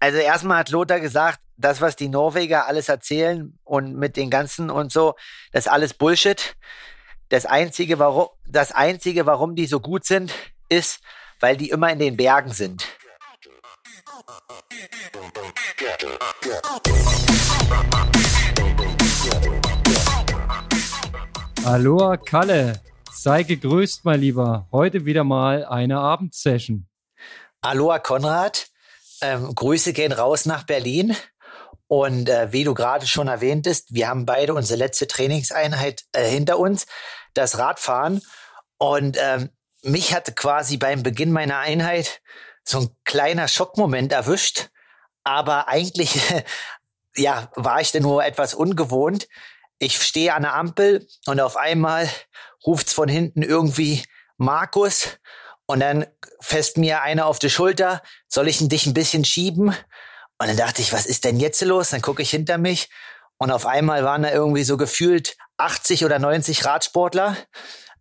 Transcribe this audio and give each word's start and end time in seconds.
Also 0.00 0.18
erstmal 0.18 0.58
hat 0.58 0.70
Lothar 0.70 1.00
gesagt, 1.00 1.40
das, 1.56 1.80
was 1.80 1.96
die 1.96 2.08
Norweger 2.08 2.66
alles 2.66 2.88
erzählen 2.88 3.58
und 3.64 3.96
mit 3.96 4.16
den 4.16 4.30
ganzen 4.30 4.70
und 4.70 4.92
so, 4.92 5.16
das 5.52 5.66
ist 5.66 5.72
alles 5.72 5.92
Bullshit. 5.92 6.54
Das 7.30 7.46
einzige, 7.46 7.98
warum, 7.98 8.28
das 8.46 8.70
einzige, 8.70 9.26
warum 9.26 9.56
die 9.56 9.66
so 9.66 9.80
gut 9.80 10.04
sind, 10.04 10.32
ist, 10.68 11.00
weil 11.40 11.56
die 11.56 11.70
immer 11.70 11.90
in 11.90 11.98
den 11.98 12.16
Bergen 12.16 12.52
sind. 12.52 12.86
Aloha 21.64 22.16
Kalle, 22.18 22.80
sei 23.10 23.42
gegrüßt, 23.42 24.04
mein 24.04 24.20
Lieber. 24.20 24.68
Heute 24.70 25.04
wieder 25.04 25.24
mal 25.24 25.64
eine 25.64 25.98
Abendsession. 25.98 26.86
Aloha 27.60 27.98
Konrad, 27.98 28.68
ähm, 29.20 29.54
Grüße 29.54 29.92
gehen 29.92 30.12
raus 30.12 30.46
nach 30.46 30.64
Berlin. 30.64 31.16
Und 31.86 32.28
äh, 32.28 32.52
wie 32.52 32.64
du 32.64 32.74
gerade 32.74 33.06
schon 33.06 33.28
erwähntest, 33.28 33.94
wir 33.94 34.08
haben 34.08 34.26
beide 34.26 34.54
unsere 34.54 34.78
letzte 34.78 35.06
Trainingseinheit 35.06 36.04
äh, 36.12 36.28
hinter 36.28 36.58
uns, 36.58 36.86
das 37.34 37.58
Radfahren. 37.58 38.20
Und 38.76 39.16
ähm, 39.18 39.50
mich 39.82 40.14
hatte 40.14 40.32
quasi 40.32 40.76
beim 40.76 41.02
Beginn 41.02 41.32
meiner 41.32 41.58
Einheit 41.58 42.20
so 42.62 42.80
ein 42.80 42.90
kleiner 43.04 43.48
Schockmoment 43.48 44.12
erwischt. 44.12 44.68
Aber 45.24 45.68
eigentlich, 45.68 46.20
ja, 47.16 47.50
war 47.54 47.80
ich 47.80 47.92
denn 47.92 48.02
nur 48.02 48.24
etwas 48.24 48.54
ungewohnt. 48.54 49.28
Ich 49.78 50.02
stehe 50.02 50.34
an 50.34 50.42
der 50.42 50.54
Ampel 50.54 51.06
und 51.26 51.40
auf 51.40 51.56
einmal 51.56 52.08
ruft's 52.66 52.92
von 52.92 53.08
hinten 53.08 53.42
irgendwie 53.42 54.04
Markus 54.36 55.18
und 55.66 55.80
dann 55.80 56.06
fest 56.40 56.78
mir 56.78 57.02
einer 57.02 57.26
auf 57.26 57.38
die 57.38 57.50
Schulter, 57.50 58.02
soll 58.38 58.46
ich 58.46 58.68
dich 58.68 58.86
ein 58.86 58.94
bisschen 58.94 59.24
schieben? 59.24 59.70
Und 59.70 60.46
dann 60.46 60.56
dachte 60.56 60.80
ich, 60.80 60.92
was 60.92 61.06
ist 61.06 61.24
denn 61.24 61.40
jetzt 61.40 61.60
los? 61.62 61.90
Dann 61.90 62.02
gucke 62.02 62.22
ich 62.22 62.30
hinter 62.30 62.56
mich 62.56 62.88
und 63.36 63.50
auf 63.50 63.66
einmal 63.66 64.04
waren 64.04 64.22
da 64.22 64.30
irgendwie 64.30 64.62
so 64.62 64.76
gefühlt 64.76 65.36
80 65.56 66.04
oder 66.04 66.20
90 66.20 66.64
Radsportler. 66.64 67.36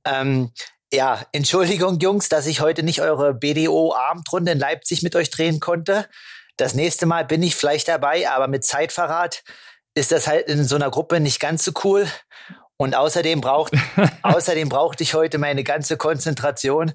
Ähm, 0.05 0.51
ja, 0.93 1.25
Entschuldigung, 1.31 1.97
Jungs, 1.99 2.29
dass 2.29 2.45
ich 2.45 2.61
heute 2.61 2.83
nicht 2.83 3.01
eure 3.01 3.33
BDO-Abendrunde 3.33 4.51
in 4.51 4.59
Leipzig 4.59 5.01
mit 5.01 5.15
euch 5.15 5.31
drehen 5.31 5.59
konnte. 5.59 6.07
Das 6.55 6.75
nächste 6.75 7.07
Mal 7.07 7.25
bin 7.25 7.41
ich 7.41 7.55
vielleicht 7.55 7.87
dabei, 7.87 8.29
aber 8.29 8.47
mit 8.47 8.63
Zeitverrat 8.63 9.41
ist 9.95 10.11
das 10.11 10.27
halt 10.27 10.47
in 10.49 10.65
so 10.65 10.75
einer 10.75 10.91
Gruppe 10.91 11.19
nicht 11.19 11.39
ganz 11.39 11.63
so 11.63 11.71
cool. 11.83 12.07
Und 12.77 12.95
außerdem 12.95 13.41
braucht, 13.41 13.73
außerdem 14.21 14.69
brauchte 14.69 15.01
ich 15.01 15.15
heute 15.15 15.39
meine 15.39 15.63
ganze 15.63 15.97
Konzentration, 15.97 16.93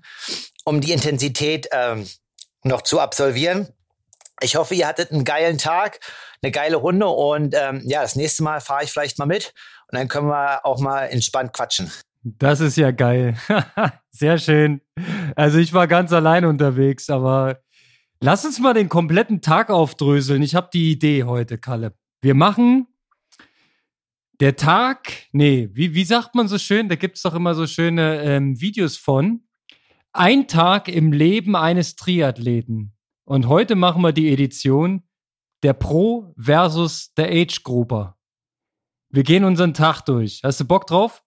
um 0.65 0.81
die 0.81 0.93
Intensität 0.93 1.67
ähm, 1.73 2.07
noch 2.65 2.83
zu 2.83 3.01
absolvieren. 3.01 3.69
Ich 4.41 4.57
hoffe, 4.57 4.75
ihr 4.75 4.89
hattet 4.89 5.13
einen 5.13 5.25
geilen 5.25 5.59
Tag, 5.59 6.01
eine 6.43 6.51
geile 6.51 6.77
Runde 6.77 7.07
und 7.07 7.55
ähm, 7.55 7.83
ja, 7.85 8.03
das 8.03 8.17
nächste 8.17 8.43
Mal 8.43 8.61
fahre 8.61 8.85
ich 8.85 8.91
vielleicht 8.91 9.19
mal 9.19 9.27
mit 9.27 9.55
und 9.91 9.99
dann 9.99 10.09
können 10.09 10.29
wir 10.29 10.65
auch 10.67 10.81
mal 10.81 11.05
entspannt 11.05 11.53
quatschen. 11.53 11.93
Das 12.25 12.61
ist 12.61 12.77
ja 12.77 12.91
geil. 12.91 13.37
Sehr 14.11 14.39
schön. 14.39 14.81
Also 15.37 15.59
ich 15.59 15.73
war 15.73 15.87
ganz 15.87 16.13
allein 16.13 16.45
unterwegs, 16.45 17.11
aber 17.11 17.61
lass 18.21 18.45
uns 18.45 18.59
mal 18.59 18.75
den 18.75 18.89
kompletten 18.89 19.41
Tag 19.41 19.71
aufdröseln. 19.71 20.43
Ich 20.43 20.55
habe 20.55 20.71
die 20.73 20.93
Idee 20.93 21.25
heute, 21.25 21.59
Kalle. 21.59 21.95
Wir 22.21 22.35
machen 22.35 22.87
der 24.41 24.57
Tag, 24.57 25.13
nee, 25.33 25.69
wie, 25.73 25.95
wie 25.95 26.05
sagt 26.05 26.35
man 26.35 26.49
so 26.49 26.59
schön? 26.59 26.89
Da 26.89 26.97
gibt 26.97 27.17
es 27.17 27.23
doch 27.23 27.35
immer 27.35 27.55
so 27.55 27.67
schöne 27.67 28.23
ähm, 28.23 28.61
Videos 28.61 28.97
von. 28.97 29.43
Ein 30.15 30.47
Tag 30.47 30.89
im 30.89 31.11
Leben 31.11 31.57
eines 31.57 31.97
Triathleten. 31.97 32.95
Und 33.25 33.49
heute 33.49 33.77
machen 33.77 34.03
wir 34.03 34.13
die 34.13 34.31
Edition 34.31 35.09
der 35.63 35.73
Pro 35.73 36.35
versus 36.37 37.15
der 37.15 37.31
Age 37.31 37.63
Grouper. 37.63 38.19
Wir 39.09 39.23
gehen 39.23 39.45
unseren 39.45 39.73
Tag 39.73 40.03
durch. 40.03 40.43
Hast 40.45 40.61
du 40.61 40.67
Bock 40.67 40.87
drauf? 40.87 41.23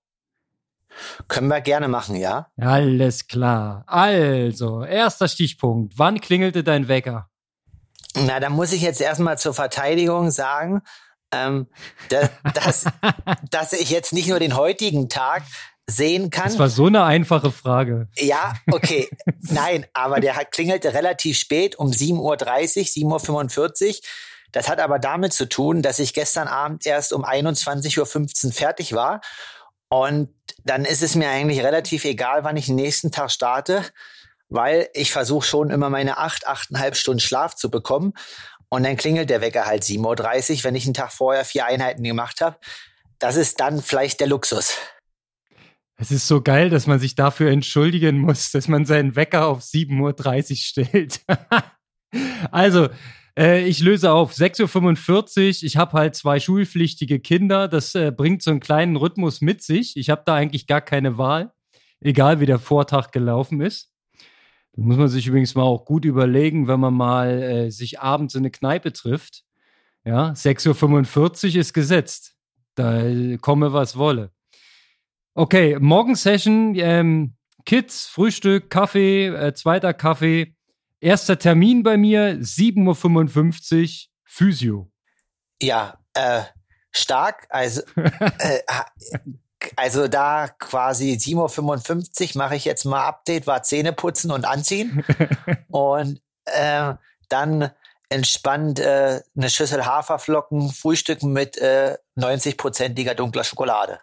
Können 1.27 1.47
wir 1.47 1.61
gerne 1.61 1.87
machen, 1.87 2.15
ja? 2.15 2.51
Alles 2.57 3.27
klar. 3.27 3.83
Also, 3.87 4.83
erster 4.83 5.27
Stichpunkt. 5.27 5.97
Wann 5.97 6.21
klingelte 6.21 6.63
dein 6.63 6.87
Wecker? 6.87 7.29
Na, 8.15 8.39
da 8.39 8.49
muss 8.49 8.71
ich 8.71 8.83
jetzt 8.83 9.01
erstmal 9.01 9.39
zur 9.39 9.55
Verteidigung 9.55 10.29
sagen, 10.29 10.83
ähm, 11.31 11.67
dass, 12.09 12.29
dass, 12.53 12.85
dass 13.49 13.73
ich 13.73 13.89
jetzt 13.89 14.13
nicht 14.13 14.29
nur 14.29 14.39
den 14.39 14.55
heutigen 14.55 15.09
Tag 15.09 15.43
sehen 15.87 16.29
kann. 16.29 16.45
Das 16.45 16.59
war 16.59 16.69
so 16.69 16.87
eine 16.87 17.03
einfache 17.03 17.51
Frage. 17.51 18.07
Ja, 18.15 18.55
okay. 18.71 19.09
Nein, 19.41 19.85
aber 19.93 20.19
der 20.19 20.35
hat, 20.35 20.51
klingelte 20.51 20.93
relativ 20.93 21.37
spät 21.37 21.75
um 21.77 21.91
7.30 21.91 22.19
Uhr, 22.19 23.17
7.45 23.17 23.87
Uhr. 23.87 23.95
Das 24.51 24.69
hat 24.69 24.79
aber 24.79 24.99
damit 24.99 25.33
zu 25.33 25.47
tun, 25.47 25.81
dass 25.81 25.99
ich 25.99 26.13
gestern 26.13 26.47
Abend 26.47 26.85
erst 26.85 27.13
um 27.13 27.25
21.15 27.25 28.45
Uhr 28.45 28.51
fertig 28.53 28.93
war. 28.93 29.21
Und 29.89 30.29
dann 30.63 30.85
ist 30.85 31.03
es 31.03 31.15
mir 31.15 31.29
eigentlich 31.29 31.61
relativ 31.61 32.05
egal, 32.05 32.43
wann 32.43 32.57
ich 32.57 32.65
den 32.67 32.75
nächsten 32.75 33.11
Tag 33.11 33.31
starte, 33.31 33.83
weil 34.49 34.89
ich 34.93 35.11
versuche 35.11 35.45
schon 35.45 35.69
immer 35.69 35.89
meine 35.89 36.17
acht, 36.17 36.47
achteinhalb 36.47 36.95
Stunden 36.95 37.19
Schlaf 37.19 37.55
zu 37.55 37.69
bekommen. 37.69 38.13
Und 38.69 38.83
dann 38.83 38.97
klingelt 38.97 39.29
der 39.29 39.41
Wecker 39.41 39.65
halt 39.65 39.83
7.30 39.83 40.57
Uhr, 40.57 40.63
wenn 40.63 40.75
ich 40.75 40.85
einen 40.85 40.95
Tag 40.95 41.11
vorher 41.11 41.45
vier 41.45 41.65
Einheiten 41.65 42.03
gemacht 42.03 42.41
habe. 42.41 42.57
Das 43.19 43.35
ist 43.35 43.59
dann 43.59 43.81
vielleicht 43.81 44.19
der 44.19 44.27
Luxus. 44.27 44.75
Es 45.97 46.11
ist 46.11 46.27
so 46.27 46.41
geil, 46.41 46.69
dass 46.69 46.87
man 46.87 46.99
sich 46.99 47.15
dafür 47.15 47.51
entschuldigen 47.51 48.19
muss, 48.19 48.51
dass 48.51 48.67
man 48.67 48.85
seinen 48.85 49.15
Wecker 49.15 49.47
auf 49.47 49.61
7.30 49.61 50.51
Uhr 50.51 50.57
stellt. 50.57 51.21
also, 52.51 52.89
äh, 53.37 53.65
ich 53.65 53.79
löse 53.79 54.11
auf 54.11 54.33
6.45 54.33 55.37
Uhr. 55.37 55.63
Ich 55.63 55.77
habe 55.77 55.93
halt 55.93 56.15
zwei 56.15 56.39
schulpflichtige 56.39 57.19
Kinder. 57.19 57.67
Das 57.67 57.95
äh, 57.95 58.11
bringt 58.11 58.41
so 58.43 58.51
einen 58.51 58.59
kleinen 58.59 58.95
Rhythmus 58.95 59.41
mit 59.41 59.61
sich. 59.61 59.95
Ich 59.97 60.09
habe 60.09 60.23
da 60.25 60.35
eigentlich 60.35 60.67
gar 60.67 60.81
keine 60.81 61.17
Wahl, 61.17 61.53
egal 62.01 62.39
wie 62.39 62.45
der 62.45 62.59
Vortag 62.59 63.11
gelaufen 63.11 63.61
ist. 63.61 63.91
Da 64.73 64.81
muss 64.81 64.97
man 64.97 65.07
sich 65.07 65.27
übrigens 65.27 65.55
mal 65.55 65.63
auch 65.63 65.85
gut 65.85 66.03
überlegen, 66.03 66.67
wenn 66.67 66.79
man 66.81 66.93
mal 66.93 67.41
äh, 67.41 67.71
sich 67.71 68.01
abends 68.01 68.35
in 68.35 68.41
eine 68.41 68.51
Kneipe 68.51 68.91
trifft. 68.91 69.43
Ja, 70.03 70.31
6.45 70.31 71.55
Uhr 71.55 71.61
ist 71.61 71.73
gesetzt. 71.73 72.35
Da 72.75 73.01
äh, 73.01 73.37
komme, 73.37 73.71
was 73.71 73.97
wolle. 73.97 74.34
Okay, 75.37 75.77
Morgensession, 75.81 76.75
ähm, 76.75 77.35
Kids, 77.65 78.05
Frühstück, 78.05 78.69
Kaffee, 78.69 79.27
äh, 79.27 79.53
zweiter 79.53 79.93
Kaffee. 79.93 80.55
Erster 81.01 81.37
Termin 81.37 81.83
bei 81.83 81.97
mir, 81.97 82.37
7.55 82.39 84.07
Uhr, 84.07 84.11
Physio. 84.23 84.89
Ja, 85.61 85.99
äh, 86.13 86.43
stark. 86.91 87.47
Also, 87.49 87.81
äh, 88.39 88.59
also 89.75 90.07
da 90.07 90.47
quasi 90.47 91.11
7.55 91.11 92.35
Uhr 92.35 92.37
mache 92.37 92.55
ich 92.55 92.63
jetzt 92.63 92.85
mal 92.85 93.05
Update, 93.05 93.45
war 93.45 93.61
Zähne 93.61 93.91
putzen 93.91 94.31
und 94.31 94.45
anziehen. 94.45 95.03
und 95.69 96.21
äh, 96.45 96.93
dann 97.27 97.71
entspannt 98.07 98.79
äh, 98.79 99.19
eine 99.35 99.49
Schüssel 99.49 99.85
Haferflocken 99.85 100.71
frühstücken 100.71 101.33
mit 101.33 101.57
äh, 101.57 101.97
90-prozentiger 102.17 103.15
dunkler 103.15 103.43
Schokolade. 103.43 103.99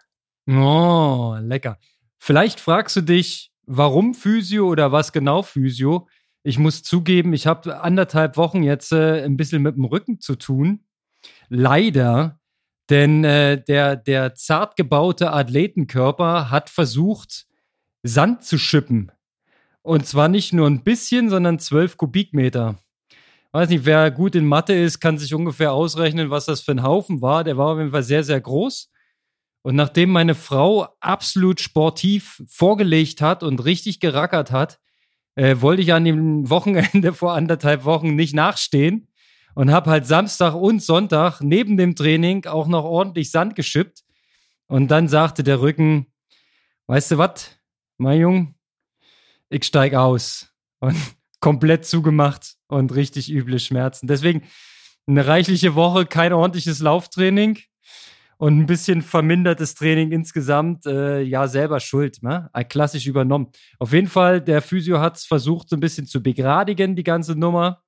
Oh, 0.47 1.35
lecker. 1.39 1.77
Vielleicht 2.19 2.59
fragst 2.59 2.95
du 2.95 3.01
dich, 3.01 3.51
warum 3.65 4.13
Physio 4.13 4.67
oder 4.67 4.91
was 4.91 5.11
genau 5.11 5.41
Physio? 5.41 6.07
Ich 6.43 6.59
muss 6.59 6.83
zugeben, 6.83 7.33
ich 7.33 7.47
habe 7.47 7.81
anderthalb 7.81 8.35
Wochen 8.35 8.63
jetzt 8.63 8.91
äh, 8.91 9.23
ein 9.23 9.37
bisschen 9.37 9.61
mit 9.61 9.75
dem 9.75 9.85
Rücken 9.85 10.19
zu 10.19 10.35
tun. 10.35 10.85
Leider 11.47 12.39
denn 12.89 13.23
äh, 13.23 13.63
der, 13.63 13.95
der 13.95 14.35
zart 14.35 14.75
gebaute 14.75 15.31
Athletenkörper 15.31 16.51
hat 16.51 16.69
versucht, 16.69 17.45
Sand 18.03 18.43
zu 18.43 18.57
schippen. 18.57 19.11
Und 19.81 20.05
zwar 20.05 20.27
nicht 20.27 20.53
nur 20.53 20.67
ein 20.67 20.83
bisschen, 20.83 21.29
sondern 21.29 21.59
zwölf 21.59 21.97
Kubikmeter. 21.97 22.75
Weiß 23.51 23.69
nicht, 23.69 23.85
wer 23.85 24.11
gut 24.11 24.35
in 24.35 24.45
Mathe 24.45 24.73
ist, 24.73 24.99
kann 24.99 25.17
sich 25.17 25.33
ungefähr 25.33 25.73
ausrechnen, 25.73 26.29
was 26.29 26.45
das 26.45 26.61
für 26.61 26.71
ein 26.71 26.83
Haufen 26.83 27.21
war. 27.21 27.43
Der 27.43 27.57
war 27.57 27.67
auf 27.73 27.77
jeden 27.77 27.91
Fall 27.91 28.03
sehr, 28.03 28.23
sehr 28.23 28.41
groß. 28.41 28.91
Und 29.63 29.75
nachdem 29.75 30.11
meine 30.11 30.35
Frau 30.35 30.87
absolut 30.99 31.61
sportiv 31.61 32.43
vorgelegt 32.47 33.21
hat 33.21 33.43
und 33.43 33.63
richtig 33.63 34.01
gerackert 34.01 34.51
hat, 34.51 34.79
äh, 35.35 35.55
wollte 35.61 35.81
ich 35.81 35.93
an 35.93 36.03
dem 36.03 36.49
Wochenende 36.49 37.13
vor 37.13 37.33
anderthalb 37.33 37.85
Wochen 37.85 38.15
nicht 38.15 38.35
nachstehen 38.35 39.07
und 39.55 39.71
habe 39.71 39.89
halt 39.89 40.05
Samstag 40.05 40.53
und 40.53 40.83
Sonntag 40.83 41.39
neben 41.41 41.77
dem 41.77 41.95
Training 41.95 42.45
auch 42.45 42.67
noch 42.67 42.83
ordentlich 42.83 43.31
Sand 43.31 43.55
geschippt. 43.55 44.03
Und 44.67 44.89
dann 44.89 45.07
sagte 45.07 45.43
der 45.43 45.61
Rücken, 45.61 46.07
weißt 46.87 47.11
du 47.11 47.17
was, 47.17 47.51
mein 47.97 48.19
Jung, 48.19 48.55
ich 49.49 49.63
steig 49.63 49.93
aus. 49.93 50.51
Und 50.79 50.95
komplett 51.39 51.85
zugemacht 51.85 52.55
und 52.67 52.93
richtig 52.95 53.31
üble 53.31 53.59
Schmerzen. 53.59 54.07
Deswegen 54.07 54.43
eine 55.07 55.27
reichliche 55.27 55.75
Woche, 55.75 56.05
kein 56.05 56.31
ordentliches 56.31 56.79
Lauftraining 56.79 57.59
und 58.43 58.59
ein 58.59 58.65
bisschen 58.65 59.01
vermindertes 59.01 59.73
Training 59.73 60.11
insgesamt. 60.11 60.85
Äh, 60.85 61.21
ja, 61.21 61.47
selber 61.47 61.79
schuld, 61.79 62.21
ne? 62.23 62.49
Klassisch 62.67 63.07
übernommen. 63.07 63.47
Auf 63.79 63.93
jeden 63.93 64.07
Fall, 64.07 64.41
der 64.41 64.61
Physio 64.61 64.99
hat 64.99 65.15
es 65.15 65.23
versucht, 65.23 65.69
so 65.69 65.77
ein 65.77 65.79
bisschen 65.79 66.07
zu 66.07 66.21
begradigen, 66.21 66.97
die 66.97 67.05
ganze 67.05 67.39
Nummer. 67.39 67.83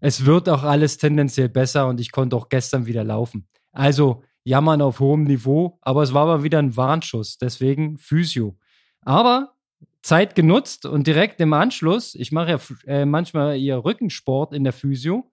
es 0.00 0.24
wird 0.24 0.48
auch 0.48 0.62
alles 0.62 0.96
tendenziell 0.96 1.50
besser 1.50 1.88
und 1.88 2.00
ich 2.00 2.10
konnte 2.10 2.36
auch 2.36 2.48
gestern 2.48 2.86
wieder 2.86 3.04
laufen. 3.04 3.46
Also 3.70 4.24
jammern 4.44 4.80
auf 4.80 4.98
hohem 4.98 5.24
Niveau, 5.24 5.78
aber 5.82 6.02
es 6.02 6.14
war 6.14 6.24
mal 6.24 6.42
wieder 6.42 6.58
ein 6.58 6.74
Warnschuss, 6.74 7.36
deswegen 7.36 7.98
Physio. 7.98 8.56
Aber 9.02 9.56
Zeit 10.00 10.34
genutzt 10.34 10.86
und 10.86 11.06
direkt 11.06 11.38
im 11.42 11.52
Anschluss, 11.52 12.14
ich 12.14 12.32
mache 12.32 12.52
ja 12.52 12.58
äh, 12.86 13.04
manchmal 13.04 13.58
ihr 13.58 13.84
Rückensport 13.84 14.54
in 14.54 14.64
der 14.64 14.72
Physio, 14.72 15.30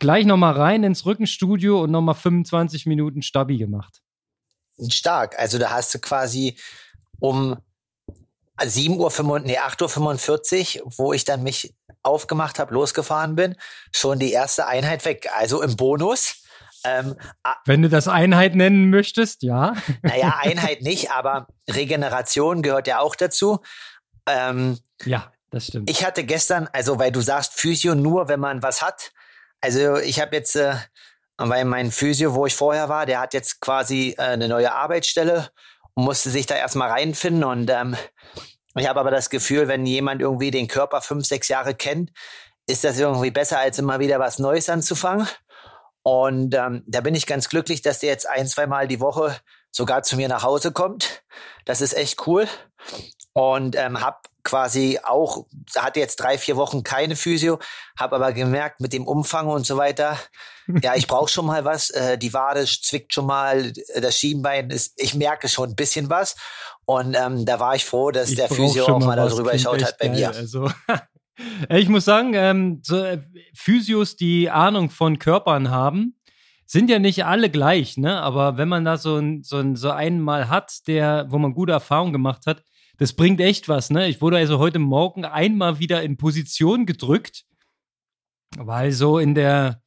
gleich 0.00 0.26
nochmal 0.26 0.54
rein 0.54 0.82
ins 0.82 1.06
Rückenstudio 1.06 1.82
und 1.82 1.90
nochmal 1.90 2.14
25 2.14 2.86
Minuten 2.86 3.22
Stabi 3.22 3.58
gemacht. 3.58 4.00
Stark. 4.88 5.38
Also 5.38 5.58
da 5.58 5.70
hast 5.70 5.94
du 5.94 5.98
quasi 5.98 6.56
um 7.20 7.56
7 8.62 8.98
Uhr, 8.98 9.40
nee, 9.40 9.58
8.45 9.58 10.82
Uhr, 10.82 10.92
wo 10.96 11.12
ich 11.12 11.24
dann 11.24 11.42
mich 11.42 11.74
aufgemacht 12.02 12.58
habe, 12.58 12.74
losgefahren 12.74 13.36
bin, 13.36 13.56
schon 13.92 14.18
die 14.18 14.32
erste 14.32 14.66
Einheit 14.66 15.04
weg. 15.04 15.28
Also 15.36 15.62
im 15.62 15.76
Bonus. 15.76 16.42
Ähm, 16.84 17.14
Wenn 17.66 17.82
du 17.82 17.90
das 17.90 18.08
Einheit 18.08 18.54
nennen 18.54 18.88
möchtest, 18.88 19.42
ja. 19.42 19.74
Naja, 20.02 20.38
Einheit 20.40 20.80
nicht, 20.82 21.10
aber 21.10 21.48
Regeneration 21.68 22.62
gehört 22.62 22.86
ja 22.86 23.00
auch 23.00 23.14
dazu. 23.14 23.60
Ähm, 24.26 24.78
ja, 25.04 25.30
das 25.50 25.66
stimmt. 25.66 25.90
Ich 25.90 26.04
hatte 26.04 26.24
gestern, 26.24 26.68
also 26.72 26.98
weil 26.98 27.12
du 27.12 27.20
sagst 27.20 27.54
Physio 27.54 27.94
nur, 27.94 28.28
wenn 28.28 28.40
man 28.40 28.62
was 28.62 28.80
hat. 28.80 29.12
Also 29.60 29.96
ich 29.96 30.20
habe 30.20 30.36
jetzt, 30.36 30.56
äh, 30.56 30.74
weil 31.36 31.64
mein 31.64 31.90
Physio, 31.90 32.34
wo 32.34 32.46
ich 32.46 32.54
vorher 32.54 32.88
war, 32.88 33.06
der 33.06 33.20
hat 33.20 33.34
jetzt 33.34 33.60
quasi 33.60 34.14
äh, 34.18 34.22
eine 34.22 34.48
neue 34.48 34.72
Arbeitsstelle 34.72 35.50
und 35.94 36.04
musste 36.04 36.30
sich 36.30 36.46
da 36.46 36.56
erstmal 36.56 36.90
reinfinden. 36.90 37.44
Und 37.44 37.70
ähm, 37.70 37.96
ich 38.76 38.88
habe 38.88 39.00
aber 39.00 39.10
das 39.10 39.30
Gefühl, 39.30 39.68
wenn 39.68 39.86
jemand 39.86 40.22
irgendwie 40.22 40.50
den 40.50 40.68
Körper 40.68 41.00
fünf, 41.00 41.26
sechs 41.26 41.48
Jahre 41.48 41.74
kennt, 41.74 42.10
ist 42.66 42.84
das 42.84 42.98
irgendwie 42.98 43.30
besser, 43.30 43.58
als 43.58 43.78
immer 43.78 43.98
wieder 43.98 44.18
was 44.18 44.38
Neues 44.38 44.68
anzufangen. 44.68 45.26
Und 46.02 46.54
ähm, 46.54 46.82
da 46.86 47.00
bin 47.00 47.14
ich 47.14 47.26
ganz 47.26 47.48
glücklich, 47.48 47.82
dass 47.82 47.98
der 47.98 48.10
jetzt 48.10 48.28
ein, 48.28 48.46
zwei 48.46 48.66
Mal 48.66 48.88
die 48.88 49.00
Woche 49.00 49.36
sogar 49.70 50.02
zu 50.02 50.16
mir 50.16 50.28
nach 50.28 50.42
Hause 50.42 50.72
kommt. 50.72 51.22
Das 51.64 51.80
ist 51.80 51.94
echt 51.94 52.26
cool. 52.26 52.48
Und 53.32 53.76
ähm, 53.76 54.00
habe 54.00 54.18
quasi 54.42 54.98
auch, 55.02 55.46
hatte 55.76 56.00
jetzt 56.00 56.16
drei, 56.16 56.38
vier 56.38 56.56
Wochen 56.56 56.82
keine 56.82 57.16
Physio, 57.16 57.58
habe 57.98 58.16
aber 58.16 58.32
gemerkt, 58.32 58.80
mit 58.80 58.92
dem 58.92 59.06
Umfang 59.06 59.48
und 59.48 59.66
so 59.66 59.76
weiter, 59.76 60.18
ja, 60.82 60.94
ich 60.94 61.06
brauche 61.06 61.28
schon 61.28 61.46
mal 61.46 61.64
was. 61.64 61.90
Äh, 61.90 62.18
die 62.18 62.32
Wade 62.32 62.64
zwickt 62.64 63.12
schon 63.14 63.26
mal, 63.26 63.72
das 64.00 64.18
Schienbein 64.18 64.70
ist, 64.70 64.94
ich 64.96 65.14
merke 65.14 65.48
schon 65.48 65.70
ein 65.70 65.76
bisschen 65.76 66.10
was. 66.10 66.36
Und 66.84 67.14
ähm, 67.14 67.44
da 67.46 67.60
war 67.60 67.74
ich 67.74 67.84
froh, 67.84 68.10
dass 68.10 68.30
ich 68.30 68.36
der 68.36 68.48
Physio 68.48 68.86
auch 68.86 68.98
mal 68.98 69.16
darüber 69.16 69.52
geschaut 69.52 69.84
hat 69.84 69.98
bei 69.98 70.08
geil, 70.08 70.16
mir. 70.16 70.28
Also. 70.30 70.70
Ich 71.70 71.88
muss 71.88 72.04
sagen, 72.04 72.34
ähm, 72.34 72.80
so, 72.82 73.02
äh, 73.02 73.22
Physios, 73.54 74.14
die 74.16 74.50
Ahnung 74.50 74.90
von 74.90 75.18
Körpern 75.18 75.70
haben, 75.70 76.20
sind 76.66 76.90
ja 76.90 76.98
nicht 76.98 77.24
alle 77.24 77.50
gleich, 77.50 77.96
ne? 77.96 78.20
Aber 78.20 78.56
wenn 78.56 78.68
man 78.68 78.84
da 78.84 78.96
so, 78.96 79.16
ein, 79.16 79.42
so, 79.42 79.56
ein, 79.56 79.74
so 79.74 79.90
einen 79.90 80.20
mal 80.20 80.48
hat, 80.48 80.86
der, 80.86 81.26
wo 81.28 81.38
man 81.38 81.54
gute 81.54 81.72
Erfahrungen 81.72 82.12
gemacht 82.12 82.46
hat, 82.46 82.62
das 83.00 83.14
bringt 83.14 83.40
echt 83.40 83.66
was, 83.66 83.88
ne? 83.88 84.08
Ich 84.08 84.20
wurde 84.20 84.36
also 84.36 84.58
heute 84.58 84.78
Morgen 84.78 85.24
einmal 85.24 85.78
wieder 85.78 86.02
in 86.02 86.18
Position 86.18 86.84
gedrückt, 86.84 87.46
weil 88.58 88.92
so 88.92 89.18
in 89.18 89.34
der 89.34 89.82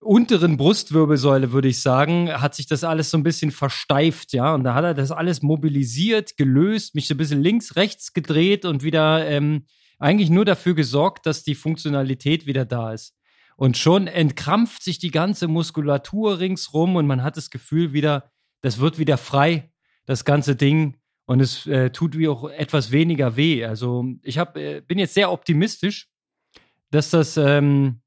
unteren 0.00 0.56
Brustwirbelsäule, 0.56 1.52
würde 1.52 1.68
ich 1.68 1.80
sagen, 1.80 2.28
hat 2.32 2.56
sich 2.56 2.66
das 2.66 2.82
alles 2.82 3.10
so 3.10 3.16
ein 3.16 3.22
bisschen 3.22 3.52
versteift, 3.52 4.32
ja. 4.32 4.52
Und 4.52 4.64
da 4.64 4.74
hat 4.74 4.82
er 4.82 4.94
das 4.94 5.12
alles 5.12 5.40
mobilisiert, 5.40 6.36
gelöst, 6.36 6.96
mich 6.96 7.06
so 7.06 7.14
ein 7.14 7.16
bisschen 7.16 7.42
links, 7.42 7.76
rechts 7.76 8.12
gedreht 8.12 8.64
und 8.64 8.82
wieder 8.82 9.24
ähm, 9.28 9.66
eigentlich 10.00 10.30
nur 10.30 10.44
dafür 10.44 10.74
gesorgt, 10.74 11.26
dass 11.26 11.44
die 11.44 11.54
Funktionalität 11.54 12.44
wieder 12.44 12.64
da 12.64 12.92
ist. 12.92 13.14
Und 13.54 13.78
schon 13.78 14.08
entkrampft 14.08 14.82
sich 14.82 14.98
die 14.98 15.12
ganze 15.12 15.46
Muskulatur 15.46 16.40
ringsrum 16.40 16.96
und 16.96 17.06
man 17.06 17.22
hat 17.22 17.36
das 17.36 17.50
Gefühl 17.50 17.92
wieder, 17.92 18.32
das 18.62 18.80
wird 18.80 18.98
wieder 18.98 19.16
frei, 19.16 19.70
das 20.06 20.24
ganze 20.24 20.56
Ding. 20.56 20.99
Und 21.30 21.38
es 21.38 21.64
äh, 21.68 21.90
tut 21.90 22.18
wie 22.18 22.26
auch 22.26 22.50
etwas 22.50 22.90
weniger 22.90 23.36
weh. 23.36 23.64
Also 23.64 24.04
ich 24.24 24.36
hab, 24.36 24.56
äh, 24.56 24.80
bin 24.80 24.98
jetzt 24.98 25.14
sehr 25.14 25.30
optimistisch, 25.30 26.10
dass 26.90 27.10
das 27.10 27.36
ähm, 27.36 28.00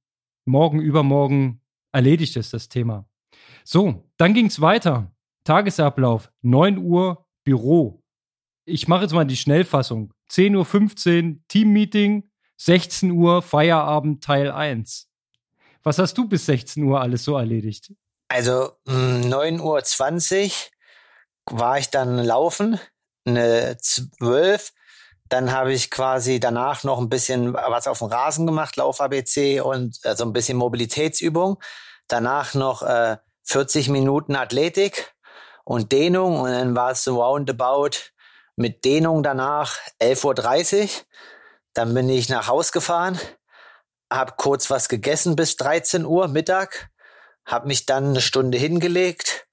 morgen, 0.44 0.82
übermorgen 0.82 1.62
erledigt 1.94 2.36
ist, 2.36 2.54
das 2.54 2.68
Thema. 2.68 3.08
So, 3.64 4.04
dann 4.18 4.34
ging 4.34 4.48
es 4.48 4.60
weiter. 4.60 5.10
Tagesablauf, 5.46 6.34
9 6.42 6.78
Uhr 6.80 7.26
Büro. 7.46 8.04
Ich 8.66 8.90
mache 8.90 9.04
jetzt 9.04 9.14
mal 9.14 9.24
die 9.24 9.38
Schnellfassung. 9.38 10.14
10.15 10.30 11.24
Uhr 11.30 11.40
Teammeeting, 11.48 12.30
16 12.58 13.12
Uhr 13.12 13.42
Feierabend 13.42 14.22
Teil 14.22 14.52
1. 14.52 15.10
Was 15.82 15.98
hast 15.98 16.18
du 16.18 16.28
bis 16.28 16.46
16 16.46 16.84
Uhr 16.84 17.00
alles 17.00 17.24
so 17.24 17.38
erledigt? 17.38 17.94
Also 18.28 18.74
9.20 18.86 20.52
Uhr 21.52 21.58
war 21.58 21.78
ich 21.78 21.90
dann 21.90 22.18
laufen, 22.18 22.82
eine 23.26 23.78
12. 23.78 24.72
Dann 25.30 25.52
habe 25.52 25.74
ich 25.74 25.90
quasi 25.90 26.40
danach 26.40 26.84
noch 26.84 27.00
ein 27.00 27.10
bisschen 27.10 27.54
was 27.54 27.88
auf 27.88 28.00
dem 28.00 28.10
Rasen 28.10 28.46
gemacht, 28.46 28.76
Lauf-ABC 28.76 29.62
und 29.62 30.00
äh, 30.04 30.16
so 30.16 30.26
ein 30.26 30.34
bisschen 30.34 30.58
Mobilitätsübung. 30.58 31.62
Danach 32.08 32.54
noch 32.54 32.84
äh, 32.84 33.18
40 33.44 33.90
Minuten 33.90 34.36
Athletik 34.36 35.14
und 35.64 35.92
Dehnung 35.92 36.40
und 36.40 36.52
dann 36.52 36.76
war 36.76 36.92
es 36.92 37.04
so 37.04 37.24
roundabout 37.24 37.98
mit 38.56 38.86
Dehnung 38.86 39.24
danach 39.24 39.78
11.30 40.02 40.84
Uhr. 40.84 40.90
Dann 41.74 41.94
bin 41.94 42.10
ich 42.10 42.30
nach 42.30 42.48
Haus 42.48 42.72
gefahren, 42.72 43.20
habe 44.12 44.34
kurz 44.38 44.70
was 44.70 44.90
gegessen 44.90 45.36
bis 45.36 45.56
13 45.58 46.06
Uhr 46.06 46.28
Mittag, 46.28 46.90
habe 47.46 47.68
mich 47.68 47.86
dann 47.86 48.10
eine 48.10 48.22
Stunde 48.22 48.58
hingelegt, 48.58 49.48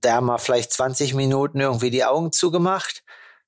da 0.00 0.20
mal 0.20 0.38
vielleicht 0.38 0.72
20 0.72 1.14
Minuten 1.14 1.60
irgendwie 1.60 1.90
die 1.90 2.04
Augen 2.04 2.32
zugemacht, 2.32 3.02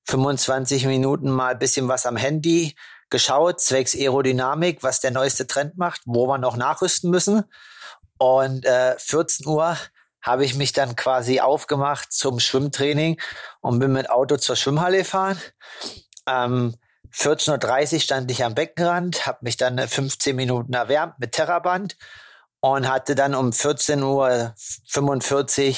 25 0.05 0.85
Minuten 0.85 1.29
mal 1.29 1.53
ein 1.53 1.59
bisschen 1.59 1.87
was 1.87 2.05
am 2.05 2.17
Handy 2.17 2.75
geschaut, 3.09 3.61
zwecks 3.61 3.95
Aerodynamik, 3.95 4.83
was 4.83 4.99
der 4.99 5.11
neueste 5.11 5.47
Trend 5.47 5.77
macht, 5.77 6.01
wo 6.05 6.27
wir 6.27 6.37
noch 6.37 6.57
nachrüsten 6.57 7.09
müssen. 7.09 7.43
Und 8.17 8.65
äh, 8.65 8.95
14 8.97 9.47
Uhr 9.47 9.77
habe 10.21 10.45
ich 10.45 10.55
mich 10.55 10.73
dann 10.73 10.95
quasi 10.95 11.39
aufgemacht 11.39 12.11
zum 12.11 12.39
Schwimmtraining 12.39 13.19
und 13.61 13.79
bin 13.79 13.91
mit 13.91 14.09
Auto 14.09 14.37
zur 14.37 14.55
Schwimmhalle 14.55 14.99
gefahren. 14.99 15.37
Ähm, 16.27 16.75
14.30 17.13 17.93
Uhr 17.93 17.99
stand 17.99 18.31
ich 18.31 18.43
am 18.43 18.55
Beckenrand, 18.55 19.27
habe 19.27 19.39
mich 19.41 19.57
dann 19.57 19.77
15 19.77 20.31
äh, 20.31 20.35
Minuten 20.35 20.73
erwärmt 20.73 21.19
mit 21.19 21.33
Terraband 21.33 21.95
und 22.61 22.89
hatte 22.89 23.13
dann 23.13 23.35
um 23.35 23.49
14.45 23.49 25.69
Uhr 25.69 25.75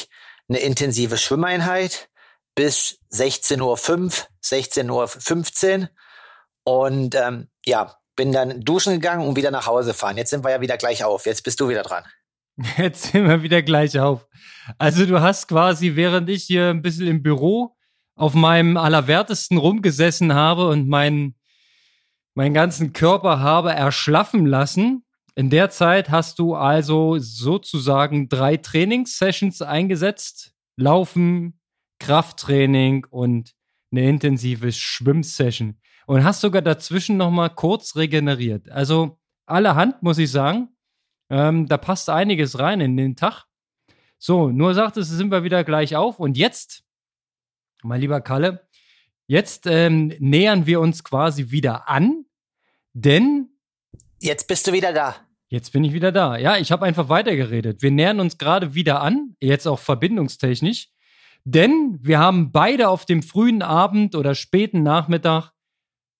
eine 0.47 0.59
intensive 0.59 1.17
Schwimmeinheit 1.17 2.09
bis 2.55 2.99
16.05 3.11 3.61
Uhr, 3.61 3.75
16.15 4.43 5.81
Uhr 5.81 5.89
und 6.63 7.15
ähm, 7.15 7.47
ja, 7.65 7.95
bin 8.15 8.31
dann 8.31 8.61
duschen 8.61 8.93
gegangen 8.93 9.27
und 9.27 9.35
wieder 9.35 9.51
nach 9.51 9.67
Hause 9.67 9.93
fahren. 9.93 10.17
Jetzt 10.17 10.29
sind 10.29 10.43
wir 10.43 10.51
ja 10.51 10.61
wieder 10.61 10.77
gleich 10.77 11.03
auf. 11.03 11.25
Jetzt 11.25 11.43
bist 11.43 11.59
du 11.59 11.67
wieder 11.69 11.83
dran. 11.83 12.03
Jetzt 12.77 13.11
sind 13.11 13.27
wir 13.27 13.43
wieder 13.43 13.61
gleich 13.61 13.99
auf. 13.99 14.27
Also 14.77 15.05
du 15.05 15.21
hast 15.21 15.47
quasi, 15.47 15.95
während 15.95 16.29
ich 16.29 16.43
hier 16.43 16.69
ein 16.69 16.81
bisschen 16.81 17.07
im 17.07 17.21
Büro 17.21 17.75
auf 18.15 18.33
meinem 18.33 18.77
Allerwertesten 18.77 19.57
rumgesessen 19.57 20.33
habe 20.33 20.69
und 20.69 20.87
meinen, 20.87 21.35
meinen 22.33 22.53
ganzen 22.53 22.93
Körper 22.93 23.39
habe 23.41 23.73
erschlaffen 23.73 24.45
lassen, 24.45 25.04
in 25.35 25.49
der 25.49 25.69
Zeit 25.69 26.09
hast 26.09 26.39
du 26.39 26.55
also 26.55 27.17
sozusagen 27.19 28.29
drei 28.29 28.55
Trainingssessions 28.55 29.61
eingesetzt. 29.61 30.53
Laufen, 30.77 31.59
Krafttraining 31.99 33.05
und 33.09 33.53
eine 33.91 34.07
intensive 34.09 34.71
Schwimmsession. 34.71 35.77
Und 36.07 36.23
hast 36.23 36.41
sogar 36.41 36.61
dazwischen 36.61 37.17
nochmal 37.17 37.49
kurz 37.49 37.95
regeneriert. 37.95 38.69
Also 38.69 39.19
allerhand, 39.45 40.01
muss 40.03 40.17
ich 40.17 40.31
sagen. 40.31 40.69
Ähm, 41.29 41.67
da 41.67 41.77
passt 41.77 42.09
einiges 42.09 42.59
rein 42.59 42.79
in 42.79 42.95
den 42.95 43.15
Tag. 43.15 43.45
So, 44.17 44.49
nur 44.49 44.73
sagt 44.73 44.97
es, 44.97 45.09
sind 45.09 45.31
wir 45.31 45.43
wieder 45.43 45.63
gleich 45.63 45.95
auf. 45.95 46.19
Und 46.19 46.37
jetzt, 46.37 46.83
mein 47.83 47.99
lieber 47.99 48.21
Kalle, 48.21 48.67
jetzt 49.27 49.65
ähm, 49.65 50.13
nähern 50.19 50.65
wir 50.65 50.79
uns 50.79 51.03
quasi 51.03 51.51
wieder 51.51 51.89
an, 51.89 52.25
denn. 52.93 53.49
Jetzt 54.21 54.47
bist 54.47 54.67
du 54.67 54.71
wieder 54.71 54.93
da. 54.93 55.24
Jetzt 55.55 55.71
bin 55.71 55.85
ich 55.85 55.93
wieder 55.93 56.11
da. 56.11 56.35
Ja, 56.35 56.57
ich 56.57 56.73
habe 56.73 56.85
einfach 56.85 57.07
weitergeredet. 57.07 57.81
Wir 57.81 57.89
nähern 57.89 58.19
uns 58.19 58.37
gerade 58.37 58.73
wieder 58.73 59.01
an, 59.01 59.37
jetzt 59.39 59.67
auch 59.67 59.79
verbindungstechnisch, 59.79 60.89
denn 61.45 61.97
wir 62.01 62.19
haben 62.19 62.51
beide 62.51 62.89
auf 62.89 63.05
dem 63.05 63.23
frühen 63.23 63.61
Abend 63.61 64.15
oder 64.15 64.35
späten 64.35 64.83
Nachmittag 64.83 65.53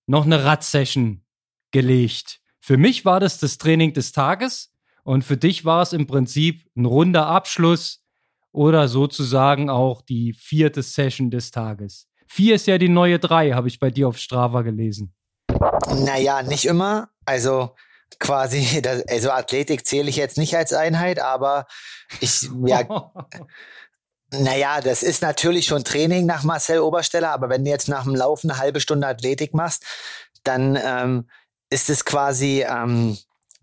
noch 0.06 0.24
eine 0.24 0.42
Rad-Session 0.42 1.22
gelegt. 1.70 2.40
Für 2.60 2.78
mich 2.78 3.04
war 3.04 3.20
das 3.20 3.38
das 3.38 3.58
Training 3.58 3.92
des 3.92 4.12
Tages. 4.12 4.72
Und 5.04 5.22
für 5.22 5.36
dich 5.36 5.66
war 5.66 5.82
es 5.82 5.92
im 5.92 6.06
Prinzip 6.06 6.64
ein 6.74 6.86
runder 6.86 7.26
Abschluss 7.26 8.02
oder 8.52 8.88
sozusagen 8.88 9.68
auch 9.68 10.00
die 10.00 10.32
vierte 10.32 10.82
Session 10.82 11.30
des 11.30 11.50
Tages. 11.50 12.08
Vier 12.26 12.54
ist 12.54 12.66
ja 12.68 12.78
die 12.78 12.88
neue 12.88 13.18
drei, 13.18 13.50
habe 13.50 13.68
ich 13.68 13.80
bei 13.80 13.90
dir 13.90 14.08
auf 14.08 14.16
Strava 14.16 14.62
gelesen. 14.62 15.14
Naja, 16.06 16.42
nicht 16.42 16.64
immer. 16.64 17.10
Also 17.26 17.74
quasi, 18.18 18.80
das, 18.82 19.06
also 19.08 19.30
Athletik 19.30 19.86
zähle 19.86 20.08
ich 20.08 20.16
jetzt 20.16 20.38
nicht 20.38 20.56
als 20.56 20.72
Einheit, 20.72 21.20
aber 21.20 21.66
ich, 22.20 22.48
ja, 22.64 23.12
naja, 24.30 24.80
das 24.80 25.02
ist 25.02 25.22
natürlich 25.22 25.66
schon 25.66 25.84
Training 25.84 26.26
nach 26.26 26.42
Marcel 26.42 26.80
Obersteller, 26.80 27.30
aber 27.30 27.48
wenn 27.48 27.64
du 27.64 27.70
jetzt 27.70 27.88
nach 27.88 28.04
dem 28.04 28.14
Laufen 28.14 28.50
eine 28.50 28.58
halbe 28.58 28.80
Stunde 28.80 29.06
Athletik 29.06 29.54
machst, 29.54 29.84
dann 30.42 30.78
ähm, 30.82 31.28
ist 31.70 31.90
es 31.90 32.04
quasi, 32.04 32.64
ähm, 32.68 33.18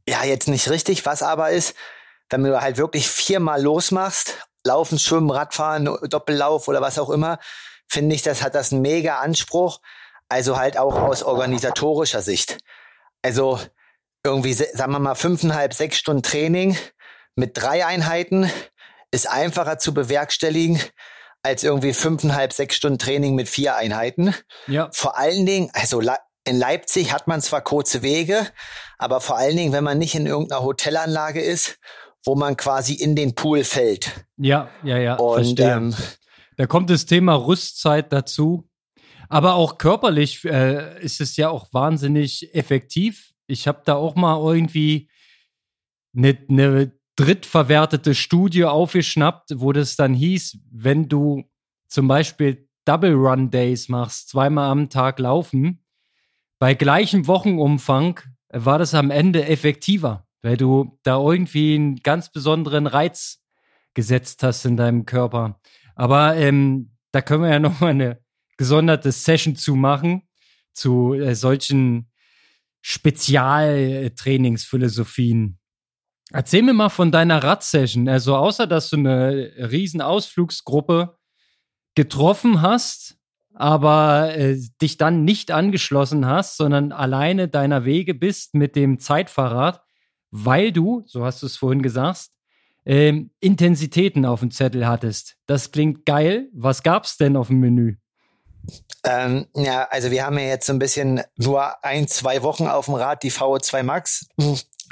ja, 0.08 0.24
jetzt 0.24 0.48
nicht 0.48 0.70
richtig. 0.70 1.06
Was 1.06 1.24
aber 1.24 1.52
ist, 1.52 1.76
wenn 2.30 2.44
du 2.44 2.62
halt 2.62 2.78
wirklich 2.78 3.08
viermal 3.08 3.62
losmachst, 3.62 4.38
Laufen, 4.66 4.98
Schwimmen, 4.98 5.30
Radfahren, 5.30 5.86
Doppellauf 6.10 6.68
oder 6.68 6.82
was 6.82 6.98
auch 6.98 7.10
immer, 7.10 7.40
finde 7.88 8.16
ich, 8.16 8.22
das 8.22 8.42
hat 8.42 8.56
das 8.56 8.72
einen 8.72 8.82
mega 8.82 9.20
Anspruch. 9.20 9.82
Also 10.30 10.58
halt 10.58 10.78
auch 10.78 10.96
aus 10.96 11.22
organisatorischer 11.22 12.22
Sicht. 12.22 12.58
Also 13.22 13.60
irgendwie, 14.26 14.54
sagen 14.54 14.92
wir 14.92 15.00
mal, 15.00 15.16
fünfeinhalb, 15.16 15.74
sechs 15.74 15.98
Stunden 15.98 16.24
Training 16.24 16.78
mit 17.36 17.52
drei 17.56 17.86
Einheiten 17.86 18.50
ist 19.12 19.30
einfacher 19.30 19.78
zu 19.78 19.94
bewerkstelligen 19.94 20.80
als 21.44 21.64
irgendwie 21.64 21.94
fünfeinhalb, 21.94 22.54
sechs 22.54 22.76
Stunden 22.76 23.00
Training 23.00 23.36
mit 23.36 23.50
vier 23.50 23.76
Einheiten. 23.76 24.34
Ja. 24.68 24.90
Vor 24.94 25.18
allen 25.18 25.46
Dingen, 25.46 25.70
also 25.74 26.02
in 26.46 26.58
Leipzig 26.58 27.12
hat 27.12 27.28
man 27.28 27.42
zwar 27.42 27.62
kurze 27.62 28.02
Wege, 28.02 28.48
aber 28.98 29.20
vor 29.20 29.38
allen 29.38 29.58
Dingen, 29.58 29.74
wenn 29.74 29.84
man 29.84 29.98
nicht 29.98 30.16
in 30.16 30.26
irgendeiner 30.26 30.64
Hotelanlage 30.64 31.42
ist, 31.42 31.80
wo 32.24 32.36
man 32.36 32.56
quasi 32.56 32.94
in 32.94 33.18
den 33.18 33.36
Pool 33.36 33.66
fällt. 33.66 34.26
Ja, 34.38 34.70
ja, 34.84 34.98
ja. 34.98 35.16
Und 35.16 35.60
ähm, 35.60 35.94
da 36.56 36.66
kommt 36.66 36.90
das 36.90 37.06
Thema 37.06 37.36
Rüstzeit 37.36 38.14
dazu. 38.14 38.70
Aber 39.28 39.56
auch 39.56 39.78
körperlich 39.78 40.46
äh, 40.46 41.02
ist 41.02 41.20
es 41.20 41.36
ja 41.38 41.50
auch 41.50 41.68
wahnsinnig 41.74 42.54
effektiv. 42.54 43.33
Ich 43.48 43.68
habe 43.68 43.82
da 43.86 43.96
auch 43.96 44.16
mal 44.16 44.38
irgendwie 44.40 45.10
eine, 46.16 46.38
eine 46.50 46.92
drittverwertete 47.16 48.16
Studie 48.16 48.66
aufgeschnappt, 48.66 49.52
wo 49.56 49.72
das 49.72 49.96
dann 49.96 50.14
hieß, 50.14 50.60
wenn 50.72 51.10
du 51.10 51.44
zum 51.88 52.08
Beispiel 52.08 52.68
Double 52.86 53.14
Run 53.14 53.50
Days 53.50 53.88
machst, 53.90 54.30
zweimal 54.30 54.70
am 54.70 54.90
Tag 54.90 55.20
laufen, 55.20 55.84
bei 56.60 56.74
gleichem 56.74 57.28
Wochenumfang 57.28 58.22
war 58.50 58.80
das 58.80 58.94
am 58.94 59.12
Ende 59.12 59.46
effektiver, 59.46 60.28
weil 60.42 60.58
du 60.58 60.98
da 61.04 61.18
irgendwie 61.18 61.76
einen 61.76 61.98
ganz 61.98 62.32
besonderen 62.32 62.88
Reiz 62.88 63.44
gesetzt 63.94 64.44
hast 64.44 64.66
in 64.66 64.78
deinem 64.78 65.06
Körper. 65.06 65.60
Aber 65.96 66.36
ähm, 66.36 66.92
da 67.12 67.22
können 67.22 67.44
wir 67.44 67.50
ja 67.50 67.60
noch 67.60 67.80
mal 67.80 67.92
eine 67.92 68.20
gesonderte 68.58 69.12
Session 69.12 69.56
zu 69.56 69.76
machen 69.76 70.24
zu 70.74 71.14
äh, 71.14 71.36
solchen 71.36 72.12
Spezialtrainingsphilosophien. 72.86 75.58
Erzähl 76.32 76.64
mir 76.64 76.74
mal 76.74 76.90
von 76.90 77.12
deiner 77.12 77.42
Radsession. 77.42 78.10
Also 78.10 78.36
außer 78.36 78.68
dass 78.68 78.90
du 78.90 78.98
eine 78.98 79.54
riesen 79.72 80.02
Ausflugsgruppe 80.02 81.16
getroffen 81.96 82.62
hast, 82.62 83.16
aber 83.54 84.36
äh, 84.36 84.60
dich 84.82 84.98
dann 84.98 85.24
nicht 85.24 85.52
angeschlossen 85.52 86.26
hast, 86.26 86.58
sondern 86.58 86.92
alleine 86.92 87.48
deiner 87.48 87.86
Wege 87.86 88.14
bist 88.14 88.54
mit 88.54 88.76
dem 88.76 89.00
Zeitfahrrad, 89.00 89.82
weil 90.32 90.74
du, 90.74 91.04
so 91.06 91.24
hast 91.24 91.42
du 91.42 91.46
es 91.46 91.56
vorhin 91.56 91.84
gesagt, 91.84 92.32
ähm, 92.86 93.32
Intensitäten 93.40 94.26
auf 94.26 94.42
dem 94.42 94.52
Zettel 94.52 94.86
hattest. 94.86 95.38
Das 95.46 95.72
klingt 95.72 96.06
geil. 96.06 96.50
Was 96.54 96.84
gab's 96.84 97.16
denn 97.16 97.38
auf 97.38 97.48
dem 97.48 97.62
Menü? 97.62 97.96
Ähm, 99.04 99.48
ja, 99.56 99.84
also 99.90 100.12
wir 100.12 100.26
haben 100.26 100.38
ja 100.38 100.46
jetzt 100.46 100.66
so 100.66 100.74
ein 100.74 100.80
bisschen 100.80 101.22
nur 101.36 101.84
ein, 101.84 102.08
zwei 102.08 102.42
Wochen 102.42 102.68
auf 102.68 102.86
dem 102.86 102.94
Rad 102.96 103.24
die 103.24 103.32
VO2 103.32 103.84
Max 103.84 104.28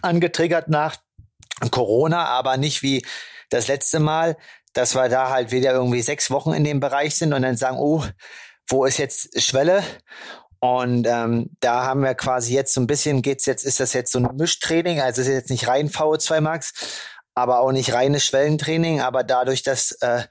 angetriggert 0.01 0.68
nach 0.68 0.98
Corona, 1.70 2.25
aber 2.25 2.58
nicht 2.58 2.82
wie 2.82 3.06
das 3.50 3.68
letzte 3.68 4.00
Mal, 4.00 4.38
dass 4.74 4.96
wir 4.96 5.10
da 5.10 5.30
halt 5.30 5.51
wieder 5.51 5.72
irgendwie 5.72 6.01
sechs 6.01 6.32
Wochen 6.32 6.54
in 6.54 6.63
dem 6.63 6.80
Bereich 6.80 7.16
sind 7.16 7.34
und 7.34 7.42
dann 7.42 7.58
sagen, 7.58 7.78
oh, 7.78 8.04
wo 8.68 8.86
ist 8.86 8.98
jetzt 8.98 9.42
Schwelle? 9.42 9.84
Und 10.60 11.08
ähm, 11.08 11.50
da 11.60 11.84
haben 11.86 12.04
wir 12.04 12.13
quasi 12.13 12.54
jetzt 12.54 12.74
so 12.74 12.82
ein 12.82 12.88
bisschen 12.88 13.22
geht's 13.22 13.46
jetzt, 13.46 13.66
ist 13.66 13.80
das 13.80 13.94
jetzt 13.94 14.12
so 14.12 14.20
ein 14.20 14.36
Mischtraining, 14.36 15.01
also 15.01 15.22
ist 15.22 15.28
jetzt 15.28 15.50
nicht 15.50 15.68
rein 15.68 15.90
VO2 15.90 16.40
Max, 16.40 16.74
aber 17.34 17.60
auch 17.60 17.72
nicht 17.72 17.94
reines 17.94 18.25
Schwellentraining, 18.25 19.01
aber 19.01 19.24
dadurch, 19.24 19.63
dass 19.63 19.94
äh, 20.01 20.24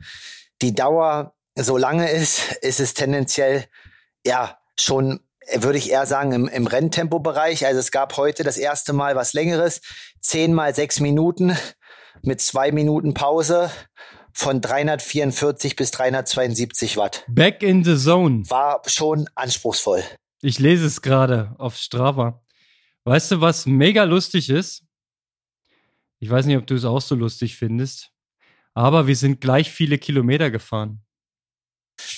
die 0.63 0.75
Dauer 0.75 1.35
so 1.63 1.77
lange 1.77 2.11
ist, 2.11 2.53
ist 2.63 2.81
es 2.81 2.95
tendenziell 2.95 3.65
ja 4.25 4.59
schon 4.79 5.21
würde 5.57 5.79
ich 5.79 5.91
eher 5.91 6.07
sagen, 6.07 6.33
im, 6.33 6.49
im 6.49 6.67
Renntempo-Bereich. 6.67 7.67
Also 7.67 7.81
es 7.81 7.91
gab 7.91 8.17
heute 8.17 8.45
das 8.45 8.57
erste 8.57 8.93
Mal 8.93 9.17
was 9.17 9.33
längeres, 9.33 9.81
zehn 10.21 10.55
mal 10.55 10.75
sechs 10.75 11.01
Minuten 11.01 11.57
mit 12.23 12.41
zwei 12.41 12.73
Minuten 12.73 13.15
Pause 13.15 13.71
von 14.33 14.61
344 14.61 15.77
bis 15.77 15.91
372 15.91 16.97
Watt. 16.97 17.25
Back 17.29 17.63
in 17.63 17.85
the 17.85 17.97
zone. 17.97 18.49
War 18.49 18.83
schon 18.87 19.29
anspruchsvoll. 19.35 20.05
Ich 20.43 20.59
lese 20.59 20.87
es 20.87 21.03
gerade 21.03 21.55
auf 21.59 21.77
Strava. 21.77 22.43
Weißt 23.05 23.33
du, 23.33 23.41
was 23.41 23.67
mega 23.67 24.05
lustig 24.05 24.51
ist? 24.51 24.85
Ich 26.21 26.31
weiß 26.31 26.47
nicht, 26.47 26.59
ob 26.59 26.67
du 26.67 26.75
es 26.75 26.85
auch 26.85 27.01
so 27.01 27.15
lustig 27.15 27.57
findest, 27.57 28.11
aber 28.75 29.07
wir 29.07 29.17
sind 29.17 29.41
gleich 29.41 29.71
viele 29.71 29.97
Kilometer 29.97 30.51
gefahren. 30.51 31.03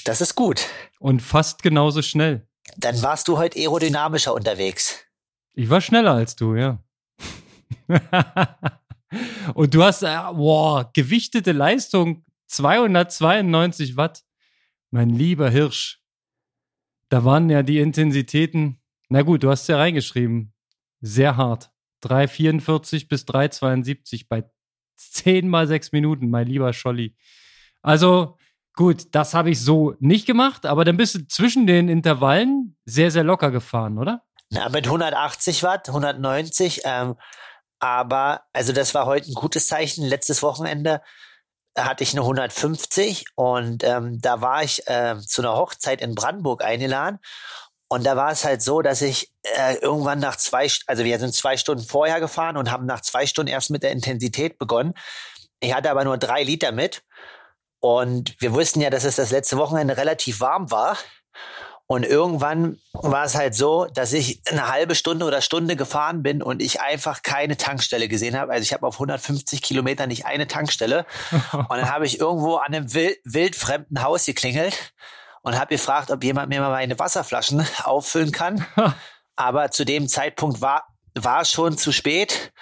Das 0.05 0.21
ist 0.21 0.35
gut. 0.35 0.67
Und 0.99 1.21
fast 1.21 1.63
genauso 1.63 2.03
schnell. 2.03 2.47
Dann 2.77 3.01
warst 3.03 3.29
du 3.29 3.39
heute 3.39 3.59
aerodynamischer 3.59 4.35
unterwegs. 4.35 5.05
Ich 5.55 5.69
war 5.69 5.81
schneller 5.81 6.13
als 6.13 6.37
du, 6.37 6.55
ja. 6.55 6.83
Und 9.55 9.75
du 9.75 9.83
hast, 9.83 10.03
äh, 10.03 10.17
boah, 10.33 10.91
gewichtete 10.93 11.53
Leistung 11.53 12.25
292 12.47 13.97
Watt. 13.97 14.23
Mein 14.91 15.11
lieber 15.11 15.51
Hirsch. 15.51 16.01
Da 17.09 17.25
waren 17.25 17.51
ja 17.51 17.63
die 17.63 17.79
Intensitäten, 17.79 18.81
na 19.09 19.23
gut, 19.23 19.43
du 19.43 19.51
hast 19.51 19.69
ja 19.69 19.77
reingeschrieben, 19.77 20.55
sehr 21.01 21.37
hart. 21.37 21.71
3,44 22.03 23.09
bis 23.09 23.25
3,72 23.25 24.27
bei 24.29 24.45
10 24.97 25.49
mal 25.49 25.67
6 25.67 25.93
Minuten, 25.93 26.31
mein 26.31 26.47
lieber 26.47 26.73
Scholli. 26.73 27.15
Also 27.83 28.39
Gut, 28.75 29.15
das 29.15 29.35
habe 29.35 29.51
ich 29.51 29.63
so 29.63 29.95
nicht 30.01 30.27
gemacht, 30.27 30.65
aber 30.65 30.85
dann 30.85 30.97
bist 30.97 31.15
du 31.15 31.27
zwischen 31.27 31.67
den 31.67 31.89
Intervallen 31.89 32.77
sehr, 32.87 33.11
sehr 33.11 33.25
locker 33.25 33.51
gefahren, 33.51 33.99
oder? 33.99 34.23
Na, 34.51 34.69
mit 34.69 34.87
180 34.87 35.63
Watt, 35.63 35.89
190. 35.89 36.83
Ähm, 36.85 37.17
aber, 37.81 38.43
also 38.53 38.73
das 38.73 38.95
war 38.95 39.07
heute 39.07 39.31
ein 39.31 39.35
gutes 39.35 39.67
Zeichen. 39.67 40.05
Letztes 40.05 40.43
Wochenende 40.43 41.03
hatte 41.77 42.05
ich 42.05 42.13
eine 42.13 42.21
150 42.23 43.27
und 43.35 43.83
ähm, 43.83 44.19
da 44.21 44.41
war 44.41 44.63
ich 44.63 44.87
äh, 44.87 45.17
zu 45.21 45.43
einer 45.43 45.55
Hochzeit 45.55 46.01
in 46.01 46.15
Brandenburg 46.15 46.65
eingeladen. 46.65 47.19
Und 47.89 48.05
da 48.05 48.17
war 48.17 48.31
es 48.31 48.45
halt 48.45 48.63
so, 48.63 48.81
dass 48.81 49.03
ich 49.03 49.33
äh, 49.57 49.77
irgendwann 49.77 50.19
nach 50.19 50.37
zwei, 50.37 50.67
also 50.87 51.05
wir 51.05 51.19
sind 51.19 51.35
zwei 51.35 51.57
Stunden 51.59 51.85
vorher 51.85 52.21
gefahren 52.21 52.57
und 52.57 52.71
haben 52.71 52.87
nach 52.87 53.03
zwei 53.03 53.27
Stunden 53.27 53.53
erst 53.53 53.71
mit 53.71 53.83
der 53.83 53.93
Intensität 53.93 54.59
begonnen. 54.59 54.95
Ich 55.61 55.75
hatte 55.75 55.91
aber 55.91 56.05
nur 56.05 56.17
drei 56.17 56.43
Liter 56.43 56.73
mit 56.73 57.03
und 57.83 58.37
wir 58.39 58.55
wussten 58.55 58.81
ja, 58.81 58.91
dass 58.91 59.03
es 59.03 59.17
das 59.17 59.33
letzte 59.33 59.57
Wochenende 59.59 59.97
relativ 59.97 60.41
warm 60.41 60.71
war. 60.71 60.97
Und 61.89 62.07
irgendwann 62.07 62.79
war 62.93 63.25
es 63.25 63.35
halt 63.35 63.57
so, 63.57 63.87
dass 63.93 64.13
ich 64.13 64.41
eine 64.49 64.69
halbe 64.69 64.95
Stunde 64.95 65.27
oder 65.27 65.41
Stunde 65.43 65.75
gefahren 65.75 66.23
bin 66.23 66.43
und 66.43 66.63
ich 66.63 66.81
einfach 66.81 67.23
keine 67.23 67.57
Tankstelle 67.57 68.07
gesehen 68.07 68.39
habe. 68.39 68.53
Also 68.53 68.63
ich 68.63 68.73
habe 68.73 68.87
auf 68.87 68.95
150 68.95 69.61
Kilometer 69.63 70.07
nicht 70.07 70.27
eine 70.27 70.47
Tankstelle. 70.47 71.05
Und 71.53 71.71
dann 71.71 71.93
habe 71.93 72.07
ich 72.07 72.21
irgendwo 72.21 72.57
an 72.57 72.73
einem 72.73 72.95
wild, 72.95 73.19
wildfremden 73.25 74.03
Haus 74.03 74.25
geklingelt 74.25 74.95
und 75.43 75.59
habe 75.59 75.75
gefragt, 75.75 76.11
ob 76.11 76.23
jemand 76.23 76.49
mir 76.49 76.61
mal 76.61 76.71
meine 76.71 76.99
Wasserflaschen 76.99 77.67
auffüllen 77.83 78.31
kann. 78.31 78.65
Aber 79.37 79.71
zu 79.71 79.85
dem 79.85 80.09
Zeitpunkt 80.09 80.61
war 80.61 80.87
war 81.15 81.45
schon 81.45 81.77
zu 81.77 81.93
spät. 81.93 82.53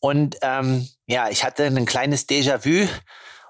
Und 0.00 0.36
ähm, 0.42 0.88
ja, 1.06 1.28
ich 1.28 1.44
hatte 1.44 1.64
ein 1.66 1.86
kleines 1.86 2.28
Déjà-vu 2.28 2.88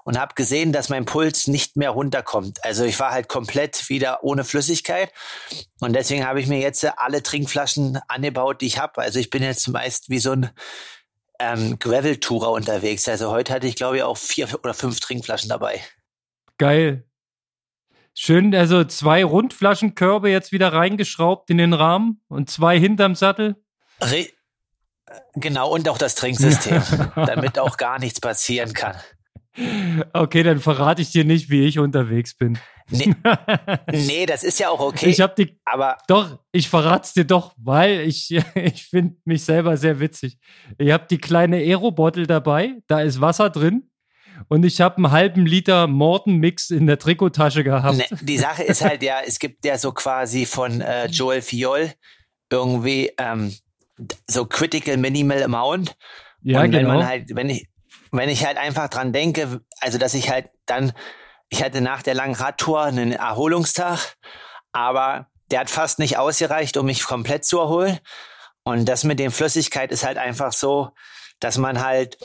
und 0.04 0.18
habe 0.18 0.34
gesehen, 0.34 0.72
dass 0.72 0.88
mein 0.88 1.04
Puls 1.04 1.46
nicht 1.46 1.76
mehr 1.76 1.90
runterkommt. 1.90 2.64
Also 2.64 2.84
ich 2.84 2.98
war 2.98 3.12
halt 3.12 3.28
komplett 3.28 3.88
wieder 3.88 4.24
ohne 4.24 4.44
Flüssigkeit 4.44 5.12
und 5.80 5.94
deswegen 5.94 6.26
habe 6.26 6.40
ich 6.40 6.46
mir 6.46 6.58
jetzt 6.58 6.84
alle 6.98 7.22
Trinkflaschen 7.22 7.98
angebaut, 8.08 8.60
die 8.60 8.66
ich 8.66 8.78
habe. 8.78 9.00
Also 9.00 9.18
ich 9.18 9.30
bin 9.30 9.42
jetzt 9.42 9.68
meist 9.68 10.10
wie 10.10 10.18
so 10.18 10.32
ein 10.32 10.50
ähm, 11.38 11.78
Gravel-Tourer 11.78 12.50
unterwegs. 12.50 13.08
Also 13.08 13.30
heute 13.30 13.52
hatte 13.52 13.66
ich 13.66 13.76
glaube 13.76 13.98
ich 13.98 14.02
auch 14.02 14.16
vier 14.16 14.48
oder 14.62 14.74
fünf 14.74 15.00
Trinkflaschen 15.00 15.48
dabei. 15.48 15.80
Geil. 16.58 17.04
Schön, 18.14 18.54
also 18.54 18.84
zwei 18.84 19.24
Rundflaschenkörbe 19.24 20.30
jetzt 20.30 20.52
wieder 20.52 20.72
reingeschraubt 20.72 21.48
in 21.48 21.58
den 21.58 21.72
Rahmen 21.72 22.20
und 22.28 22.50
zwei 22.50 22.78
hinterm 22.78 23.14
Sattel. 23.14 23.56
Re 24.00 24.28
genau, 25.34 25.70
und 25.70 25.88
auch 25.88 25.98
das 25.98 26.16
Trinksystem, 26.16 26.82
damit 27.14 27.58
auch 27.58 27.76
gar 27.76 27.98
nichts 27.98 28.20
passieren 28.20 28.72
kann. 28.72 28.96
Okay, 30.12 30.42
dann 30.42 30.60
verrate 30.60 31.02
ich 31.02 31.10
dir 31.10 31.24
nicht, 31.24 31.50
wie 31.50 31.66
ich 31.66 31.78
unterwegs 31.78 32.34
bin. 32.34 32.58
Nee, 32.88 33.14
nee, 33.92 34.26
das 34.26 34.44
ist 34.44 34.58
ja 34.60 34.68
auch 34.68 34.80
okay. 34.80 35.08
Ich 35.08 35.20
habe 35.20 35.34
die, 35.36 35.58
aber 35.64 35.98
doch, 36.08 36.38
ich 36.52 36.68
verrat's 36.68 37.12
dir 37.12 37.24
doch, 37.24 37.54
weil 37.56 38.00
ich, 38.00 38.30
ich 38.54 38.84
finde 38.84 39.16
mich 39.24 39.44
selber 39.44 39.76
sehr 39.76 40.00
witzig. 40.00 40.38
Ich 40.78 40.90
habe 40.90 41.06
die 41.10 41.18
kleine 41.18 41.56
Aero-Bottle 41.56 42.26
dabei, 42.26 42.74
da 42.86 43.00
ist 43.00 43.20
Wasser 43.20 43.50
drin 43.50 43.90
und 44.48 44.64
ich 44.64 44.80
habe 44.80 44.96
einen 44.96 45.10
halben 45.10 45.46
Liter 45.46 45.86
Morton-Mix 45.86 46.70
in 46.70 46.86
der 46.86 46.98
Trikottasche 46.98 47.64
gehabt. 47.64 47.96
Nee, 47.96 48.16
die 48.20 48.38
Sache 48.38 48.62
ist 48.62 48.84
halt 48.84 49.02
ja, 49.02 49.20
es 49.26 49.38
gibt 49.38 49.64
ja 49.64 49.78
so 49.78 49.92
quasi 49.92 50.46
von 50.46 50.80
äh, 50.80 51.06
Joel 51.06 51.42
Fiol 51.42 51.92
irgendwie 52.50 53.12
ähm, 53.18 53.54
so 54.28 54.46
Critical 54.46 54.96
Minimal 54.96 55.42
Amount. 55.42 55.94
Ja, 56.42 56.58
und 56.58 56.72
wenn 56.72 56.82
genau. 56.82 56.94
man 56.94 57.06
halt, 57.06 57.34
wenn 57.34 57.50
ich, 57.50 57.68
wenn 58.10 58.28
ich 58.28 58.44
halt 58.44 58.58
einfach 58.58 58.88
dran 58.88 59.12
denke, 59.12 59.60
also 59.80 59.98
dass 59.98 60.14
ich 60.14 60.30
halt 60.30 60.50
dann, 60.66 60.92
ich 61.48 61.62
hatte 61.62 61.80
nach 61.80 62.02
der 62.02 62.14
langen 62.14 62.34
Radtour 62.34 62.82
einen 62.82 63.12
Erholungstag, 63.12 64.16
aber 64.72 65.26
der 65.50 65.60
hat 65.60 65.70
fast 65.70 65.98
nicht 65.98 66.18
ausgereicht, 66.18 66.76
um 66.76 66.86
mich 66.86 67.04
komplett 67.04 67.44
zu 67.44 67.58
erholen. 67.58 67.98
Und 68.62 68.86
das 68.86 69.04
mit 69.04 69.18
dem 69.18 69.32
Flüssigkeit 69.32 69.90
ist 69.90 70.04
halt 70.04 70.18
einfach 70.18 70.52
so, 70.52 70.90
dass 71.40 71.58
man 71.58 71.82
halt 71.82 72.18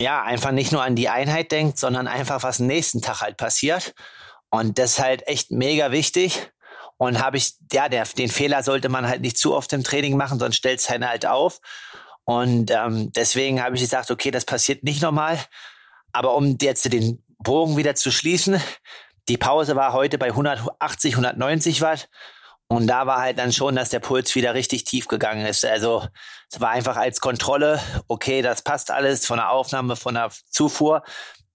ja 0.00 0.22
einfach 0.22 0.52
nicht 0.52 0.70
nur 0.72 0.82
an 0.82 0.94
die 0.94 1.08
Einheit 1.08 1.50
denkt, 1.50 1.78
sondern 1.78 2.06
einfach, 2.06 2.42
was 2.42 2.60
nächsten 2.60 3.02
Tag 3.02 3.20
halt 3.20 3.36
passiert. 3.36 3.94
Und 4.50 4.78
das 4.78 4.92
ist 4.92 4.98
halt 5.00 5.26
echt 5.26 5.50
mega 5.50 5.90
wichtig. 5.90 6.50
Und 6.98 7.22
habe 7.22 7.36
ich, 7.36 7.54
ja, 7.72 7.88
der, 7.88 8.04
den 8.04 8.28
Fehler 8.28 8.62
sollte 8.62 8.88
man 8.88 9.08
halt 9.08 9.20
nicht 9.20 9.38
zu 9.38 9.54
oft 9.54 9.72
im 9.72 9.84
Training 9.84 10.16
machen, 10.16 10.38
sonst 10.38 10.56
stellt 10.56 10.80
es 10.80 10.90
halt 10.90 11.26
auf. 11.26 11.60
Und 12.28 12.70
ähm, 12.70 13.10
deswegen 13.16 13.62
habe 13.62 13.74
ich 13.74 13.80
gesagt, 13.80 14.10
okay, 14.10 14.30
das 14.30 14.44
passiert 14.44 14.84
nicht 14.84 15.00
nochmal. 15.00 15.38
Aber 16.12 16.34
um 16.36 16.58
jetzt 16.60 16.92
den 16.92 17.24
Bogen 17.38 17.78
wieder 17.78 17.94
zu 17.94 18.10
schließen, 18.10 18.60
die 19.30 19.38
Pause 19.38 19.76
war 19.76 19.94
heute 19.94 20.18
bei 20.18 20.26
180, 20.26 21.14
190 21.14 21.80
Watt. 21.80 22.10
Und 22.68 22.86
da 22.86 23.06
war 23.06 23.22
halt 23.22 23.38
dann 23.38 23.50
schon, 23.50 23.76
dass 23.76 23.88
der 23.88 24.00
Puls 24.00 24.34
wieder 24.34 24.52
richtig 24.52 24.84
tief 24.84 25.08
gegangen 25.08 25.46
ist. 25.46 25.64
Also 25.64 26.06
es 26.52 26.60
war 26.60 26.68
einfach 26.68 26.98
als 26.98 27.20
Kontrolle, 27.20 27.80
okay, 28.08 28.42
das 28.42 28.60
passt 28.60 28.90
alles 28.90 29.24
von 29.24 29.38
der 29.38 29.50
Aufnahme, 29.50 29.96
von 29.96 30.12
der 30.12 30.28
Zufuhr. 30.50 31.04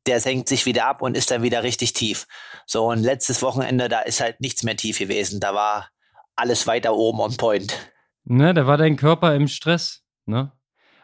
Der 0.07 0.21
senkt 0.21 0.49
sich 0.49 0.65
wieder 0.65 0.87
ab 0.87 1.03
und 1.03 1.15
ist 1.15 1.29
dann 1.29 1.43
wieder 1.43 1.61
richtig 1.61 1.93
tief. 1.93 2.25
So, 2.65 2.87
und 2.89 3.03
letztes 3.03 3.43
Wochenende, 3.43 3.89
da 3.89 3.99
ist 3.99 4.21
halt 4.21 4.41
nichts 4.41 4.63
mehr 4.63 4.75
tief 4.75 4.97
gewesen. 4.97 5.39
Da 5.39 5.53
war 5.53 5.89
alles 6.35 6.65
weiter 6.65 6.95
oben 6.95 7.19
on 7.19 7.37
point. 7.37 7.77
Ne, 8.23 8.55
da 8.55 8.65
war 8.65 8.77
dein 8.77 8.97
Körper 8.97 9.35
im 9.35 9.47
Stress, 9.47 10.01
ne? 10.25 10.51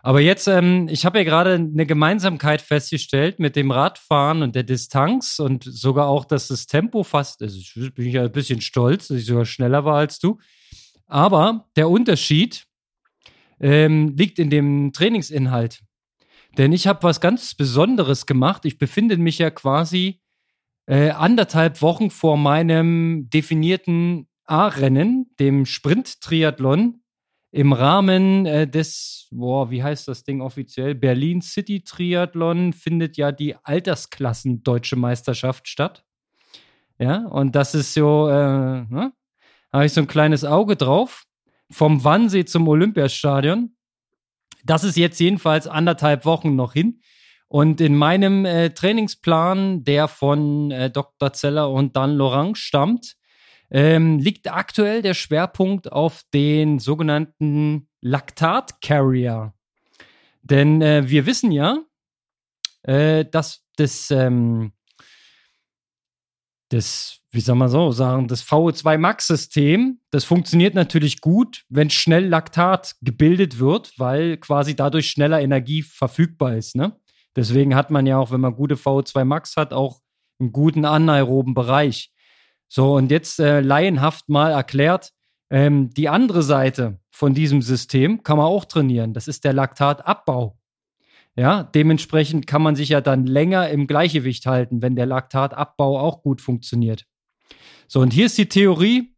Aber 0.02 0.22
jetzt, 0.22 0.48
ähm, 0.48 0.88
ich 0.90 1.06
habe 1.06 1.20
ja 1.20 1.24
gerade 1.24 1.54
eine 1.54 1.86
Gemeinsamkeit 1.86 2.62
festgestellt 2.62 3.40
mit 3.40 3.56
dem 3.56 3.72
Radfahren 3.72 4.42
und 4.42 4.56
der 4.56 4.64
Distanz 4.64 5.40
und 5.40 5.64
sogar 5.64 6.08
auch, 6.08 6.26
dass 6.26 6.48
das 6.48 6.68
Tempo 6.68 7.04
fast, 7.04 7.42
also 7.42 7.58
ich 7.58 7.94
bin 7.94 8.10
ja 8.10 8.24
ein 8.24 8.32
bisschen 8.32 8.62
stolz, 8.62 9.10
dass 9.10 9.18
ich 9.18 9.26
sogar 9.26 9.46
schneller 9.46 9.84
war 9.86 9.98
als 9.98 10.20
du. 10.20 10.38
Aber 11.06 11.70
der 11.76 11.90
Unterschied 11.90 12.66
ähm, 13.60 14.16
liegt 14.16 14.40
in 14.40 14.50
dem 14.50 14.94
Trainingsinhalt. 14.94 15.82
Denn 16.58 16.72
ich 16.72 16.88
habe 16.88 17.04
was 17.04 17.22
ganz 17.22 17.54
Besonderes 17.56 18.26
gemacht. 18.26 18.66
Ich 18.66 18.78
befinde 18.78 19.18
mich 19.18 19.38
ja 19.38 19.50
quasi 19.50 20.22
äh, 20.88 21.10
anderthalb 21.10 21.82
Wochen 21.82 22.10
vor 22.10 22.38
meinem 22.38 23.30
definierten 23.30 24.28
A-Rennen, 24.46 25.32
dem 25.40 25.66
Sprint-Triathlon 25.66 27.02
im 27.52 27.74
Rahmen 27.74 28.46
äh, 28.46 28.68
des, 28.68 29.28
boah, 29.32 29.72
wie 29.72 29.84
heißt 29.84 30.08
das 30.08 30.24
Ding 30.24 30.42
offiziell? 30.42 30.96
Berlin 30.96 31.42
City 31.42 31.84
Triathlon 31.84 32.74
findet 32.74 33.18
ja 33.18 33.32
die 33.32 33.56
Altersklassen 33.64 34.64
Deutsche 34.64 34.96
Meisterschaft 34.96 35.68
statt. 35.68 36.04
Ja, 37.00 37.26
und 37.28 37.56
das 37.56 37.74
ist 37.74 37.94
so, 37.94 38.28
äh, 38.28 38.84
ne? 38.84 39.14
habe 39.72 39.86
ich 39.86 39.94
so 39.94 40.02
ein 40.02 40.08
kleines 40.08 40.44
Auge 40.46 40.76
drauf. 40.76 41.26
Vom 41.72 42.04
Wannsee 42.04 42.46
zum 42.46 42.68
Olympiastadion. 42.68 43.76
Das 44.66 44.84
ist 44.84 44.98
jetzt 44.98 45.20
jedenfalls 45.20 45.68
anderthalb 45.68 46.26
Wochen 46.26 46.56
noch 46.56 46.74
hin. 46.74 47.02
Und 47.48 47.82
in 47.82 47.96
meinem 47.96 48.46
äh, 48.46 48.72
Trainingsplan, 48.72 49.84
der 49.84 50.08
von 50.08 50.72
äh, 50.72 50.92
Dr. 50.92 51.34
Zeller 51.34 51.72
und 51.72 51.96
Dan 51.96 52.16
Laurent 52.16 52.58
stammt, 52.58 53.16
ähm, 53.72 54.20
liegt 54.20 54.52
aktuell 54.52 55.02
der 55.02 55.14
Schwerpunkt 55.14 55.92
auf 55.92 56.24
den 56.34 56.80
sogenannten 56.80 57.88
Laktat-Carrier. 58.02 59.54
Denn 60.42 60.82
äh, 60.82 61.08
wir 61.08 61.26
wissen 61.26 61.52
ja, 61.52 61.80
äh, 62.84 63.26
dass 63.26 63.66
das, 63.76 64.10
ähm, 64.12 64.74
das, 66.70 67.20
wie 67.32 67.42
soll 67.42 67.56
man 67.56 67.70
so 67.70 67.92
sagen, 67.92 68.28
das 68.28 68.46
VO2 68.46 68.98
Max-System, 68.98 70.00
das 70.12 70.24
funktioniert 70.24 70.76
natürlich 70.76 71.22
gut, 71.22 71.66
wenn 71.70 71.90
schnell 71.90 72.28
Laktat 72.28 72.96
gebildet 73.02 73.60
wird, 73.60 73.94
weil 73.98 74.38
quasi 74.38 74.76
dadurch 74.76 75.10
schneller 75.10 75.42
Energie 75.42 75.84
verfügbar 75.84 76.56
ist. 76.56 76.76
Ne? 76.76 76.96
Deswegen 77.36 77.76
hat 77.76 77.92
man 77.92 78.06
ja 78.06 78.18
auch, 78.18 78.32
wenn 78.32 78.42
man 78.42 78.56
gute 78.56 78.76
VO2 78.76 79.26
Max 79.26 79.56
hat, 79.56 79.74
auch 79.74 80.02
einen 80.40 80.52
guten 80.52 80.86
anaeroben 80.86 81.54
Bereich. 81.54 82.12
So, 82.72 82.94
und 82.94 83.10
jetzt 83.10 83.40
äh, 83.40 83.62
laienhaft 83.62 84.30
mal 84.30 84.52
erklärt, 84.52 85.12
ähm, 85.50 85.90
die 85.90 86.08
andere 86.08 86.44
Seite 86.44 87.00
von 87.10 87.34
diesem 87.34 87.64
System 87.64 88.22
kann 88.22 88.38
man 88.38 88.46
auch 88.46 88.66
trainieren. 88.66 89.14
Das 89.14 89.28
ist 89.28 89.44
der 89.44 89.54
Laktatabbau. 89.54 90.56
Ja, 91.36 91.64
dementsprechend 91.64 92.46
kann 92.46 92.62
man 92.62 92.76
sich 92.76 92.90
ja 92.90 93.02
dann 93.02 93.26
länger 93.26 93.70
im 93.70 93.88
Gleichgewicht 93.88 94.46
halten, 94.46 94.84
wenn 94.84 94.96
der 94.96 95.08
Laktatabbau 95.08 96.00
auch 96.00 96.22
gut 96.22 96.42
funktioniert. 96.42 97.06
So, 97.88 98.02
und 98.02 98.14
hier 98.14 98.28
ist 98.28 98.38
die 98.38 98.50
Theorie. 98.50 99.16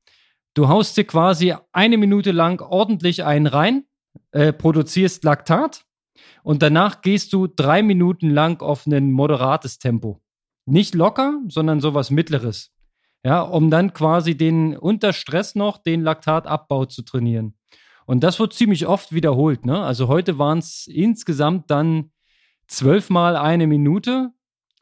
Du 0.54 0.70
haust 0.70 0.96
dir 0.96 1.06
quasi 1.06 1.54
eine 1.74 1.98
Minute 1.98 2.32
lang 2.32 2.62
ordentlich 2.62 3.26
einen 3.26 3.48
rein, 3.48 3.84
äh, 4.32 4.54
produzierst 4.54 5.24
Laktat 5.24 5.86
und 6.44 6.62
danach 6.62 7.02
gehst 7.02 7.34
du 7.34 7.48
drei 7.48 7.84
Minuten 7.84 8.30
lang 8.30 8.62
auf 8.62 8.86
ein 8.86 9.12
moderates 9.12 9.80
Tempo. 9.80 10.22
Nicht 10.66 10.96
locker, 10.96 11.40
sondern 11.48 11.82
sowas 11.82 12.12
Mittleres 12.12 12.72
ja, 13.24 13.42
um 13.42 13.70
dann 13.70 13.94
quasi 13.94 14.36
den 14.36 14.76
unter 14.76 15.14
Stress 15.14 15.56
noch 15.56 15.78
den 15.78 16.02
Laktatabbau 16.02 16.86
zu 16.86 17.04
trainieren. 17.04 17.56
Und 18.06 18.24
das 18.24 18.40
wird 18.40 18.54
ziemlich 18.54 18.88
oft 18.88 19.14
wiederholt. 19.14 19.66
Ne? 19.66 19.80
Also 19.82 20.08
heute 20.08 20.38
waren 20.38 20.58
es 20.60 20.88
insgesamt 20.88 21.70
dann 21.70 22.12
zwölfmal 22.68 23.36
eine 23.36 23.68
Minute 23.68 24.32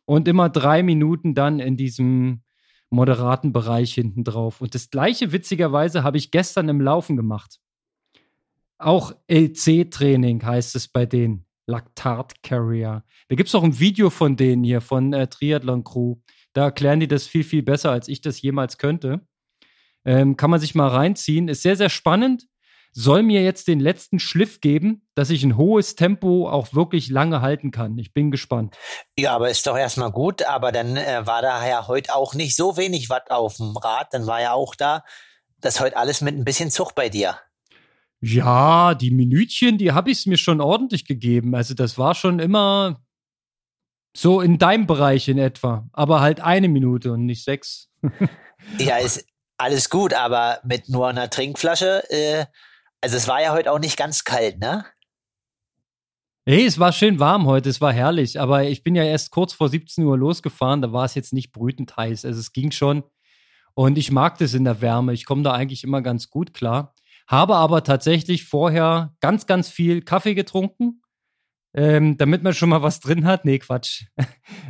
und 0.05 0.27
immer 0.27 0.49
drei 0.49 0.83
Minuten 0.83 1.35
dann 1.35 1.59
in 1.59 1.77
diesem 1.77 2.41
moderaten 2.89 3.53
Bereich 3.53 3.93
hinten 3.93 4.23
drauf. 4.23 4.61
Und 4.61 4.73
das 4.73 4.89
gleiche 4.89 5.31
witzigerweise 5.31 6.03
habe 6.03 6.17
ich 6.17 6.31
gestern 6.31 6.69
im 6.69 6.81
Laufen 6.81 7.17
gemacht. 7.17 7.59
Auch 8.77 9.13
LC-Training 9.27 10.43
heißt 10.43 10.75
es 10.75 10.87
bei 10.87 11.05
denen. 11.05 11.45
Laktat 11.67 12.41
Carrier. 12.41 13.03
Da 13.27 13.35
gibt 13.35 13.49
es 13.49 13.55
auch 13.55 13.63
ein 13.63 13.79
Video 13.79 14.09
von 14.09 14.35
denen 14.35 14.63
hier, 14.63 14.81
von 14.81 15.13
äh, 15.13 15.27
Triathlon 15.27 15.83
Crew. 15.83 16.15
Da 16.53 16.65
erklären 16.65 16.99
die 16.99 17.07
das 17.07 17.27
viel, 17.27 17.43
viel 17.43 17.63
besser, 17.63 17.91
als 17.91 18.07
ich 18.07 18.21
das 18.21 18.41
jemals 18.41 18.77
könnte. 18.77 19.21
Ähm, 20.05 20.37
kann 20.37 20.49
man 20.49 20.59
sich 20.59 20.75
mal 20.75 20.87
reinziehen. 20.87 21.47
Ist 21.47 21.61
sehr, 21.61 21.75
sehr 21.75 21.89
spannend. 21.89 22.47
Soll 22.91 23.21
mir 23.21 23.43
jetzt 23.43 23.67
den 23.67 23.79
letzten 23.79 24.17
Schliff 24.19 24.61
geben, 24.61 25.07
dass 25.13 25.29
ich 25.29 25.43
ein 25.43 25.57
hohes 25.57 25.95
Tempo 25.95 26.49
auch 26.49 26.73
wirklich 26.73 27.09
lange 27.09 27.41
halten 27.41 27.69
kann. 27.69 27.97
Ich 27.99 28.13
bin 28.13 28.31
gespannt. 28.31 28.77
Ja, 29.17 29.35
aber 29.35 29.49
ist 29.49 29.67
doch 29.67 29.77
erstmal 29.77 30.11
gut. 30.11 30.41
Aber 30.43 30.71
dann 30.71 30.97
äh, 30.97 31.25
war 31.25 31.41
da 31.41 31.67
ja 31.67 31.87
heute 31.87 32.15
auch 32.15 32.33
nicht 32.33 32.55
so 32.55 32.77
wenig 32.77 33.09
Watt 33.09 33.29
auf 33.29 33.57
dem 33.57 33.77
Rad. 33.77 34.07
Dann 34.11 34.25
war 34.25 34.41
ja 34.41 34.53
auch 34.53 34.73
da 34.73 35.03
das 35.61 35.79
heute 35.79 35.97
alles 35.97 36.21
mit 36.21 36.35
ein 36.35 36.45
bisschen 36.45 36.71
Zug 36.71 36.95
bei 36.95 37.09
dir. 37.09 37.37
Ja, 38.21 38.95
die 38.95 39.11
Minütchen, 39.11 39.77
die 39.77 39.91
habe 39.91 40.11
ich 40.11 40.25
mir 40.25 40.37
schon 40.37 40.59
ordentlich 40.59 41.05
gegeben. 41.05 41.55
Also 41.55 41.73
das 41.73 41.97
war 41.97 42.15
schon 42.15 42.39
immer 42.39 43.01
so 44.15 44.41
in 44.41 44.57
deinem 44.57 44.87
Bereich 44.87 45.27
in 45.27 45.37
etwa, 45.37 45.87
aber 45.93 46.19
halt 46.21 46.39
eine 46.39 46.67
Minute 46.67 47.13
und 47.13 47.25
nicht 47.25 47.43
sechs. 47.43 47.89
ja, 48.79 48.97
ist 48.97 49.25
alles 49.57 49.89
gut, 49.89 50.13
aber 50.13 50.59
mit 50.63 50.89
nur 50.89 51.07
einer 51.07 51.29
Trinkflasche, 51.29 52.03
äh, 52.09 52.45
also 53.01 53.17
es 53.17 53.27
war 53.27 53.41
ja 53.41 53.53
heute 53.53 53.71
auch 53.71 53.79
nicht 53.79 53.97
ganz 53.97 54.23
kalt, 54.23 54.59
ne? 54.59 54.85
Hey, 56.45 56.65
es 56.65 56.79
war 56.79 56.91
schön 56.91 57.19
warm 57.19 57.45
heute, 57.45 57.69
es 57.69 57.79
war 57.79 57.93
herrlich, 57.93 58.39
aber 58.39 58.63
ich 58.63 58.83
bin 58.83 58.95
ja 58.95 59.03
erst 59.03 59.29
kurz 59.29 59.53
vor 59.53 59.69
17 59.69 60.03
Uhr 60.03 60.17
losgefahren, 60.17 60.81
da 60.81 60.91
war 60.91 61.05
es 61.05 61.13
jetzt 61.13 61.33
nicht 61.33 61.51
brütend 61.51 61.95
heiß, 61.95 62.25
also 62.25 62.39
es 62.39 62.53
ging 62.53 62.71
schon. 62.71 63.03
Und 63.75 63.97
ich 63.97 64.11
mag 64.11 64.37
das 64.39 64.53
in 64.53 64.63
der 64.63 64.81
Wärme, 64.81 65.13
ich 65.13 65.25
komme 65.25 65.43
da 65.43 65.51
eigentlich 65.53 65.83
immer 65.83 66.01
ganz 66.01 66.29
gut 66.29 66.53
klar. 66.53 66.95
Habe 67.27 67.55
aber 67.55 67.83
tatsächlich 67.83 68.45
vorher 68.45 69.13
ganz, 69.19 69.45
ganz 69.45 69.69
viel 69.69 70.01
Kaffee 70.01 70.33
getrunken 70.33 71.01
ähm, 71.79 72.17
damit 72.17 72.43
man 72.43 72.53
schon 72.53 72.67
mal 72.67 72.81
was 72.81 72.99
drin 72.99 73.25
hat. 73.25 73.45
Nee, 73.45 73.59
Quatsch. 73.59 74.03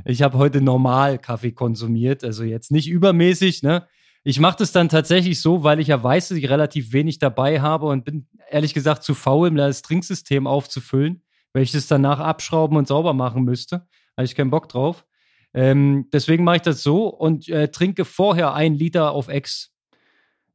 Ich 0.05 0.21
habe 0.21 0.37
heute 0.37 0.61
normal 0.61 1.17
Kaffee 1.17 1.51
konsumiert, 1.51 2.23
also 2.23 2.43
jetzt 2.43 2.71
nicht 2.71 2.87
übermäßig, 2.87 3.63
ne? 3.63 3.87
Ich 4.23 4.39
mache 4.39 4.57
das 4.59 4.71
dann 4.71 4.89
tatsächlich 4.89 5.41
so, 5.41 5.63
weil 5.63 5.79
ich 5.79 5.87
ja 5.87 6.01
weiß, 6.01 6.29
dass 6.29 6.37
ich 6.37 6.49
relativ 6.49 6.93
wenig 6.93 7.17
dabei 7.19 7.61
habe 7.61 7.87
und 7.87 8.05
bin 8.05 8.27
ehrlich 8.51 8.73
gesagt 8.73 9.03
zu 9.03 9.15
faul, 9.15 9.49
um 9.49 9.55
das 9.55 9.81
Trinksystem 9.81 10.45
aufzufüllen, 10.45 11.23
weil 11.51 11.63
ich 11.63 11.71
das 11.71 11.87
danach 11.87 12.19
abschrauben 12.19 12.77
und 12.77 12.87
sauber 12.87 13.13
machen 13.13 13.43
müsste. 13.43 13.87
Habe 14.15 14.25
ich 14.25 14.35
keinen 14.35 14.51
Bock 14.51 14.69
drauf. 14.69 15.05
Ähm, 15.53 16.07
deswegen 16.13 16.43
mache 16.43 16.57
ich 16.57 16.61
das 16.61 16.83
so 16.83 17.07
und 17.07 17.49
äh, 17.49 17.69
trinke 17.69 18.05
vorher 18.05 18.53
ein 18.53 18.75
Liter 18.75 19.11
auf 19.11 19.29
Ex. 19.29 19.73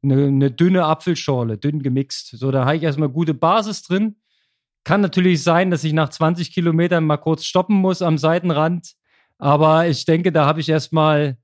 Eine, 0.03 0.27
eine 0.27 0.51
dünne 0.51 0.85
Apfelschorle, 0.85 1.57
dünn 1.57 1.81
gemixt. 1.81 2.37
So, 2.37 2.51
da 2.51 2.65
habe 2.65 2.77
ich 2.77 2.83
erstmal 2.83 3.09
gute 3.09 3.33
Basis 3.33 3.81
drin. 3.83 4.15
Kann 4.85 5.01
natürlich 5.01 5.43
sein, 5.43 5.69
dass 5.69 5.83
ich 5.83 5.91
nach 5.91 6.09
20 6.09 6.53
Kilometern 6.53 7.03
mal 7.03 7.17
kurz 7.17 7.43
stoppen 7.43 7.75
muss 7.75 8.01
am 8.01 8.17
Seitenrand. 8.17 8.93
Aber 9.37 9.87
ich 9.87 10.05
denke, 10.05 10.31
da 10.31 10.45
habe 10.45 10.61
ich 10.61 10.69
erstmal 10.69 11.37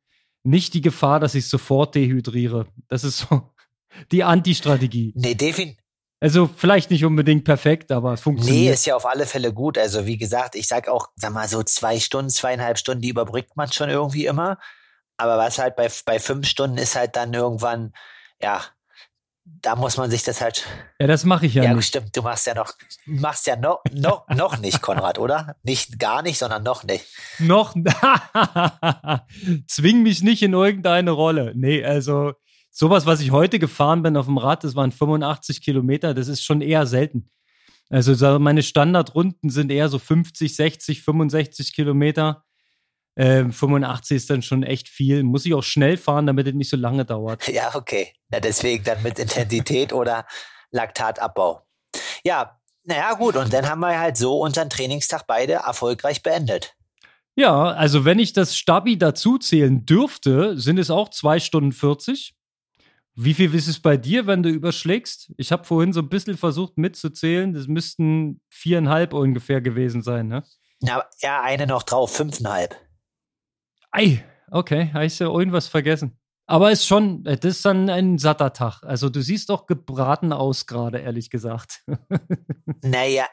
nicht 0.43 0.73
die 0.73 0.81
Gefahr, 0.81 1.19
dass 1.19 1.35
ich 1.35 1.49
sofort 1.49 1.93
dehydriere. 1.95 2.67
Das 2.87 3.03
ist 3.03 3.17
so 3.17 3.51
die 4.13 4.23
Anti-Strategie. 4.23 5.11
Nee, 5.15 5.35
defin 5.35 5.75
also 6.23 6.47
vielleicht 6.55 6.91
nicht 6.91 7.03
unbedingt 7.03 7.45
perfekt, 7.45 7.91
aber 7.91 8.13
es 8.13 8.21
funktioniert. 8.21 8.65
Nee, 8.65 8.71
ist 8.71 8.85
ja 8.85 8.95
auf 8.95 9.07
alle 9.07 9.25
Fälle 9.25 9.51
gut. 9.51 9.79
Also 9.79 10.05
wie 10.05 10.17
gesagt, 10.17 10.53
ich 10.55 10.67
sag 10.67 10.87
auch, 10.87 11.07
sag 11.15 11.33
mal, 11.33 11.47
so 11.47 11.63
zwei 11.63 11.99
Stunden, 11.99 12.29
zweieinhalb 12.29 12.77
Stunden, 12.77 13.01
die 13.01 13.09
überbrückt 13.09 13.57
man 13.57 13.71
schon 13.71 13.89
irgendwie 13.89 14.27
immer. 14.27 14.59
Aber 15.17 15.37
was 15.39 15.57
halt 15.57 15.75
bei, 15.75 15.89
bei 16.05 16.19
fünf 16.19 16.47
Stunden 16.47 16.77
ist 16.77 16.95
halt 16.95 17.15
dann 17.15 17.33
irgendwann, 17.33 17.93
ja, 18.39 18.61
da 19.45 19.75
muss 19.75 19.97
man 19.97 20.09
sich 20.09 20.23
das 20.23 20.41
halt. 20.41 20.65
Ja, 20.99 21.07
das 21.07 21.25
mache 21.25 21.45
ich 21.45 21.53
ja, 21.53 21.63
ja 21.63 21.73
nicht. 21.73 21.87
stimmt. 21.87 22.15
Du 22.15 22.21
machst 22.21 22.47
ja 22.47 22.53
noch, 22.53 22.73
machst 23.05 23.47
ja 23.47 23.55
noch, 23.55 23.81
noch, 23.91 24.27
noch 24.35 24.57
nicht, 24.57 24.81
Konrad, 24.81 25.19
oder? 25.19 25.55
Nicht 25.63 25.99
gar 25.99 26.21
nicht, 26.21 26.37
sondern 26.37 26.63
noch 26.63 26.83
nicht. 26.83 27.05
Noch. 27.39 27.75
Zwing 29.67 30.03
mich 30.03 30.21
nicht 30.21 30.43
in 30.43 30.53
irgendeine 30.53 31.11
Rolle. 31.11 31.53
Nee, 31.55 31.83
also 31.83 32.33
sowas, 32.69 33.05
was 33.05 33.21
ich 33.21 33.31
heute 33.31 33.59
gefahren 33.59 34.03
bin 34.03 34.17
auf 34.17 34.25
dem 34.25 34.37
Rad, 34.37 34.63
das 34.63 34.75
waren 34.75 34.91
85 34.91 35.61
Kilometer, 35.61 36.13
das 36.13 36.27
ist 36.27 36.43
schon 36.43 36.61
eher 36.61 36.85
selten. 36.85 37.29
Also 37.89 38.39
meine 38.39 38.63
Standardrunden 38.63 39.49
sind 39.49 39.69
eher 39.69 39.89
so 39.89 39.99
50, 39.99 40.55
60, 40.55 41.01
65 41.01 41.73
Kilometer. 41.73 42.45
Ähm, 43.17 43.51
85 43.51 44.17
ist 44.17 44.29
dann 44.29 44.41
schon 44.41 44.63
echt 44.63 44.87
viel. 44.87 45.23
Muss 45.23 45.45
ich 45.45 45.53
auch 45.53 45.63
schnell 45.63 45.97
fahren, 45.97 46.27
damit 46.27 46.47
es 46.47 46.53
nicht 46.53 46.69
so 46.69 46.77
lange 46.77 47.05
dauert. 47.05 47.47
Ja, 47.51 47.75
okay. 47.75 48.13
Ja, 48.31 48.39
deswegen 48.39 48.83
dann 48.83 49.03
mit 49.03 49.19
Intensität 49.19 49.91
oder 49.91 50.25
Laktatabbau. 50.71 51.65
Ja, 52.23 52.59
naja, 52.83 53.13
gut. 53.13 53.35
Und 53.35 53.51
dann 53.53 53.69
haben 53.69 53.81
wir 53.81 53.99
halt 53.99 54.17
so 54.17 54.39
unseren 54.39 54.69
Trainingstag 54.69 55.27
beide 55.27 55.53
erfolgreich 55.53 56.23
beendet. 56.23 56.75
Ja, 57.35 57.71
also 57.71 58.05
wenn 58.05 58.19
ich 58.19 58.33
das 58.33 58.57
Stabi 58.57 58.97
dazuzählen 58.97 59.85
dürfte, 59.85 60.57
sind 60.57 60.77
es 60.77 60.89
auch 60.89 61.09
zwei 61.09 61.39
Stunden 61.39 61.71
40. 61.71 62.33
Wie 63.15 63.33
viel 63.33 63.53
ist 63.53 63.67
es 63.67 63.81
bei 63.81 63.97
dir, 63.97 64.25
wenn 64.25 64.41
du 64.41 64.49
überschlägst? 64.49 65.31
Ich 65.37 65.51
habe 65.51 65.65
vorhin 65.65 65.93
so 65.93 65.99
ein 65.99 66.09
bisschen 66.09 66.37
versucht 66.37 66.77
mitzuzählen. 66.77 67.53
Das 67.53 67.67
müssten 67.67 68.41
viereinhalb 68.49 69.13
ungefähr 69.13 69.61
gewesen 69.61 70.01
sein, 70.01 70.27
ne? 70.27 70.43
Ja, 70.79 71.05
ja 71.19 71.41
eine 71.41 71.67
noch 71.67 71.83
drauf, 71.83 72.13
fünfeinhalb. 72.15 72.75
Ei, 73.91 74.23
okay, 74.49 74.89
habe 74.93 75.05
ich 75.05 75.19
ja 75.19 75.27
irgendwas 75.27 75.67
vergessen. 75.67 76.17
Aber 76.47 76.71
ist 76.71 76.85
schon, 76.85 77.25
äh, 77.25 77.37
das 77.37 77.57
ist 77.57 77.65
dann 77.65 77.89
ein 77.89 78.17
satter 78.17 78.53
Tag. 78.53 78.83
Also 78.83 79.09
du 79.09 79.21
siehst 79.21 79.49
doch 79.49 79.67
gebraten 79.67 80.33
aus 80.33 80.67
gerade, 80.67 80.99
ehrlich 80.99 81.29
gesagt. 81.29 81.83
naja, 82.81 83.25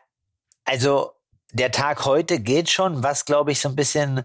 also 0.65 1.13
der 1.53 1.71
Tag 1.71 2.05
heute 2.05 2.41
geht 2.41 2.71
schon, 2.71 3.03
was 3.03 3.25
glaube 3.25 3.53
ich 3.53 3.61
so 3.61 3.69
ein 3.69 3.77
bisschen 3.77 4.25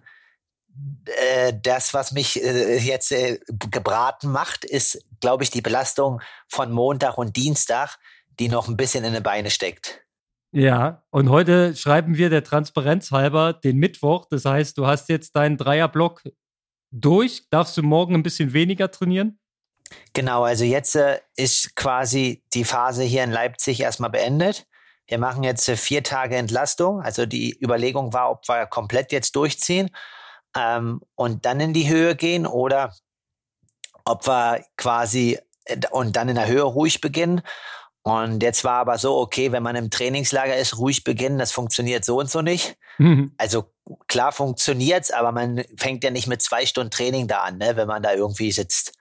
äh, 1.06 1.54
das, 1.62 1.94
was 1.94 2.12
mich 2.12 2.44
äh, 2.44 2.78
jetzt 2.78 3.12
äh, 3.12 3.40
gebraten 3.48 4.32
macht, 4.32 4.66
ist, 4.66 5.04
glaube 5.20 5.44
ich, 5.44 5.52
die 5.52 5.62
Belastung 5.62 6.22
von 6.48 6.72
Montag 6.72 7.18
und 7.18 7.36
Dienstag, 7.36 7.98
die 8.40 8.50
noch 8.50 8.68
ein 8.68 8.78
bisschen 8.78 9.04
in 9.04 9.14
den 9.14 9.24
Beine 9.24 9.50
steckt. 9.50 10.03
Ja, 10.56 11.04
und 11.10 11.30
heute 11.30 11.76
schreiben 11.76 12.16
wir 12.16 12.30
der 12.30 12.44
Transparenz 12.44 13.10
halber 13.10 13.54
den 13.54 13.78
Mittwoch. 13.78 14.26
Das 14.30 14.46
heißt, 14.46 14.78
du 14.78 14.86
hast 14.86 15.10
jetzt 15.10 15.36
deinen 15.36 15.58
Dreierblock 15.58 16.22
durch. 16.92 17.50
Darfst 17.50 17.76
du 17.76 17.82
morgen 17.82 18.14
ein 18.14 18.22
bisschen 18.22 18.54
weniger 18.54 18.92
trainieren? 18.92 19.40
Genau, 20.14 20.44
also 20.44 20.64
jetzt 20.64 20.96
äh, 20.96 21.20
ist 21.36 21.76
quasi 21.76 22.44
die 22.54 22.66
Phase 22.66 23.02
hier 23.02 23.24
in 23.24 23.32
Leipzig 23.32 23.82
erstmal 23.82 24.12
beendet. 24.12 24.68
Wir 25.08 25.18
machen 25.18 25.42
jetzt 25.44 25.68
äh, 25.70 25.76
vier 25.76 26.04
Tage 26.04 26.36
Entlastung. 26.36 27.02
Also 27.02 27.26
die 27.26 27.58
Überlegung 27.60 28.14
war, 28.14 28.30
ob 28.30 28.48
wir 28.48 28.68
komplett 28.68 29.12
jetzt 29.12 29.36
durchziehen 29.36 29.90
ähm, 30.56 31.02
und 31.16 31.46
dann 31.46 31.60
in 31.62 31.74
die 31.74 31.90
Höhe 31.90 32.16
gehen 32.16 32.46
oder 32.46 32.94
ob 34.06 34.28
wir 34.28 34.64
quasi 34.78 35.40
äh, 35.66 35.80
und 35.90 36.16
dann 36.16 36.30
in 36.30 36.36
der 36.36 36.48
Höhe 36.48 36.62
ruhig 36.62 37.02
beginnen. 37.02 37.42
Und 38.04 38.44
jetzt 38.44 38.66
war 38.66 38.76
aber 38.76 38.98
so, 38.98 39.18
okay, 39.18 39.54
wenn 39.54 39.64
man 39.64 39.78
im 39.78 39.90
Trainingslager 39.90 40.58
ist, 40.58 40.78
ruhig 40.78 41.06
beginnen, 41.06 41.40
das 41.40 41.54
funktioniert 41.54 42.04
so 42.04 42.20
und 42.20 42.30
so 42.30 42.42
nicht. 42.42 42.76
Mhm. 42.98 43.34
Also 43.38 43.72
klar 44.08 44.34
funktioniert's, 44.34 45.12
aber 45.12 45.32
man 45.32 45.64
fängt 45.78 46.04
ja 46.04 46.12
nicht 46.12 46.28
mit 46.28 46.42
zwei 46.42 46.66
Stunden 46.66 46.92
Training 46.92 47.28
da 47.28 47.40
an, 47.40 47.58
ne, 47.58 47.78
wenn 47.78 47.88
man 47.88 48.04
da 48.04 48.14
irgendwie 48.14 48.52
sitzt. 48.52 48.94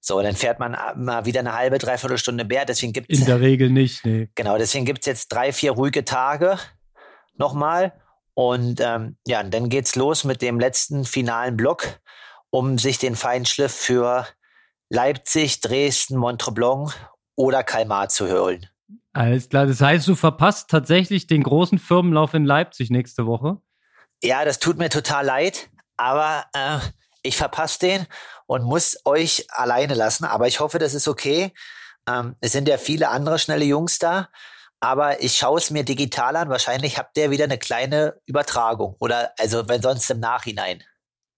So, 0.00 0.20
dann 0.20 0.34
fährt 0.34 0.58
man 0.58 0.76
mal 0.96 1.24
wieder 1.24 1.40
eine 1.40 1.54
halbe, 1.54 1.78
dreiviertel 1.78 2.18
Stunde 2.18 2.44
mehr. 2.44 2.64
Deswegen 2.64 2.92
gibt's 2.92 3.18
in 3.18 3.24
der 3.24 3.40
Regel 3.40 3.70
nicht. 3.70 4.04
Nee. 4.04 4.28
Genau, 4.34 4.58
deswegen 4.58 4.84
gibt's 4.84 5.06
jetzt 5.06 5.28
drei, 5.28 5.52
vier 5.52 5.72
ruhige 5.72 6.04
Tage 6.04 6.58
nochmal. 7.36 7.92
Und 8.34 8.80
ähm, 8.80 9.16
ja, 9.26 9.40
und 9.40 9.54
dann 9.54 9.68
geht's 9.68 9.94
los 9.94 10.24
mit 10.24 10.42
dem 10.42 10.58
letzten 10.58 11.04
finalen 11.04 11.56
Block, 11.56 12.00
um 12.50 12.78
sich 12.78 12.98
den 12.98 13.14
Feinschliff 13.14 13.72
für 13.72 14.26
Leipzig, 14.90 15.60
Dresden, 15.60 16.16
Montreblanc 16.16 16.92
oder 17.36 17.62
Kalmar 17.62 18.08
zu 18.08 18.30
holen. 18.30 18.66
Alles 19.12 19.48
klar, 19.48 19.66
das 19.66 19.80
heißt, 19.80 20.08
du 20.08 20.14
verpasst 20.14 20.70
tatsächlich 20.70 21.26
den 21.26 21.42
großen 21.42 21.78
Firmenlauf 21.78 22.34
in 22.34 22.44
Leipzig 22.44 22.90
nächste 22.90 23.26
Woche. 23.26 23.58
Ja, 24.22 24.44
das 24.44 24.58
tut 24.58 24.78
mir 24.78 24.88
total 24.88 25.26
leid, 25.26 25.68
aber 25.96 26.44
äh, 26.54 26.78
ich 27.22 27.36
verpasse 27.36 27.78
den 27.80 28.06
und 28.46 28.62
muss 28.62 28.98
euch 29.04 29.46
alleine 29.50 29.94
lassen. 29.94 30.24
Aber 30.24 30.46
ich 30.46 30.60
hoffe, 30.60 30.78
das 30.78 30.94
ist 30.94 31.08
okay. 31.08 31.52
Ähm, 32.08 32.36
es 32.40 32.52
sind 32.52 32.68
ja 32.68 32.78
viele 32.78 33.10
andere 33.10 33.38
schnelle 33.38 33.64
Jungs 33.64 33.98
da 33.98 34.28
aber 34.82 35.22
ich 35.22 35.36
schaue 35.36 35.58
es 35.58 35.70
mir 35.70 35.84
digital 35.84 36.34
an. 36.34 36.48
Wahrscheinlich 36.48 36.98
habt 36.98 37.16
ihr 37.16 37.30
wieder 37.30 37.44
eine 37.44 37.56
kleine 37.56 38.20
Übertragung 38.26 38.96
oder 38.98 39.30
also 39.38 39.68
wenn 39.68 39.80
sonst 39.80 40.10
im 40.10 40.18
Nachhinein. 40.18 40.82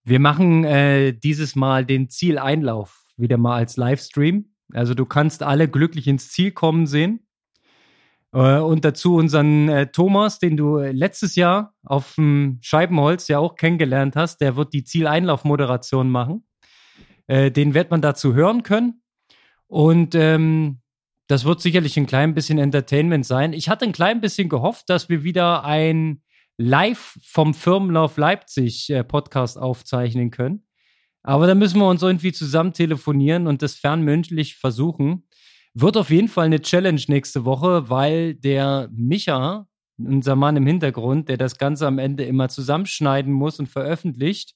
Wir 0.03 0.19
machen 0.19 0.65
äh, 0.65 1.13
dieses 1.13 1.55
Mal 1.55 1.85
den 1.85 2.09
Zieleinlauf 2.09 3.03
wieder 3.17 3.37
mal 3.37 3.57
als 3.57 3.77
Livestream. 3.77 4.54
Also 4.73 4.95
du 4.95 5.05
kannst 5.05 5.43
alle 5.43 5.69
glücklich 5.69 6.09
ins 6.09 6.31
Ziel 6.31 6.53
kommen 6.53 6.87
sehen. 6.87 7.27
Äh, 8.33 8.59
und 8.59 8.85
dazu 8.85 9.17
unseren 9.17 9.69
äh, 9.69 9.87
Thomas, 9.87 10.39
den 10.39 10.57
du 10.57 10.79
letztes 10.79 11.37
Jahr 11.37 11.75
auf 11.85 12.17
dem 12.17 12.59
Scheibenholz 12.63 13.29
ja 13.29 13.39
auch 13.39 13.55
kennengelernt 13.55 14.17
hast, 14.17 14.41
der 14.41 14.57
wird 14.57 14.73
die 14.73 14.85
Zieleinlaufmoderation 14.85 16.11
machen. 16.11 16.47
Äh, 17.27 17.51
den 17.51 17.75
wird 17.75 17.91
man 17.91 18.03
dazu 18.03 18.35
hören 18.35 18.63
können. 18.63 19.03
Und 19.67 20.15
ähm, 20.15 20.81
das 21.27 21.45
wird 21.45 21.61
sicherlich 21.61 21.97
ein 21.97 22.07
klein 22.07 22.35
bisschen 22.35 22.59
Entertainment 22.59 23.25
sein. 23.25 23.53
Ich 23.53 23.69
hatte 23.69 23.87
ein 23.87 23.93
klein 23.93 24.21
bisschen 24.21 24.49
gehofft, 24.49 24.91
dass 24.91 25.09
wir 25.09 25.25
wieder 25.25 25.65
ein 25.65 26.23
Live 26.59 27.19
vom 27.23 27.55
Firmenlauf 27.55 28.17
Leipzig 28.17 28.91
äh, 28.91 29.03
Podcast 29.03 29.59
aufzeichnen 29.59 30.31
können. 30.31 30.64
Aber 31.25 31.47
da 31.47 31.55
müssen 31.55 31.81
wir 31.81 31.89
uns 31.89 32.03
irgendwie 32.03 32.33
zusammen 32.33 32.75
telefonieren 32.75 33.47
und 33.47 33.63
das 33.63 33.75
fernmündlich 33.75 34.57
versuchen. 34.57 35.27
Wird 35.73 35.97
auf 35.97 36.11
jeden 36.11 36.29
Fall 36.29 36.45
eine 36.47 36.61
Challenge 36.61 37.01
nächste 37.09 37.47
Woche, 37.47 37.89
weil 37.89 38.35
der 38.35 38.91
Micha, 38.93 39.67
unser 39.97 40.37
Mann 40.37 40.57
im 40.57 40.67
Hintergrund, 40.67 41.31
der 41.31 41.39
das 41.39 41.57
Ganze 41.57 41.87
am 41.87 41.99
Ende 41.99 42.25
immer 42.25 42.51
zusammenschneiden 42.51 43.33
muss 43.33 43.59
und 43.59 43.69
veröffentlicht, 43.69 44.55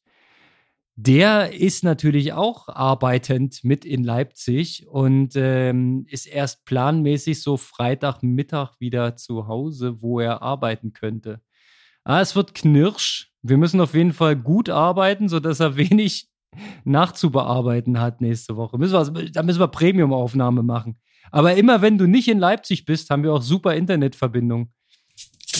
der 0.94 1.54
ist 1.54 1.84
natürlich 1.84 2.34
auch 2.34 2.68
arbeitend 2.68 3.64
mit 3.64 3.84
in 3.84 4.04
Leipzig 4.04 4.86
und 4.88 5.36
ähm, 5.36 6.04
ist 6.08 6.26
erst 6.26 6.66
planmäßig 6.66 7.40
so 7.40 7.56
Freitagmittag 7.56 8.74
wieder 8.78 9.16
zu 9.16 9.46
Hause, 9.46 10.02
wo 10.02 10.20
er 10.20 10.42
arbeiten 10.42 10.92
könnte. 10.92 11.40
Ah, 12.04 12.20
es 12.20 12.36
wird 12.36 12.54
knirsch. 12.54 13.32
Wir 13.42 13.56
müssen 13.56 13.80
auf 13.80 13.94
jeden 13.94 14.12
Fall 14.12 14.36
gut 14.36 14.68
arbeiten, 14.68 15.28
sodass 15.28 15.60
er 15.60 15.76
wenig 15.78 16.28
nachzubearbeiten 16.84 18.00
hat 18.00 18.20
nächste 18.20 18.56
Woche. 18.56 18.78
Müssen 18.78 19.14
wir, 19.14 19.30
da 19.30 19.42
müssen 19.42 19.60
wir 19.60 19.68
Premium-Aufnahme 19.68 20.62
machen. 20.62 20.98
Aber 21.30 21.54
immer 21.54 21.82
wenn 21.82 21.98
du 21.98 22.06
nicht 22.06 22.28
in 22.28 22.38
Leipzig 22.38 22.84
bist, 22.84 23.10
haben 23.10 23.22
wir 23.22 23.32
auch 23.32 23.42
super 23.42 23.74
Internetverbindung. 23.74 24.72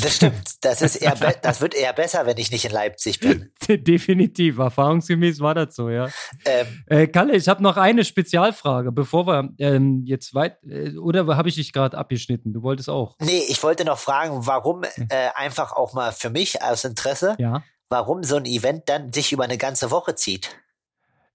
Das 0.03 0.17
stimmt. 0.17 0.65
Das 0.65 0.83
ist 0.83 0.97
eher, 0.97 1.15
das 1.15 1.61
wird 1.61 1.75
eher 1.75 1.93
besser, 1.93 2.27
wenn 2.27 2.37
ich 2.37 2.51
nicht 2.51 2.65
in 2.65 2.73
Leipzig 2.73 3.21
bin. 3.21 3.51
Definitiv. 3.69 4.59
Erfahrungsgemäß 4.59 5.41
war 5.41 5.55
das 5.55 5.75
so, 5.75 5.89
ja. 5.89 6.09
Ähm, 6.45 6.67
äh, 6.87 7.07
Kalle, 7.07 7.35
ich 7.35 7.49
habe 7.49 7.63
noch 7.63 7.77
eine 7.77 8.05
Spezialfrage, 8.05 8.93
bevor 8.93 9.27
wir 9.27 9.49
ähm, 9.59 10.03
jetzt 10.05 10.35
weit, 10.35 10.63
äh, 10.65 10.97
oder 10.99 11.27
habe 11.37 11.49
ich 11.49 11.57
dich 11.57 11.73
gerade 11.73 11.97
abgeschnitten? 11.97 12.53
Du 12.53 12.63
wolltest 12.63 12.91
auch. 12.91 13.17
Nee, 13.21 13.43
ich 13.49 13.63
wollte 13.63 13.85
noch 13.85 13.99
fragen, 13.99 14.47
warum 14.47 14.83
äh, 14.85 15.31
einfach 15.35 15.73
auch 15.73 15.95
mal 15.95 16.13
für 16.13 16.31
mich 16.31 16.63
aus 16.63 16.85
Interesse, 16.85 17.37
ja. 17.39 17.63
warum 17.89 18.23
so 18.23 18.37
ein 18.37 18.45
Event 18.45 18.89
dann 18.89 19.13
sich 19.13 19.33
über 19.33 19.45
eine 19.45 19.59
ganze 19.59 19.91
Woche 19.91 20.15
zieht. 20.15 20.51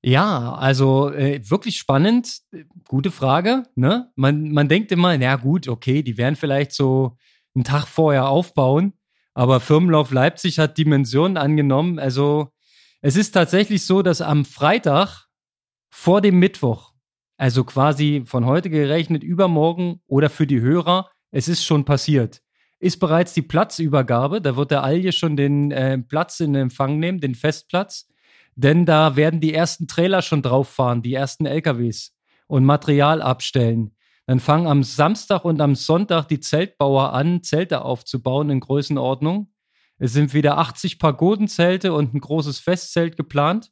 Ja, 0.05 0.53
also 0.55 1.11
äh, 1.11 1.41
wirklich 1.49 1.77
spannend. 1.77 2.41
Gute 2.87 3.09
Frage. 3.09 3.63
Ne? 3.75 4.11
Man, 4.15 4.51
man 4.51 4.67
denkt 4.67 4.91
immer, 4.91 5.17
na 5.17 5.37
gut, 5.37 5.67
okay, 5.69 6.03
die 6.03 6.17
wären 6.17 6.35
vielleicht 6.35 6.73
so 6.73 7.17
einen 7.55 7.63
Tag 7.63 7.87
vorher 7.87 8.27
aufbauen. 8.27 8.93
Aber 9.33 9.59
Firmenlauf 9.61 10.11
Leipzig 10.11 10.59
hat 10.59 10.77
Dimensionen 10.77 11.37
angenommen. 11.37 11.99
Also 11.99 12.51
Es 13.01 13.17
ist 13.17 13.31
tatsächlich 13.33 13.85
so, 13.85 14.01
dass 14.01 14.21
am 14.21 14.45
Freitag 14.45 15.27
vor 15.89 16.21
dem 16.21 16.39
Mittwoch, 16.39 16.93
also 17.37 17.65
quasi 17.65 18.23
von 18.25 18.45
heute 18.45 18.69
gerechnet 18.69 19.23
übermorgen 19.23 20.01
oder 20.07 20.29
für 20.29 20.47
die 20.47 20.61
Hörer, 20.61 21.09
es 21.31 21.49
ist 21.49 21.65
schon 21.65 21.83
passiert, 21.85 22.41
ist 22.79 22.99
bereits 22.99 23.33
die 23.33 23.41
Platzübergabe. 23.41 24.41
Da 24.41 24.55
wird 24.55 24.71
der 24.71 24.83
Alje 24.83 25.11
schon 25.11 25.35
den 25.37 25.71
äh, 25.71 25.97
Platz 25.97 26.39
in 26.39 26.55
Empfang 26.55 26.99
nehmen, 26.99 27.19
den 27.19 27.35
Festplatz. 27.35 28.07
Denn 28.55 28.85
da 28.85 29.15
werden 29.15 29.39
die 29.39 29.53
ersten 29.53 29.87
Trailer 29.87 30.21
schon 30.21 30.41
drauf 30.41 30.69
fahren, 30.69 31.01
die 31.01 31.13
ersten 31.13 31.45
LKWs 31.45 32.15
und 32.47 32.65
Material 32.65 33.21
abstellen. 33.21 33.95
Dann 34.25 34.39
fangen 34.39 34.67
am 34.67 34.83
Samstag 34.83 35.43
und 35.43 35.59
am 35.59 35.75
Sonntag 35.75 36.27
die 36.27 36.39
Zeltbauer 36.39 37.13
an, 37.13 37.43
Zelte 37.43 37.83
aufzubauen 37.83 38.49
in 38.49 38.59
Größenordnung. 38.59 39.51
Es 39.97 40.13
sind 40.13 40.33
wieder 40.33 40.57
80 40.57 40.99
Pagodenzelte 40.99 41.93
und 41.93 42.13
ein 42.13 42.19
großes 42.19 42.59
Festzelt 42.59 43.17
geplant. 43.17 43.71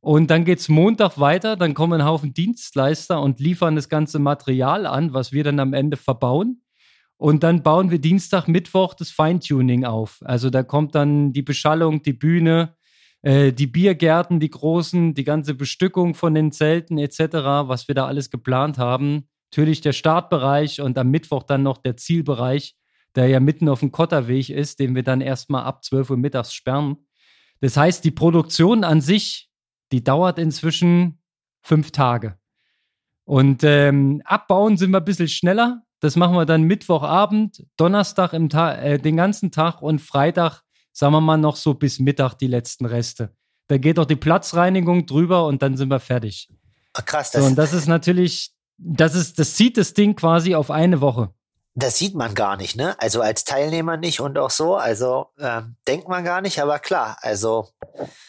Und 0.00 0.30
dann 0.30 0.44
geht 0.44 0.60
es 0.60 0.68
Montag 0.68 1.18
weiter, 1.18 1.56
dann 1.56 1.74
kommen 1.74 2.00
ein 2.00 2.06
Haufen 2.06 2.32
Dienstleister 2.32 3.20
und 3.20 3.40
liefern 3.40 3.74
das 3.74 3.88
ganze 3.88 4.18
Material 4.18 4.86
an, 4.86 5.12
was 5.12 5.32
wir 5.32 5.42
dann 5.44 5.58
am 5.58 5.74
Ende 5.74 5.96
verbauen. 5.96 6.62
Und 7.16 7.42
dann 7.42 7.64
bauen 7.64 7.90
wir 7.90 7.98
Dienstag, 8.00 8.46
Mittwoch 8.46 8.94
das 8.94 9.10
Feintuning 9.10 9.84
auf. 9.84 10.20
Also 10.24 10.50
da 10.50 10.62
kommt 10.62 10.94
dann 10.94 11.32
die 11.32 11.42
Beschallung, 11.42 12.02
die 12.02 12.12
Bühne, 12.12 12.76
äh, 13.22 13.52
die 13.52 13.66
Biergärten, 13.66 14.40
die 14.40 14.50
großen, 14.50 15.14
die 15.14 15.24
ganze 15.24 15.54
Bestückung 15.54 16.14
von 16.14 16.34
den 16.34 16.52
Zelten 16.52 16.98
etc., 16.98 17.18
was 17.66 17.88
wir 17.88 17.94
da 17.94 18.06
alles 18.06 18.30
geplant 18.30 18.78
haben. 18.78 19.28
Natürlich 19.50 19.80
der 19.80 19.92
Startbereich 19.92 20.80
und 20.80 20.98
am 20.98 21.10
Mittwoch 21.10 21.42
dann 21.42 21.62
noch 21.62 21.78
der 21.78 21.96
Zielbereich, 21.96 22.76
der 23.14 23.28
ja 23.28 23.40
mitten 23.40 23.68
auf 23.68 23.80
dem 23.80 23.92
Kotterweg 23.92 24.50
ist, 24.50 24.78
den 24.78 24.94
wir 24.94 25.02
dann 25.02 25.20
erstmal 25.20 25.64
ab 25.64 25.84
12 25.84 26.10
Uhr 26.10 26.16
mittags 26.16 26.52
sperren. 26.52 26.98
Das 27.60 27.76
heißt, 27.76 28.04
die 28.04 28.10
Produktion 28.10 28.84
an 28.84 29.00
sich, 29.00 29.50
die 29.90 30.04
dauert 30.04 30.38
inzwischen 30.38 31.20
fünf 31.62 31.90
Tage. 31.90 32.38
Und 33.24 33.62
ähm, 33.64 34.22
abbauen 34.24 34.76
sind 34.76 34.90
wir 34.90 34.98
ein 34.98 35.04
bisschen 35.04 35.28
schneller. 35.28 35.82
Das 36.00 36.14
machen 36.14 36.36
wir 36.36 36.46
dann 36.46 36.62
Mittwochabend, 36.62 37.66
Donnerstag 37.76 38.32
im 38.32 38.48
Ta 38.48 38.74
äh, 38.74 38.98
den 38.98 39.16
ganzen 39.16 39.50
Tag 39.50 39.82
und 39.82 40.00
Freitag 40.00 40.62
sagen 40.98 41.12
wir 41.12 41.20
mal, 41.20 41.36
noch 41.36 41.54
so 41.54 41.74
bis 41.74 42.00
Mittag 42.00 42.34
die 42.34 42.48
letzten 42.48 42.84
Reste. 42.84 43.32
Da 43.68 43.78
geht 43.78 44.00
auch 44.00 44.04
die 44.04 44.16
Platzreinigung 44.16 45.06
drüber 45.06 45.46
und 45.46 45.62
dann 45.62 45.76
sind 45.76 45.90
wir 45.90 46.00
fertig. 46.00 46.48
Ach, 46.94 47.04
krass. 47.04 47.30
Das 47.30 47.42
so, 47.42 47.46
und 47.46 47.56
das 47.56 47.72
ist 47.72 47.86
natürlich, 47.86 48.52
das 48.78 49.14
ist, 49.14 49.38
das 49.38 49.54
zieht 49.54 49.76
das 49.76 49.94
Ding 49.94 50.16
quasi 50.16 50.56
auf 50.56 50.72
eine 50.72 51.00
Woche. 51.00 51.32
Das 51.76 51.98
sieht 51.98 52.16
man 52.16 52.34
gar 52.34 52.56
nicht, 52.56 52.74
ne? 52.74 52.96
Also 53.00 53.20
als 53.20 53.44
Teilnehmer 53.44 53.96
nicht 53.96 54.18
und 54.18 54.36
auch 54.38 54.50
so. 54.50 54.74
Also 54.74 55.26
äh, 55.36 55.62
denkt 55.86 56.08
man 56.08 56.24
gar 56.24 56.40
nicht, 56.40 56.60
aber 56.60 56.80
klar, 56.80 57.16
also 57.20 57.68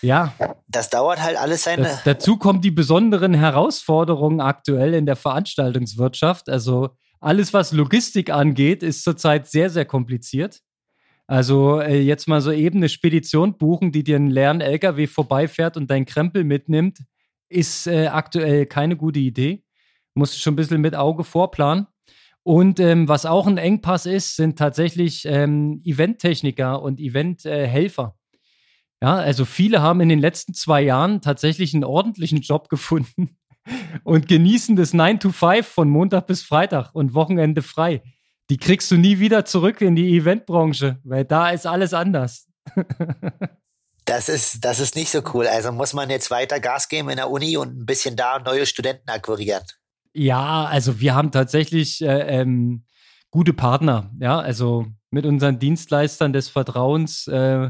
ja, 0.03 0.33
das 0.67 0.91
dauert 0.91 1.23
halt 1.23 1.37
alles 1.37 1.63
seine. 1.63 1.83
Das, 1.83 2.03
dazu 2.03 2.37
kommen 2.37 2.61
die 2.61 2.69
besonderen 2.69 3.33
Herausforderungen 3.33 4.41
aktuell 4.41 4.93
in 4.93 5.07
der 5.07 5.15
Veranstaltungswirtschaft. 5.15 6.47
Also 6.47 6.89
alles, 7.19 7.51
was 7.51 7.71
Logistik 7.71 8.29
angeht, 8.29 8.83
ist 8.83 9.03
zurzeit 9.03 9.47
sehr, 9.47 9.71
sehr 9.71 9.85
kompliziert. 9.85 10.61
Also 11.29 11.79
äh, 11.79 11.99
jetzt 12.01 12.27
mal 12.27 12.41
so 12.41 12.51
eben 12.51 12.77
eine 12.77 12.89
Spedition 12.89 13.55
buchen, 13.59 13.91
die 13.91 14.03
dir 14.03 14.15
einen 14.15 14.31
leeren 14.31 14.61
LKW 14.61 15.05
vorbeifährt 15.05 15.77
und 15.77 15.91
deinen 15.91 16.07
Krempel 16.07 16.43
mitnimmt, 16.43 17.03
ist 17.49 17.85
äh, 17.85 18.07
aktuell 18.07 18.65
keine 18.65 18.97
gute 18.97 19.19
Idee. 19.19 19.63
Musst 20.15 20.33
du 20.33 20.39
schon 20.39 20.53
ein 20.53 20.55
bisschen 20.55 20.81
mit 20.81 20.95
Auge 20.95 21.23
vorplanen. 21.23 21.85
Und 22.41 22.79
ähm, 22.79 23.07
was 23.07 23.27
auch 23.27 23.45
ein 23.45 23.59
Engpass 23.59 24.07
ist, 24.07 24.37
sind 24.37 24.57
tatsächlich 24.57 25.25
ähm, 25.25 25.83
Eventtechniker 25.85 26.81
und 26.81 26.99
Eventhelfer. 26.99 28.15
Äh, 28.31 29.05
ja, 29.05 29.15
also 29.17 29.45
viele 29.45 29.83
haben 29.83 30.01
in 30.01 30.09
den 30.09 30.17
letzten 30.17 30.55
zwei 30.55 30.81
Jahren 30.81 31.21
tatsächlich 31.21 31.75
einen 31.75 31.83
ordentlichen 31.83 32.41
Job 32.41 32.69
gefunden 32.69 33.37
und 34.03 34.27
genießen 34.27 34.75
das 34.75 34.95
9 34.95 35.19
to 35.19 35.29
5 35.29 35.67
von 35.67 35.91
Montag 35.91 36.25
bis 36.25 36.41
Freitag 36.41 36.95
und 36.95 37.13
Wochenende 37.13 37.61
frei 37.61 38.01
die 38.49 38.57
kriegst 38.57 38.89
du 38.91 38.97
nie 38.97 39.19
wieder 39.19 39.45
zurück 39.45 39.81
in 39.81 39.95
die 39.95 40.17
Eventbranche, 40.17 40.99
weil 41.03 41.25
da 41.25 41.49
ist 41.49 41.67
alles 41.67 41.93
anders. 41.93 42.47
Das 44.05 44.27
ist, 44.27 44.65
das 44.65 44.79
ist 44.79 44.95
nicht 44.95 45.11
so 45.11 45.21
cool. 45.35 45.45
Also 45.45 45.71
muss 45.71 45.93
man 45.93 46.09
jetzt 46.09 46.31
weiter 46.31 46.59
Gas 46.59 46.89
geben 46.89 47.09
in 47.09 47.17
der 47.17 47.29
Uni 47.29 47.57
und 47.57 47.77
ein 47.77 47.85
bisschen 47.85 48.15
da 48.15 48.39
neue 48.39 48.65
Studenten 48.65 49.07
akquirieren. 49.11 49.63
Ja, 50.13 50.65
also 50.65 50.99
wir 50.99 51.13
haben 51.13 51.31
tatsächlich 51.31 52.01
äh, 52.01 52.39
ähm, 52.39 52.85
gute 53.29 53.53
Partner. 53.53 54.11
Ja, 54.19 54.39
also 54.39 54.87
mit 55.11 55.27
unseren 55.27 55.59
Dienstleistern 55.59 56.33
des 56.33 56.49
Vertrauens, 56.49 57.27
äh, 57.27 57.69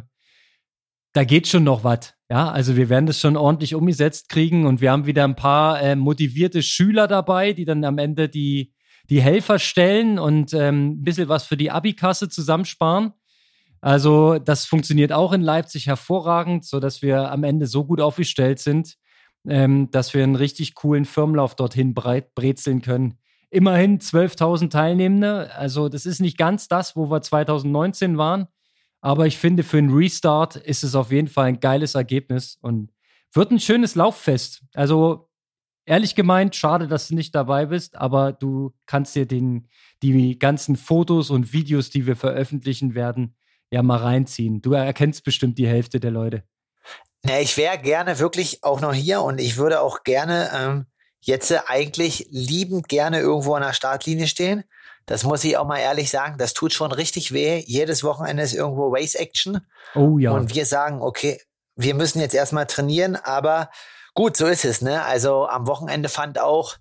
da 1.11 1.23
geht 1.25 1.49
schon 1.49 1.65
noch 1.65 1.83
was. 1.83 2.13
Ja, 2.29 2.49
also 2.49 2.77
wir 2.77 2.87
werden 2.87 3.07
das 3.07 3.19
schon 3.19 3.35
ordentlich 3.35 3.75
umgesetzt 3.75 4.29
kriegen 4.29 4.65
und 4.65 4.79
wir 4.79 4.91
haben 4.91 5.07
wieder 5.07 5.25
ein 5.25 5.35
paar 5.35 5.81
äh, 5.81 5.97
motivierte 5.97 6.63
Schüler 6.63 7.07
dabei, 7.07 7.51
die 7.51 7.65
dann 7.65 7.83
am 7.83 7.97
Ende 7.97 8.29
die 8.29 8.73
die 9.10 9.22
Helfer 9.22 9.60
stellen 9.60 10.19
und 10.19 10.54
ähm, 10.54 10.91
ein 10.91 11.04
bisschen 11.04 11.30
was 11.30 11.43
für 11.45 11.58
die 11.58 11.72
Abikasse 11.72 12.30
zusammensparen. 12.30 13.13
Also 13.82 14.39
das 14.39 14.65
funktioniert 14.65 15.12
auch 15.12 15.32
in 15.34 15.41
Leipzig 15.41 15.88
hervorragend, 15.88 16.65
so 16.65 16.80
dass 16.80 17.02
wir 17.02 17.32
am 17.32 17.43
Ende 17.43 17.65
so 17.65 17.86
gut 17.86 18.02
aufgestellt 18.02 18.60
sind, 18.60 18.98
ähm, 19.48 19.89
dass 19.91 20.13
wir 20.13 20.24
einen 20.24 20.36
richtig 20.36 20.76
coolen 20.76 21.06
Firmenlauf 21.06 21.56
dorthin 21.56 21.93
breit 21.93 22.36
brezeln 22.36 22.82
können. 22.82 23.17
Immerhin 23.50 24.00
12.000 24.00 24.69
Teilnehmende, 24.69 25.56
also 25.56 25.89
das 25.89 26.06
ist 26.06 26.19
nicht 26.19 26.38
ganz 26.38 26.67
das, 26.67 26.95
wo 26.95 27.10
wir 27.10 27.22
2019 27.22 28.17
waren, 28.17 28.48
aber 29.02 29.26
ich 29.26 29.38
finde 29.38 29.63
für 29.63 29.78
einen 29.78 29.93
Restart 29.93 30.56
ist 30.58 30.84
es 30.84 30.93
auf 30.93 31.12
jeden 31.12 31.30
Fall 31.30 31.45
ein 31.45 31.60
geiles 31.60 31.95
Ergebnis 31.95 32.58
und 32.62 32.91
wird 33.34 33.52
ein 33.52 33.60
schönes 33.60 33.95
Lauffest. 33.95 34.63
Also 34.74 35.28
ehrlich 35.89 36.15
gemeint, 36.15 36.56
schade, 36.56 36.88
dass 36.88 37.08
du 37.08 37.15
nicht 37.15 37.34
dabei 37.34 37.65
bist, 37.65 37.95
aber 37.95 38.32
du 38.32 38.73
kannst 38.86 39.15
dir 39.15 39.25
den, 39.25 39.67
die 40.04 40.38
ganzen 40.38 40.75
Fotos 40.75 41.32
und 41.32 41.52
Videos, 41.52 41.89
die 41.89 42.06
wir 42.06 42.15
veröffentlichen 42.15 42.93
werden, 42.93 43.36
ja 43.71 43.82
mal 43.82 43.97
reinziehen. 43.97 44.62
Du 44.62 44.73
erkennst 44.73 45.23
bestimmt 45.23 45.58
die 45.58 45.67
Hälfte 45.67 45.99
der 45.99 46.12
Leute. 46.12 46.43
Na, 47.23 47.39
ich 47.41 47.58
wäre 47.58 47.78
gerne 47.80 48.19
wirklich 48.19 48.63
auch 48.63 48.82
noch 48.82 48.93
hier 48.93 49.21
und 49.21 49.39
ich 49.39 49.58
würde 49.58 49.82
auch 49.82 50.04
gerne 50.04 50.49
ähm, 50.56 50.86
jetzt 51.21 51.52
eigentlich 51.69 52.28
liebend 52.30 52.88
gerne 52.88 53.19
irgendwo 53.19 53.56
an 53.56 53.63
der 53.63 53.73
Startlinie 53.73 54.28
stehen. 54.28 54.63
Das 55.06 55.23
muss 55.23 55.43
ich 55.43 55.58
auch 55.58 55.65
mal 55.65 55.80
ehrlich 55.80 56.12
sagen. 56.12 56.38
Das 56.38 56.54
tut 56.54 56.71
schon 56.71 56.91
richtig 56.91 57.34
weh. 57.34 57.63
Jedes 57.65 58.04
Wochenende 58.04 58.43
ist 58.43 58.54
irgendwo 58.54 58.89
Race 58.93 59.15
Action. 59.15 59.60
Oh 59.95 60.19
ja. 60.19 60.32
Und 60.32 60.54
wir 60.54 60.67
sagen, 60.67 61.02
okay, 61.02 61.41
wir 61.75 61.95
müssen 61.95 62.19
jetzt 62.19 62.36
erstmal 62.36 62.67
trainieren, 62.67 63.15
aber 63.15 63.69
Gut, 64.19 64.36
so 64.36 64.47
ist 64.47 64.65
es. 64.65 64.82
Ne? 64.82 65.01
Also 65.05 65.47
am 65.47 65.65
Wochenende 65.65 66.10
fand 66.10 66.39
auch 66.39 66.75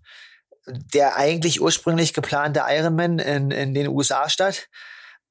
der 0.67 1.15
eigentlich 1.15 1.61
ursprünglich 1.61 2.13
geplante 2.13 2.65
Ironman 2.69 3.21
in, 3.21 3.53
in 3.53 3.75
den 3.75 3.87
USA 3.87 4.29
statt. 4.29 4.67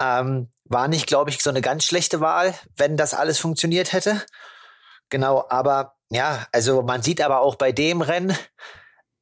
Ähm, 0.02 0.50
war 0.64 0.88
nicht, 0.88 1.06
glaube 1.06 1.32
ich, 1.32 1.44
so 1.44 1.50
eine 1.50 1.60
ganz 1.60 1.84
schlechte 1.84 2.22
Wahl, 2.22 2.54
wenn 2.78 2.96
das 2.96 3.14
alles 3.14 3.40
funktioniert 3.40 3.92
hätte. 3.92 4.24
Genau, 5.10 5.48
aber 5.50 5.98
ja, 6.10 6.48
also 6.54 6.82
man 6.82 7.02
sieht 7.02 7.20
aber 7.20 7.42
auch 7.42 7.56
bei 7.56 7.74
dem 7.74 8.00
Rennen, 8.00 8.38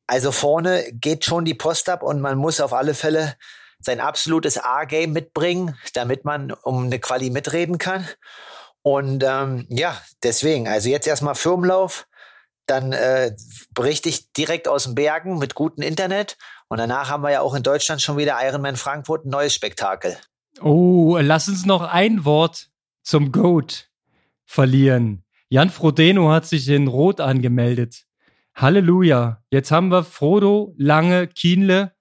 also 0.05 0.31
vorne 0.31 0.85
geht 0.91 1.25
schon 1.25 1.43
die 1.43 1.55
Post 1.55 1.89
ab 1.89 2.03
und 2.03 2.21
man 2.21 2.37
muss 2.37 2.61
auf 2.61 2.71
alle 2.71 2.93
Fälle 2.93 3.35
sein 3.79 3.99
absolutes 3.99 4.59
A-Game 4.59 5.11
mitbringen, 5.11 5.75
damit 5.95 6.23
man 6.23 6.51
um 6.51 6.83
eine 6.83 6.99
Quali 6.99 7.31
mitreden 7.31 7.79
kann. 7.79 8.07
Und 8.83 9.23
ähm, 9.23 9.65
ja, 9.69 9.99
deswegen, 10.21 10.67
also 10.67 10.87
jetzt 10.87 11.07
erstmal 11.07 11.33
Firmenlauf, 11.33 12.05
dann 12.65 12.93
äh, 12.93 13.35
berichte 13.73 14.09
ich 14.09 14.31
direkt 14.33 14.67
aus 14.67 14.83
den 14.85 14.95
Bergen 14.95 15.37
mit 15.37 15.55
gutem 15.55 15.83
Internet. 15.83 16.37
Und 16.67 16.79
danach 16.79 17.09
haben 17.09 17.23
wir 17.23 17.31
ja 17.31 17.41
auch 17.41 17.53
in 17.53 17.63
Deutschland 17.63 18.01
schon 18.01 18.17
wieder 18.17 18.37
Ironman 18.41 18.75
Frankfurt, 18.75 19.25
ein 19.25 19.29
neues 19.29 19.53
Spektakel. 19.53 20.17
Oh, 20.61 21.17
lass 21.21 21.47
uns 21.47 21.65
noch 21.65 21.81
ein 21.81 22.25
Wort 22.25 22.69
zum 23.03 23.31
Goat 23.31 23.89
verlieren. 24.45 25.23
Jan 25.49 25.69
Frodeno 25.69 26.31
hat 26.31 26.45
sich 26.45 26.67
in 26.69 26.87
Rot 26.87 27.21
angemeldet. 27.21 28.05
Halleluja. 28.55 29.43
Jetzt 29.51 29.71
haben 29.71 29.89
wir 29.89 30.03
Frodo, 30.03 30.73
Lange, 30.77 31.27
Kienle 31.27 31.93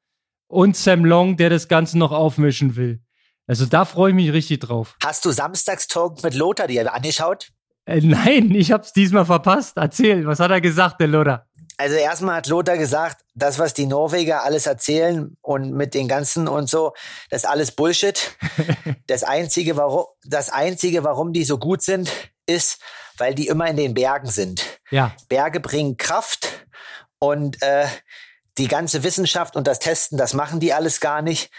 und 0.47 0.77
Sam 0.77 1.05
Long, 1.05 1.37
der 1.37 1.51
das 1.51 1.69
Ganze 1.69 1.99
noch 1.99 2.13
aufmischen 2.13 2.77
will. 2.77 3.03
Also 3.47 3.67
da 3.67 3.85
freue 3.85 4.11
ich 4.11 4.15
mich 4.15 4.33
richtig 4.33 4.61
drauf. 4.61 4.97
Hast 5.03 5.25
du 5.25 5.31
Samstagstalk 5.31 6.23
mit 6.23 6.35
Lothar 6.35 6.69
dir 6.69 6.93
angeschaut? 6.93 7.49
Äh, 7.87 8.01
nein, 8.01 8.51
ich 8.53 8.73
hab's 8.73 8.93
diesmal 8.93 9.27
verpasst. 9.27 9.77
Erzähl, 9.77 10.27
was 10.27 10.41
hat 10.41 10.51
er 10.51 10.61
gesagt, 10.61 11.01
der 11.01 11.09
Lothar? 11.09 11.47
Also 11.77 11.97
erstmal 11.97 12.37
hat 12.37 12.47
Lothar 12.47 12.79
gesagt, 12.79 13.25
das, 13.35 13.59
was 13.59 13.75
die 13.75 13.87
Norweger 13.87 14.45
alles 14.45 14.67
erzählen 14.67 15.37
und 15.43 15.73
mit 15.73 15.95
den 15.95 16.07
ganzen 16.07 16.47
und 16.47 16.71
so, 16.71 16.93
das 17.31 17.43
ist 17.43 17.49
alles 17.49 17.73
Bullshit. 17.73 18.37
das 19.07 19.25
einzige, 19.25 19.77
warum, 19.77 20.07
das 20.25 20.51
einzige, 20.51 21.03
warum 21.03 21.33
die 21.33 21.45
so 21.45 21.59
gut 21.59 21.83
sind, 21.83 22.11
ist, 22.47 22.81
weil 23.19 23.35
die 23.35 23.49
immer 23.49 23.67
in 23.67 23.77
den 23.77 23.95
Bergen 23.95 24.29
sind. 24.29 24.65
Ja. 24.91 25.13
Berge 25.29 25.61
bringen 25.61 25.97
Kraft 25.97 26.67
und 27.19 27.61
äh, 27.61 27.87
die 28.57 28.69
ganze 28.69 29.03
Wissenschaft 29.03 29.57
und 29.57 29.67
das 29.67 29.81
Testen, 29.81 30.17
das 30.17 30.33
machen 30.33 30.61
die 30.61 30.73
alles 30.73 31.01
gar 31.01 31.23
nicht. 31.23 31.51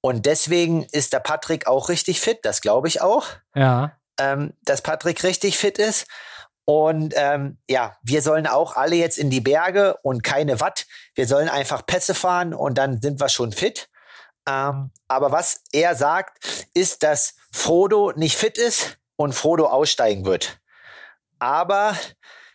Und 0.00 0.26
deswegen 0.26 0.84
ist 0.90 1.12
der 1.12 1.20
Patrick 1.20 1.68
auch 1.68 1.88
richtig 1.90 2.20
fit, 2.20 2.38
das 2.42 2.60
glaube 2.60 2.88
ich 2.88 3.02
auch. 3.02 3.26
Ja 3.54 3.92
ähm, 4.20 4.52
dass 4.62 4.82
Patrick 4.82 5.24
richtig 5.24 5.58
fit 5.58 5.78
ist. 5.78 6.06
Und 6.66 7.14
ähm, 7.16 7.58
ja, 7.68 7.96
wir 8.02 8.22
sollen 8.22 8.46
auch 8.46 8.76
alle 8.76 8.94
jetzt 8.94 9.18
in 9.18 9.30
die 9.30 9.40
Berge 9.40 9.96
und 10.02 10.22
keine 10.22 10.60
Watt. 10.60 10.86
Wir 11.14 11.26
sollen 11.26 11.48
einfach 11.48 11.84
Pässe 11.84 12.14
fahren 12.14 12.54
und 12.54 12.78
dann 12.78 13.00
sind 13.00 13.18
wir 13.18 13.28
schon 13.28 13.50
fit. 13.50 13.88
Ähm, 14.48 14.92
aber 15.08 15.32
was 15.32 15.62
er 15.72 15.96
sagt, 15.96 16.68
ist, 16.74 17.02
dass 17.02 17.34
Frodo 17.52 18.12
nicht 18.14 18.36
fit 18.36 18.58
ist 18.58 18.98
und 19.16 19.34
Frodo 19.34 19.66
aussteigen 19.66 20.24
wird. 20.24 20.58
Aber 21.38 21.96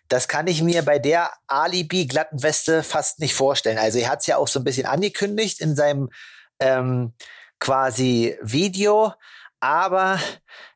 das 0.07 0.27
kann 0.27 0.47
ich 0.47 0.61
mir 0.61 0.83
bei 0.83 0.99
der 0.99 1.31
Alibi-glatten 1.47 2.43
Weste 2.43 2.83
fast 2.83 3.19
nicht 3.19 3.33
vorstellen. 3.33 3.79
Also 3.79 3.97
er 3.97 4.09
hat 4.09 4.21
es 4.21 4.27
ja 4.27 4.37
auch 4.37 4.47
so 4.47 4.59
ein 4.59 4.63
bisschen 4.63 4.85
angekündigt 4.85 5.59
in 5.59 5.75
seinem 5.75 6.09
ähm, 6.59 7.13
quasi 7.59 8.37
Video, 8.41 9.13
aber 9.65 10.19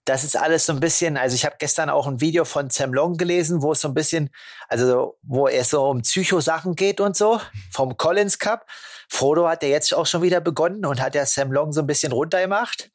das 0.04 0.24
ist 0.24 0.36
alles 0.36 0.66
so 0.66 0.74
ein 0.74 0.80
bisschen, 0.80 1.16
also 1.16 1.36
ich 1.36 1.46
habe 1.46 1.58
gestern 1.60 1.92
auch 1.92 2.08
ein 2.08 2.22
Video 2.22 2.44
von 2.44 2.72
Sam 2.72 2.92
Long 2.92 3.18
gelesen, 3.18 3.62
wo 3.62 3.74
es 3.74 3.82
so 3.82 3.88
ein 3.88 3.94
bisschen, 3.94 4.32
also 4.68 5.16
wo 5.22 5.48
es 5.48 5.70
so 5.70 5.88
um 5.88 6.02
Psychosachen 6.02 6.76
geht 6.76 7.00
und 7.00 7.16
so, 7.16 7.40
vom 7.72 7.98
Collins 7.98 8.40
Cup. 8.40 8.66
Frodo 9.08 9.48
hat 9.48 9.62
ja 9.62 9.70
jetzt 9.70 9.94
auch 9.94 10.08
schon 10.08 10.24
wieder 10.24 10.42
begonnen 10.42 10.86
und 10.88 11.02
hat 11.02 11.14
ja 11.14 11.28
Sam 11.28 11.52
Long 11.52 11.72
so 11.72 11.82
ein 11.82 11.88
bisschen 11.88 12.12
runtergemacht. 12.12 12.90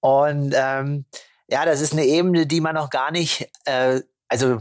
Und 0.00 0.52
ähm, 0.56 1.04
ja, 1.48 1.64
das 1.64 1.80
ist 1.80 1.92
eine 1.92 2.06
Ebene, 2.06 2.46
die 2.48 2.60
man 2.60 2.74
noch 2.74 2.90
gar 2.90 3.12
nicht, 3.12 3.48
äh, 3.66 4.00
also 4.26 4.58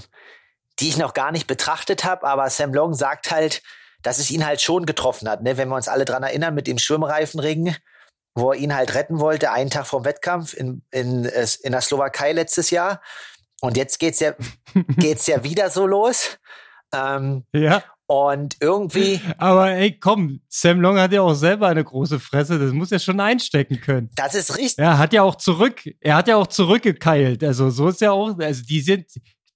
die 0.80 0.90
ich 0.90 0.98
noch 0.98 1.16
gar 1.16 1.32
nicht 1.32 1.48
betrachtet 1.48 2.04
habe, 2.04 2.28
aber 2.28 2.48
Sam 2.52 2.76
Long 2.76 2.94
sagt 2.94 3.32
halt, 3.32 3.64
dass 4.04 4.20
es 4.20 4.30
ihn 4.30 4.46
halt 4.46 4.62
schon 4.62 4.86
getroffen 4.86 5.28
hat, 5.28 5.42
ne? 5.42 5.58
wenn 5.58 5.70
wir 5.70 5.76
uns 5.76 5.88
alle 5.88 6.06
dran 6.06 6.22
erinnern 6.22 6.54
mit 6.54 6.68
dem 6.68 6.78
Schwimmreifenring, 6.78 7.76
wo 8.36 8.52
er 8.52 8.58
ihn 8.58 8.76
halt 8.76 8.96
retten 8.96 9.20
wollte, 9.20 9.52
einen 9.52 9.70
Tag 9.70 9.88
vom 9.88 10.06
Wettkampf 10.06 10.54
in, 10.54 10.82
in, 10.92 11.26
in 11.26 11.72
der 11.72 11.82
Slowakei 11.82 12.32
letztes 12.32 12.72
Jahr. 12.72 13.02
Und 13.62 13.78
jetzt 13.78 14.00
geht's 14.00 14.20
ja, 14.20 14.34
geht's 14.98 15.28
ja 15.28 15.44
wieder 15.44 15.70
so 15.70 15.86
los. 15.86 16.39
Ähm, 16.94 17.46
ja. 17.54 17.84
Und 18.08 18.58
irgendwie. 18.60 19.22
Aber 19.38 19.70
ey, 19.70 20.00
komm, 20.00 20.42
Sam 20.50 20.82
Long 20.82 20.98
hat 20.98 21.12
ja 21.12 21.22
auch 21.22 21.36
selber 21.36 21.68
eine 21.68 21.84
große 21.84 22.20
Fresse, 22.20 22.58
das 22.58 22.74
muss 22.74 22.92
er 22.92 22.98
schon 22.98 23.20
einstecken 23.20 23.82
können. 23.82 24.10
Das 24.15 24.34
ist 24.34 24.58
richtig. 24.58 24.84
Er 24.84 24.98
hat 24.98 25.13
ja 25.13 25.22
auch 25.22 25.36
zurück, 25.36 25.84
er 26.00 26.15
hat 26.15 26.28
ja 26.28 26.38
auch 26.38 26.48
zurückgekeilt. 26.48 27.44
Also 27.44 27.70
so 27.70 27.88
ist 27.89 28.02
ja 28.02 28.12
auch, 28.12 28.39
also 28.39 28.63
die 28.63 28.82
sind, 28.82 29.06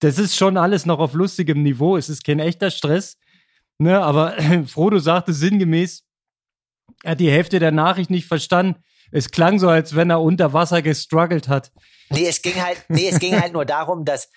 das 0.01 0.19
ist 0.19 0.35
schon 0.35 0.57
alles 0.57 0.85
noch 0.85 0.99
auf 0.99 1.13
lustigem 1.13 1.63
Niveau. 1.63 1.97
Es 1.97 2.09
ist 2.09 2.23
kein 2.23 2.39
echter 2.39 2.69
Stress. 2.69 3.17
Ne, 3.79 3.99
aber 3.99 4.35
Frodo 4.67 4.99
sagte 4.99 5.33
sinngemäß, 5.33 6.03
er 7.03 7.11
hat 7.11 7.19
die 7.19 7.31
Hälfte 7.31 7.59
der 7.59 7.71
Nachricht 7.71 8.09
nicht 8.09 8.27
verstanden. 8.27 8.83
Es 9.11 9.31
klang 9.31 9.59
so, 9.59 9.69
als 9.69 9.95
wenn 9.95 10.09
er 10.09 10.21
unter 10.21 10.53
Wasser 10.53 10.81
gestruggelt 10.81 11.47
hat. 11.47 11.71
Nee, 12.09 12.27
es 12.27 12.41
ging 12.41 12.63
halt, 12.63 12.83
nee, 12.87 13.07
es 13.07 13.19
ging 13.19 13.39
halt 13.39 13.53
nur 13.53 13.65
darum, 13.65 14.05
dass 14.05 14.29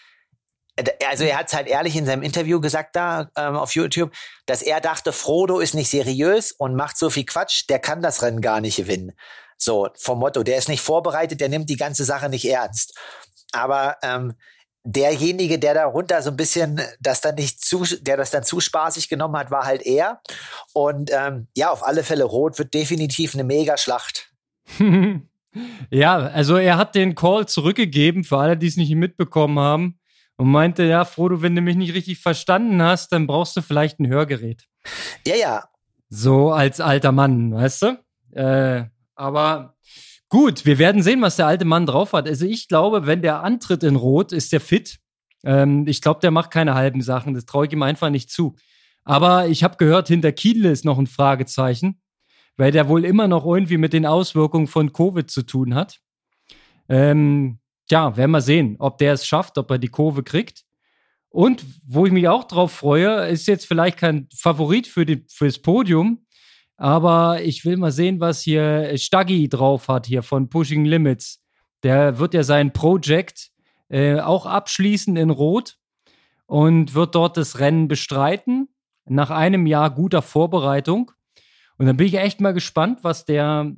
also 1.08 1.24
er 1.24 1.38
hat 1.38 1.48
es 1.48 1.54
halt 1.54 1.68
ehrlich 1.68 1.96
in 1.96 2.04
seinem 2.04 2.22
Interview 2.22 2.60
gesagt 2.60 2.96
da 2.96 3.30
ähm, 3.36 3.56
auf 3.56 3.74
YouTube, 3.74 4.12
dass 4.44 4.62
er 4.62 4.80
dachte, 4.80 5.12
Frodo 5.12 5.58
ist 5.58 5.74
nicht 5.74 5.88
seriös 5.88 6.52
und 6.52 6.74
macht 6.74 6.98
so 6.98 7.08
viel 7.08 7.24
Quatsch, 7.24 7.64
der 7.68 7.78
kann 7.78 8.02
das 8.02 8.22
Rennen 8.22 8.40
gar 8.40 8.60
nicht 8.60 8.76
gewinnen. 8.76 9.12
So 9.56 9.88
vom 9.98 10.18
Motto, 10.18 10.42
der 10.42 10.58
ist 10.58 10.68
nicht 10.68 10.82
vorbereitet, 10.82 11.40
der 11.40 11.48
nimmt 11.48 11.70
die 11.70 11.76
ganze 11.76 12.04
Sache 12.04 12.28
nicht 12.28 12.44
ernst. 12.44 12.94
Aber 13.52 13.96
ähm, 14.02 14.34
derjenige, 14.86 15.58
der 15.58 15.74
darunter 15.74 16.22
so 16.22 16.30
ein 16.30 16.36
bisschen 16.36 16.80
das 17.00 17.20
dann 17.20 17.34
nicht 17.34 17.60
zu, 17.60 17.84
der 18.00 18.16
das 18.16 18.30
dann 18.30 18.44
zu 18.44 18.60
spaßig 18.60 19.08
genommen 19.08 19.36
hat, 19.36 19.50
war 19.50 19.64
halt 19.64 19.84
er. 19.84 20.20
Und 20.72 21.10
ähm, 21.12 21.48
ja, 21.56 21.70
auf 21.70 21.84
alle 21.84 22.04
Fälle 22.04 22.24
Rot 22.24 22.58
wird 22.58 22.72
definitiv 22.72 23.34
eine 23.34 23.44
Mega-Schlacht. 23.44 24.32
ja, 25.90 26.16
also 26.16 26.56
er 26.56 26.76
hat 26.76 26.94
den 26.94 27.14
Call 27.14 27.46
zurückgegeben 27.46 28.24
für 28.24 28.38
alle, 28.38 28.56
die 28.56 28.68
es 28.68 28.76
nicht 28.76 28.94
mitbekommen 28.94 29.58
haben 29.58 29.98
und 30.36 30.50
meinte, 30.50 30.84
ja, 30.84 31.04
Frodo, 31.04 31.42
wenn 31.42 31.56
du 31.56 31.62
mich 31.62 31.76
nicht 31.76 31.94
richtig 31.94 32.20
verstanden 32.20 32.80
hast, 32.80 33.10
dann 33.10 33.26
brauchst 33.26 33.56
du 33.56 33.62
vielleicht 33.62 33.98
ein 33.98 34.08
Hörgerät. 34.08 34.64
Ja, 35.26 35.34
ja. 35.34 35.64
So 36.08 36.52
als 36.52 36.80
alter 36.80 37.10
Mann, 37.10 37.52
weißt 37.52 37.82
du? 37.82 37.98
Äh, 38.32 38.84
aber 39.14 39.75
Gut, 40.28 40.66
wir 40.66 40.78
werden 40.78 41.02
sehen, 41.02 41.22
was 41.22 41.36
der 41.36 41.46
alte 41.46 41.64
Mann 41.64 41.86
drauf 41.86 42.12
hat. 42.12 42.28
Also 42.28 42.46
ich 42.46 42.68
glaube, 42.68 43.06
wenn 43.06 43.22
der 43.22 43.42
antritt 43.44 43.84
in 43.84 43.96
Rot, 43.96 44.32
ist 44.32 44.52
der 44.52 44.60
fit. 44.60 44.98
Ähm, 45.44 45.86
ich 45.86 46.02
glaube, 46.02 46.20
der 46.20 46.32
macht 46.32 46.50
keine 46.50 46.74
halben 46.74 47.00
Sachen. 47.00 47.34
Das 47.34 47.46
traue 47.46 47.66
ich 47.66 47.72
ihm 47.72 47.82
einfach 47.82 48.10
nicht 48.10 48.30
zu. 48.30 48.56
Aber 49.04 49.46
ich 49.46 49.62
habe 49.62 49.76
gehört, 49.76 50.08
hinter 50.08 50.32
Kiel 50.32 50.64
ist 50.64 50.84
noch 50.84 50.98
ein 50.98 51.06
Fragezeichen, 51.06 52.00
weil 52.56 52.72
der 52.72 52.88
wohl 52.88 53.04
immer 53.04 53.28
noch 53.28 53.46
irgendwie 53.46 53.76
mit 53.76 53.92
den 53.92 54.04
Auswirkungen 54.04 54.66
von 54.66 54.92
Covid 54.92 55.30
zu 55.30 55.44
tun 55.44 55.76
hat. 55.76 56.00
Ähm, 56.88 57.60
ja, 57.88 58.16
werden 58.16 58.32
wir 58.32 58.40
sehen, 58.40 58.76
ob 58.80 58.98
der 58.98 59.12
es 59.12 59.24
schafft, 59.26 59.58
ob 59.58 59.70
er 59.70 59.78
die 59.78 59.88
Kurve 59.88 60.24
kriegt. 60.24 60.64
Und 61.28 61.64
wo 61.86 62.06
ich 62.06 62.12
mich 62.12 62.26
auch 62.28 62.44
drauf 62.44 62.72
freue, 62.72 63.28
ist 63.28 63.46
jetzt 63.46 63.66
vielleicht 63.66 63.98
kein 63.98 64.28
Favorit 64.34 64.88
für 64.88 65.06
die, 65.06 65.24
fürs 65.28 65.60
Podium, 65.60 66.25
aber 66.76 67.42
ich 67.42 67.64
will 67.64 67.76
mal 67.76 67.92
sehen, 67.92 68.20
was 68.20 68.42
hier 68.42 68.96
Staggy 68.96 69.48
drauf 69.48 69.88
hat, 69.88 70.06
hier 70.06 70.22
von 70.22 70.48
Pushing 70.48 70.84
Limits. 70.84 71.42
Der 71.82 72.18
wird 72.18 72.34
ja 72.34 72.42
sein 72.42 72.72
Project 72.72 73.50
äh, 73.88 74.20
auch 74.20 74.46
abschließen 74.46 75.16
in 75.16 75.30
Rot 75.30 75.78
und 76.46 76.94
wird 76.94 77.14
dort 77.14 77.36
das 77.36 77.58
Rennen 77.58 77.88
bestreiten. 77.88 78.68
Nach 79.08 79.30
einem 79.30 79.66
Jahr 79.66 79.90
guter 79.90 80.20
Vorbereitung. 80.20 81.12
Und 81.78 81.86
dann 81.86 81.96
bin 81.96 82.08
ich 82.08 82.14
echt 82.14 82.40
mal 82.40 82.52
gespannt, 82.52 83.00
was 83.02 83.24
der 83.24 83.72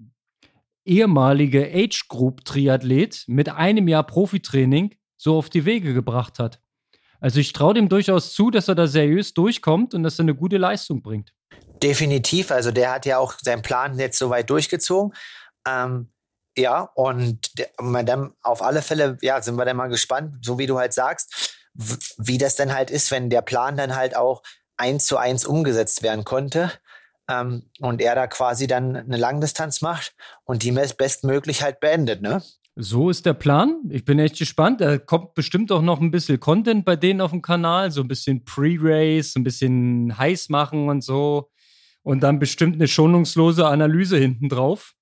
ehemalige 0.84 1.70
Age 1.72 2.08
Group 2.08 2.44
Triathlet 2.44 3.24
mit 3.26 3.50
einem 3.50 3.88
Jahr 3.88 4.04
Profitraining 4.04 4.94
so 5.16 5.36
auf 5.36 5.50
die 5.50 5.66
Wege 5.66 5.92
gebracht 5.92 6.38
hat. 6.38 6.62
Also 7.20 7.40
ich 7.40 7.52
traue 7.52 7.74
dem 7.74 7.88
durchaus 7.88 8.32
zu, 8.32 8.50
dass 8.50 8.68
er 8.68 8.74
da 8.74 8.86
seriös 8.86 9.34
durchkommt 9.34 9.92
und 9.92 10.02
dass 10.02 10.18
er 10.18 10.24
eine 10.24 10.34
gute 10.34 10.56
Leistung 10.56 11.02
bringt. 11.02 11.34
Definitiv. 11.82 12.50
Also 12.50 12.70
der 12.70 12.92
hat 12.92 13.06
ja 13.06 13.18
auch 13.18 13.34
seinen 13.40 13.62
Plan 13.62 13.98
jetzt 13.98 14.18
soweit 14.18 14.50
durchgezogen. 14.50 15.14
Ähm, 15.66 16.10
ja, 16.56 16.90
und 16.94 17.52
dann 17.78 18.32
auf 18.42 18.62
alle 18.62 18.82
Fälle, 18.82 19.16
ja, 19.22 19.40
sind 19.40 19.56
wir 19.56 19.64
dann 19.64 19.76
mal 19.76 19.88
gespannt, 19.88 20.44
so 20.44 20.58
wie 20.58 20.66
du 20.66 20.78
halt 20.78 20.92
sagst, 20.92 21.56
wie 22.16 22.38
das 22.38 22.56
dann 22.56 22.74
halt 22.74 22.90
ist, 22.90 23.10
wenn 23.10 23.30
der 23.30 23.42
Plan 23.42 23.76
dann 23.76 23.94
halt 23.94 24.16
auch 24.16 24.42
eins 24.76 25.06
zu 25.06 25.18
eins 25.18 25.44
umgesetzt 25.44 26.02
werden 26.02 26.24
konnte. 26.24 26.72
Ähm, 27.30 27.70
und 27.80 28.00
er 28.00 28.14
da 28.14 28.26
quasi 28.26 28.66
dann 28.66 28.96
eine 28.96 29.18
Langdistanz 29.18 29.82
macht 29.82 30.14
und 30.44 30.62
die 30.62 30.72
bestmöglich 30.72 31.62
halt 31.62 31.78
beendet, 31.78 32.22
ne? 32.22 32.42
So 32.74 33.10
ist 33.10 33.26
der 33.26 33.34
Plan. 33.34 33.80
Ich 33.90 34.04
bin 34.04 34.18
echt 34.18 34.38
gespannt. 34.38 34.80
Da 34.80 34.98
kommt 34.98 35.34
bestimmt 35.34 35.70
auch 35.72 35.82
noch 35.82 36.00
ein 36.00 36.10
bisschen 36.10 36.40
Content 36.40 36.84
bei 36.84 36.96
denen 36.96 37.20
auf 37.20 37.32
dem 37.32 37.42
Kanal, 37.42 37.90
so 37.90 38.00
ein 38.00 38.08
bisschen 38.08 38.44
Pre-Race, 38.44 39.34
ein 39.36 39.42
bisschen 39.42 40.16
heiß 40.16 40.48
machen 40.48 40.88
und 40.88 41.02
so 41.02 41.50
und 42.08 42.20
dann 42.20 42.38
bestimmt 42.38 42.76
eine 42.76 42.88
schonungslose 42.88 43.66
Analyse 43.66 44.16
hinten 44.16 44.48
drauf. 44.48 44.94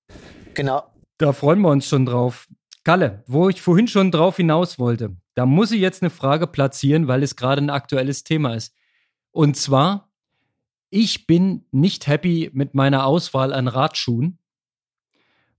Genau. 0.55 0.83
Da 1.19 1.33
freuen 1.33 1.61
wir 1.61 1.69
uns 1.69 1.87
schon 1.87 2.05
drauf. 2.05 2.49
Kalle, 2.83 3.23
wo 3.29 3.49
ich 3.49 3.63
vorhin 3.63 3.87
schon 3.87 4.11
drauf 4.11 4.39
hinaus 4.39 4.81
wollte, 4.81 5.17
da 5.37 5.47
muss 5.47 5.71
ich 5.71 5.81
jetzt 5.81 6.03
eine 6.03 6.11
Frage 6.11 6.49
platzieren, 6.49 7.07
weil 7.07 7.23
es 7.23 7.37
gerade 7.37 7.63
ein 7.63 7.71
aktuelles 7.71 8.25
Thema 8.25 8.55
ist. 8.55 8.75
Und 9.31 9.57
zwar, 9.57 10.11
ich 10.91 11.29
bin 11.29 11.65
nicht 11.71 12.09
happy 12.09 12.51
mit 12.53 12.75
meiner 12.75 13.07
Auswahl 13.07 13.53
an 13.53 13.69
Radschuhen 13.69 14.41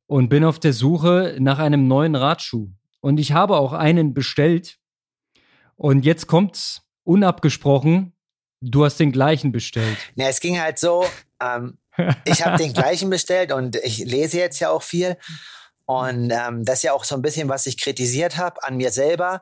und 0.05 0.27
bin 0.27 0.43
auf 0.43 0.60
der 0.60 0.73
Suche 0.73 1.38
nach 1.39 1.60
einem 1.60 1.88
neuen 1.88 2.15
Radschuh. 2.15 2.71
Und 2.99 3.21
ich 3.21 3.31
habe 3.31 3.55
auch 3.55 3.71
einen 3.71 4.13
bestellt. 4.13 4.79
Und 5.77 6.03
jetzt 6.03 6.27
kommt's 6.27 6.81
unabgesprochen. 7.03 8.12
Du 8.60 8.83
hast 8.83 8.97
den 8.97 9.13
gleichen 9.13 9.53
bestellt. 9.53 9.97
Na, 10.15 10.25
es 10.27 10.41
ging 10.41 10.60
halt 10.60 10.77
so, 10.77 11.05
ähm, 11.41 11.78
ich 12.26 12.45
habe 12.45 12.58
den 12.58 12.73
gleichen 12.73 13.10
bestellt 13.10 13.52
und 13.52 13.76
ich 13.78 14.00
lese 14.00 14.38
jetzt 14.38 14.60
ja 14.60 14.69
auch 14.69 14.84
viel. 14.84 15.17
Und 15.86 16.32
ähm, 16.32 16.65
das 16.65 16.80
ist 16.80 16.84
ja 16.84 16.93
auch 16.93 17.06
so 17.06 17.15
ein 17.15 17.21
bisschen, 17.21 17.50
was 17.50 17.65
ich 17.65 17.80
kritisiert 17.80 18.38
habe 18.38 18.63
an 18.63 18.78
mir 18.78 18.91
selber. 18.91 19.41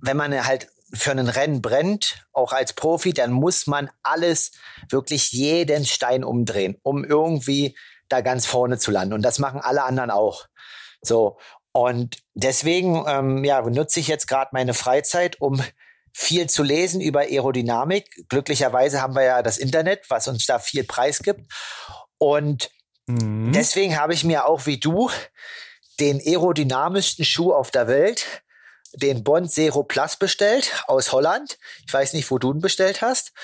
Wenn 0.00 0.16
man 0.16 0.46
halt 0.46 0.68
für 0.92 1.10
ein 1.10 1.28
Rennen 1.28 1.62
brennt, 1.62 2.26
auch 2.32 2.52
als 2.52 2.72
Profi, 2.72 3.12
dann 3.12 3.32
muss 3.32 3.66
man 3.66 3.90
alles, 4.02 4.52
wirklich 4.88 5.32
jeden 5.32 5.84
Stein 5.84 6.24
umdrehen, 6.24 6.76
um 6.82 7.04
irgendwie 7.04 7.76
da 8.08 8.20
ganz 8.20 8.46
vorne 8.46 8.78
zu 8.78 8.90
landen. 8.90 9.14
Und 9.14 9.22
das 9.22 9.38
machen 9.38 9.60
alle 9.60 9.82
anderen 9.82 10.10
auch. 10.10 10.46
So. 11.02 11.38
Und 11.72 12.22
deswegen, 12.34 13.04
ähm, 13.06 13.44
ja, 13.44 13.60
nutze 13.60 14.00
ich 14.00 14.08
jetzt 14.08 14.28
gerade 14.28 14.50
meine 14.52 14.72
Freizeit, 14.72 15.40
um 15.40 15.62
viel 16.18 16.48
zu 16.48 16.62
lesen 16.62 17.02
über 17.02 17.20
Aerodynamik. 17.20 18.26
Glücklicherweise 18.30 19.02
haben 19.02 19.14
wir 19.14 19.24
ja 19.24 19.42
das 19.42 19.58
Internet, 19.58 20.08
was 20.08 20.28
uns 20.28 20.46
da 20.46 20.58
viel 20.58 20.82
Preis 20.82 21.22
gibt. 21.22 21.42
Und 22.16 22.70
mhm. 23.06 23.52
deswegen 23.52 23.98
habe 23.98 24.14
ich 24.14 24.24
mir 24.24 24.46
auch 24.46 24.64
wie 24.64 24.80
du 24.80 25.10
den 26.00 26.18
aerodynamischsten 26.18 27.26
Schuh 27.26 27.52
auf 27.52 27.70
der 27.70 27.86
Welt, 27.86 28.24
den 28.94 29.24
Bond 29.24 29.52
Zero 29.52 29.82
Plus 29.82 30.16
bestellt 30.16 30.84
aus 30.86 31.12
Holland. 31.12 31.58
Ich 31.86 31.92
weiß 31.92 32.14
nicht, 32.14 32.30
wo 32.30 32.38
du 32.38 32.50
ihn 32.50 32.60
bestellt 32.60 33.02
hast. 33.02 33.34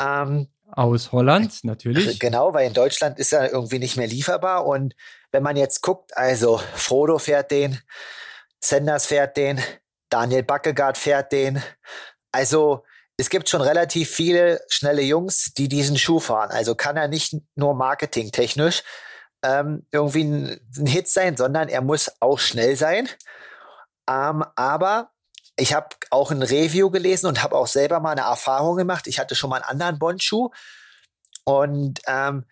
Ähm, 0.00 0.48
aus 0.72 1.12
Holland, 1.12 1.62
natürlich. 1.62 2.18
Genau, 2.18 2.54
weil 2.54 2.66
in 2.66 2.74
Deutschland 2.74 3.20
ist 3.20 3.32
er 3.32 3.52
irgendwie 3.52 3.78
nicht 3.78 3.96
mehr 3.96 4.08
lieferbar. 4.08 4.66
Und 4.66 4.96
wenn 5.30 5.44
man 5.44 5.56
jetzt 5.56 5.80
guckt, 5.80 6.16
also 6.16 6.60
Frodo 6.74 7.20
fährt 7.20 7.52
den, 7.52 7.78
Sanders 8.58 9.06
fährt 9.06 9.36
den, 9.36 9.62
Daniel 10.10 10.42
Backegaard 10.42 10.98
fährt 10.98 11.30
den, 11.30 11.62
Also 12.32 12.84
es 13.16 13.30
gibt 13.30 13.48
schon 13.48 13.62
relativ 13.62 14.10
viele 14.10 14.60
schnelle 14.68 15.02
Jungs, 15.02 15.52
die 15.56 15.68
diesen 15.68 15.96
Schuh 15.96 16.20
fahren. 16.20 16.50
Also 16.50 16.74
kann 16.74 16.96
er 16.96 17.08
nicht 17.08 17.34
nur 17.54 17.74
marketingtechnisch 17.74 18.82
ähm, 19.42 19.86
irgendwie 19.90 20.24
ein, 20.24 20.60
ein 20.76 20.86
Hit 20.86 21.08
sein, 21.08 21.36
sondern 21.36 21.68
er 21.68 21.80
muss 21.80 22.10
auch 22.20 22.38
schnell 22.38 22.76
sein. 22.76 23.08
Ähm, 24.08 24.44
aber 24.54 25.10
ich 25.56 25.72
habe 25.72 25.88
auch 26.10 26.30
ein 26.30 26.42
Review 26.42 26.90
gelesen 26.90 27.26
und 27.26 27.42
habe 27.42 27.56
auch 27.56 27.66
selber 27.66 28.00
mal 28.00 28.12
eine 28.12 28.22
Erfahrung 28.22 28.76
gemacht. 28.76 29.06
Ich 29.06 29.18
hatte 29.18 29.34
schon 29.34 29.50
mal 29.50 29.56
einen 29.56 29.70
anderen 29.70 29.98
Bondschuh 29.98 30.50
und 31.44 32.00
ähm, 32.06 32.44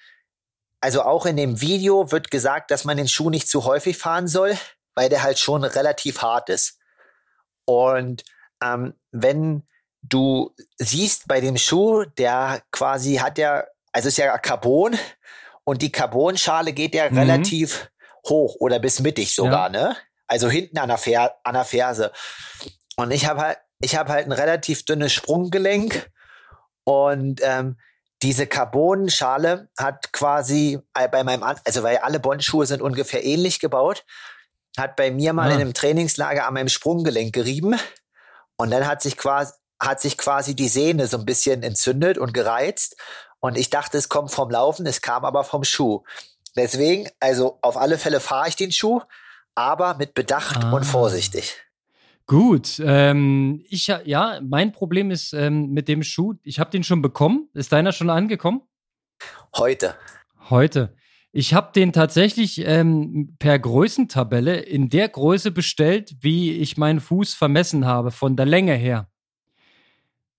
also 0.81 1.03
auch 1.03 1.27
in 1.27 1.37
dem 1.37 1.61
Video 1.61 2.13
wird 2.13 2.31
gesagt, 2.31 2.71
dass 2.71 2.85
man 2.85 2.97
den 2.97 3.09
Schuh 3.09 3.31
nicht 3.31 3.49
zu 3.49 3.65
häufig 3.65 3.97
fahren 3.97 4.29
soll, 4.29 4.57
weil 4.95 5.09
der 5.09 5.23
halt 5.23 5.39
schon 5.39 5.65
relativ 5.65 6.23
hart 6.23 6.49
ist. 6.51 6.79
Und 7.65 8.23
ähm, 8.63 8.95
wenn 9.15 9.63
du 10.03 10.55
siehst 10.77 11.29
bei 11.29 11.41
dem 11.41 11.57
Schuh, 11.57 12.05
der 12.19 12.63
quasi 12.73 13.15
hat 13.17 13.39
ja, 13.39 13.65
also 13.93 14.09
ist 14.09 14.19
ja 14.19 14.37
Carbon 14.39 14.99
und 15.63 15.81
die 15.83 15.93
Carbonschale 15.93 16.73
geht 16.73 16.95
ja 16.95 17.09
mhm. 17.09 17.19
relativ 17.19 17.91
hoch 18.27 18.57
oder 18.59 18.79
bis 18.81 19.01
mittig 19.01 19.35
sogar, 19.35 19.73
ja. 19.73 19.89
ne? 19.89 19.97
Also 20.27 20.51
hinten 20.51 20.79
an 20.79 20.89
der, 20.89 20.99
Fer 20.99 21.37
an 21.45 21.55
der 21.55 21.65
Ferse. 21.65 22.11
Und 22.97 23.13
ich 23.13 23.27
habe 23.27 23.41
halt, 23.41 23.59
ich 23.81 23.97
habe 23.97 24.11
halt 24.11 24.27
ein 24.27 24.33
relativ 24.33 24.85
dünnes 24.85 25.13
Sprunggelenk 25.13 26.11
und 26.85 27.41
ähm, 27.43 27.77
diese 28.23 28.47
Carbonschale 28.47 29.69
hat 29.79 30.13
quasi 30.13 30.81
bei 30.93 31.23
meinem, 31.25 31.43
also 31.43 31.83
weil 31.83 31.99
alle 31.99 32.21
Bondschuhe 32.21 32.67
sind 32.67 32.81
ungefähr 32.81 33.25
ähnlich 33.25 33.61
gebaut, 33.61 34.05
hat 34.79 34.97
bei 34.97 35.11
mir 35.11 35.35
mal 35.35 35.51
ja. 35.51 35.57
in 35.57 35.61
einem 35.61 35.75
Trainingslager 35.75 36.47
an 36.47 36.55
meinem 36.55 36.69
Sprunggelenk 36.69 37.33
gerieben 37.33 37.79
und 38.57 38.71
dann 38.71 38.87
hat 38.87 39.03
sich 39.03 39.17
quasi 39.17 39.53
hat 39.81 40.01
sich 40.01 40.17
quasi 40.17 40.55
die 40.55 40.69
Sehne 40.69 41.07
so 41.09 41.19
ein 41.19 41.25
bisschen 41.27 41.63
entzündet 41.63 42.17
und 42.17 42.33
gereizt 42.33 42.97
und 43.41 43.59
ich 43.59 43.71
dachte, 43.71 43.99
es 43.99 44.09
kommt 44.09 44.31
vom 44.31 44.51
Laufen, 44.51 44.87
es 44.87 45.03
kam 45.03 45.25
aber 45.25 45.45
vom 45.45 45.65
Schuh. 45.65 46.03
Deswegen, 46.57 47.09
also 47.21 47.59
auf 47.61 47.77
alle 47.77 47.99
Fälle 47.99 48.21
fahre 48.21 48.49
ich 48.49 48.57
den 48.57 48.73
Schuh, 48.73 49.03
aber 49.55 49.97
mit 49.97 50.15
Bedacht 50.15 50.65
ah. 50.65 50.73
und 50.73 50.85
vorsichtig. 50.85 51.61
Gut, 52.27 52.81
ähm, 52.83 53.63
ich 53.69 53.89
ja, 53.89 54.41
mein 54.43 54.73
Problem 54.73 55.11
ist 55.11 55.35
ähm, 55.35 55.73
mit 55.73 55.89
dem 55.89 56.03
Schuh. 56.03 56.35
Ich 56.43 56.59
habe 56.59 56.71
den 56.71 56.83
schon 56.83 57.03
bekommen. 57.03 57.51
Ist 57.53 57.73
deiner 57.73 57.93
schon 57.93 58.09
angekommen? 58.09 58.63
Heute. 59.55 59.95
Heute. 60.49 60.97
Ich 61.37 61.53
habe 61.53 61.73
den 61.75 61.93
tatsächlich 61.93 62.65
ähm, 62.65 63.35
per 63.41 63.59
Größentabelle 63.59 64.55
in 64.55 64.89
der 64.89 65.09
Größe 65.09 65.51
bestellt, 65.51 66.15
wie 66.21 66.53
ich 66.53 66.77
meinen 66.77 67.01
Fuß 67.01 67.35
vermessen 67.35 67.87
habe, 67.87 68.13
von 68.13 68.37
der 68.37 68.47
Länge 68.47 68.75
her. 68.75 69.09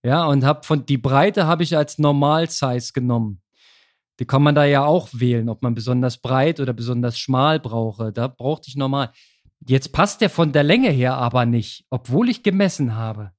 Ja, 0.03 0.25
und 0.25 0.45
habe 0.45 0.63
von 0.63 0.85
die 0.85 0.97
Breite 0.97 1.47
habe 1.47 1.63
ich 1.63 1.75
als 1.75 1.99
Normal-Size 1.99 2.93
genommen. 2.93 3.41
Die 4.21 4.25
kann 4.25 4.41
man 4.41 4.55
da 4.55 4.63
ja 4.63 4.85
auch 4.85 5.09
wählen, 5.11 5.49
ob 5.49 5.63
man 5.63 5.75
besonders 5.75 6.19
breit 6.19 6.61
oder 6.61 6.71
besonders 6.71 7.19
schmal 7.19 7.59
brauche. 7.59 8.13
Da 8.13 8.29
brauchte 8.29 8.69
ich 8.69 8.77
normal. 8.77 9.11
Jetzt 9.67 9.91
passt 9.91 10.21
der 10.21 10.29
von 10.29 10.53
der 10.53 10.63
Länge 10.63 10.91
her 10.91 11.17
aber 11.17 11.45
nicht, 11.45 11.83
obwohl 11.89 12.29
ich 12.29 12.41
gemessen 12.41 12.95
habe. 12.95 13.34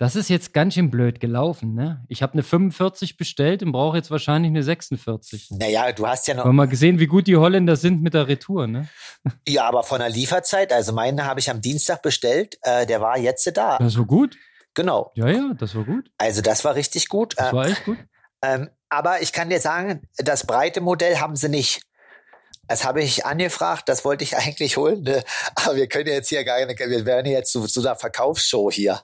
Das 0.00 0.16
ist 0.16 0.30
jetzt 0.30 0.54
ganz 0.54 0.72
schön 0.72 0.90
blöd 0.90 1.20
gelaufen, 1.20 1.74
ne? 1.74 2.02
Ich 2.08 2.22
habe 2.22 2.32
eine 2.32 2.42
45 2.42 3.18
bestellt 3.18 3.62
und 3.62 3.72
brauche 3.72 3.98
jetzt 3.98 4.10
wahrscheinlich 4.10 4.48
eine 4.48 4.62
46. 4.62 5.50
Naja, 5.50 5.92
du 5.92 6.06
hast 6.06 6.26
ja 6.26 6.32
noch. 6.32 6.44
Wir 6.44 6.48
haben 6.48 6.56
mal 6.56 6.68
gesehen, 6.68 6.98
wie 6.98 7.06
gut 7.06 7.26
die 7.26 7.36
Holländer 7.36 7.76
sind 7.76 8.00
mit 8.00 8.14
der 8.14 8.26
Retour, 8.26 8.66
ne? 8.66 8.88
Ja, 9.46 9.68
aber 9.68 9.82
von 9.82 9.98
der 9.98 10.08
Lieferzeit, 10.08 10.72
also 10.72 10.94
meine 10.94 11.26
habe 11.26 11.40
ich 11.40 11.50
am 11.50 11.60
Dienstag 11.60 12.00
bestellt, 12.00 12.56
äh, 12.62 12.86
der 12.86 13.02
war 13.02 13.18
jetzt 13.18 13.54
da. 13.54 13.76
Das 13.76 13.98
war 13.98 14.06
gut. 14.06 14.38
Genau. 14.72 15.12
Ja, 15.16 15.28
ja, 15.28 15.52
das 15.58 15.74
war 15.74 15.84
gut. 15.84 16.10
Also 16.16 16.40
das 16.40 16.64
war 16.64 16.76
richtig 16.76 17.10
gut. 17.10 17.34
Das 17.36 17.52
war 17.52 17.66
echt 17.66 17.84
gut. 17.84 17.98
Ähm, 18.42 18.70
aber 18.88 19.20
ich 19.20 19.34
kann 19.34 19.50
dir 19.50 19.60
sagen, 19.60 20.08
das 20.16 20.46
breite 20.46 20.80
Modell 20.80 21.18
haben 21.18 21.36
sie 21.36 21.50
nicht. 21.50 21.82
Das 22.68 22.86
habe 22.86 23.02
ich 23.02 23.26
angefragt, 23.26 23.86
das 23.90 24.02
wollte 24.06 24.24
ich 24.24 24.34
eigentlich 24.38 24.78
holen, 24.78 25.02
ne? 25.02 25.22
aber 25.56 25.76
wir 25.76 25.88
können 25.88 26.06
jetzt 26.08 26.30
hier 26.30 26.42
gar 26.42 26.64
nicht, 26.64 26.78
wir 26.78 27.04
werden 27.04 27.30
jetzt 27.30 27.52
zu, 27.52 27.66
zu 27.66 27.80
einer 27.80 27.96
Verkaufsshow 27.96 28.70
hier. 28.70 29.02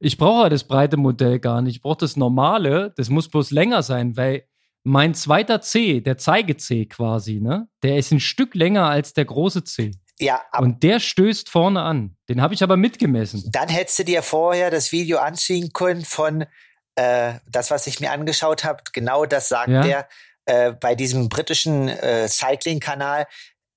Ich 0.00 0.16
brauche 0.16 0.48
das 0.48 0.64
breite 0.64 0.96
Modell 0.96 1.38
gar 1.38 1.60
nicht. 1.60 1.76
Ich 1.76 1.82
brauche 1.82 1.98
das 1.98 2.16
normale, 2.16 2.92
das 2.96 3.10
muss 3.10 3.28
bloß 3.28 3.50
länger 3.50 3.82
sein, 3.82 4.16
weil 4.16 4.44
mein 4.82 5.14
zweiter 5.14 5.60
C, 5.60 6.00
der 6.00 6.16
Zeige-C 6.16 6.86
quasi, 6.86 7.38
ne, 7.40 7.68
der 7.82 7.98
ist 7.98 8.10
ein 8.10 8.20
Stück 8.20 8.54
länger 8.54 8.86
als 8.86 9.12
der 9.12 9.26
große 9.26 9.62
C. 9.64 9.92
Ja, 10.18 10.40
und 10.58 10.82
der 10.82 11.00
stößt 11.00 11.48
vorne 11.48 11.82
an. 11.82 12.16
Den 12.28 12.42
habe 12.42 12.54
ich 12.54 12.62
aber 12.62 12.76
mitgemessen. 12.76 13.48
Dann 13.52 13.68
hättest 13.68 13.98
du 13.98 14.04
dir 14.04 14.22
vorher 14.22 14.70
das 14.70 14.92
Video 14.92 15.18
anziehen 15.18 15.72
können 15.72 16.04
von 16.04 16.46
äh, 16.94 17.34
das, 17.46 17.70
was 17.70 17.86
ich 17.86 18.00
mir 18.00 18.10
angeschaut 18.10 18.64
habe. 18.64 18.82
Genau 18.92 19.24
das 19.24 19.48
sagt 19.48 19.70
ja? 19.70 19.80
der 19.82 20.08
äh, 20.46 20.72
bei 20.72 20.94
diesem 20.94 21.28
britischen 21.28 21.88
äh, 21.88 22.28
Cycling-Kanal, 22.28 23.26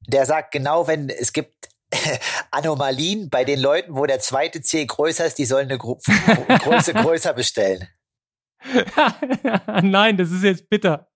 der 0.07 0.26
sagt 0.26 0.51
genau, 0.51 0.88
wenn 0.88 1.09
es 1.09 1.32
gibt 1.32 1.69
Anomalien 2.51 3.30
bei 3.30 3.43
den 3.43 3.60
Leuten, 3.60 3.95
wo 3.95 4.06
der 4.06 4.20
zweite 4.20 4.62
C 4.62 4.86
größer 4.86 5.26
ist, 5.26 5.38
die 5.38 5.45
sollen 5.45 5.70
eine 5.70 5.78
Gru 5.78 5.97
Größe 6.47 6.93
größer 6.93 7.34
bestellen. 7.34 7.88
Nein, 9.82 10.18
das 10.18 10.32
ist 10.32 10.43
jetzt 10.43 10.70
bitter. 10.70 11.10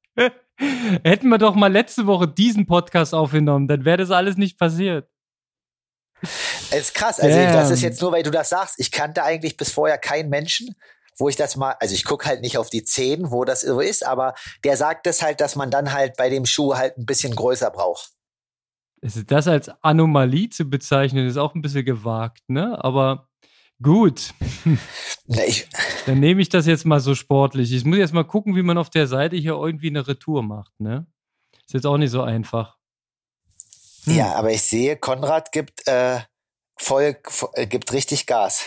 Hätten 1.04 1.30
wir 1.30 1.38
doch 1.38 1.56
mal 1.56 1.72
letzte 1.72 2.08
Woche 2.08 2.28
diesen 2.28 2.66
Podcast 2.66 3.14
aufgenommen, 3.14 3.68
dann 3.68 3.86
wäre 3.86 3.98
das 3.98 4.12
alles 4.12 4.38
nicht 4.38 4.58
passiert. 4.58 5.08
Es 6.22 6.72
ist 6.72 6.94
krass, 6.96 7.20
also 7.20 7.38
Damn. 7.38 7.54
das 7.54 7.70
ist 7.70 7.82
jetzt 7.82 8.02
nur, 8.02 8.12
weil 8.12 8.24
du 8.24 8.32
das 8.32 8.50
sagst. 8.50 8.76
Ich 8.80 8.92
kannte 8.92 9.24
eigentlich 9.24 9.56
bis 9.56 9.72
vorher 9.72 10.00
keinen 10.00 10.30
Menschen, 10.30 10.76
wo 11.20 11.30
ich 11.30 11.36
das 11.36 11.56
mal, 11.56 11.76
also 11.80 11.94
ich 11.94 12.06
gucke 12.06 12.26
halt 12.26 12.42
nicht 12.42 12.58
auf 12.58 12.70
die 12.70 12.84
Zehen, 12.84 13.32
wo 13.32 13.46
das 13.46 13.62
so 13.62 13.80
ist, 13.80 14.06
aber 14.06 14.34
der 14.64 14.78
sagt 14.78 15.06
das 15.06 15.22
halt, 15.22 15.42
dass 15.42 15.56
man 15.56 15.70
dann 15.70 15.94
halt 15.94 16.18
bei 16.18 16.30
dem 16.30 16.46
Schuh 16.46 16.76
halt 16.76 16.98
ein 16.98 17.06
bisschen 17.06 17.36
größer 17.36 17.70
braucht. 17.70 18.17
Das 19.02 19.48
als 19.48 19.70
Anomalie 19.84 20.50
zu 20.50 20.66
bezeichnen, 20.66 21.28
ist 21.28 21.38
auch 21.38 21.54
ein 21.54 21.62
bisschen 21.62 21.86
gewagt, 21.86 22.50
ne? 22.50 22.84
Aber 22.84 23.30
gut. 23.82 24.34
Dann 26.06 26.20
nehme 26.20 26.42
ich 26.42 26.50
das 26.50 26.66
jetzt 26.66 26.86
mal 26.86 27.00
so 27.00 27.14
sportlich. 27.14 27.72
Ich 27.72 27.86
muss 27.86 27.98
jetzt 27.98 28.14
mal 28.14 28.24
gucken, 28.24 28.56
wie 28.56 28.64
man 28.64 28.78
auf 28.78 28.90
der 28.90 29.08
Seite 29.08 29.36
hier 29.36 29.54
irgendwie 29.54 29.90
eine 29.90 30.08
Retour 30.08 30.42
macht, 30.42 30.80
ne? 30.80 31.06
Ist 31.66 31.74
jetzt 31.74 31.86
auch 31.86 31.98
nicht 31.98 32.12
so 32.12 32.22
einfach. 32.22 32.78
Hm. 34.06 34.16
Ja, 34.16 34.34
aber 34.36 34.52
ich 34.52 34.62
sehe, 34.62 34.98
Konrad 34.98 35.52
gibt 35.52 35.88
äh, 35.88 36.22
voll, 36.78 37.18
voll 37.28 37.50
äh, 37.54 37.68
gibt 37.68 37.92
richtig 37.94 38.26
Gas. 38.26 38.66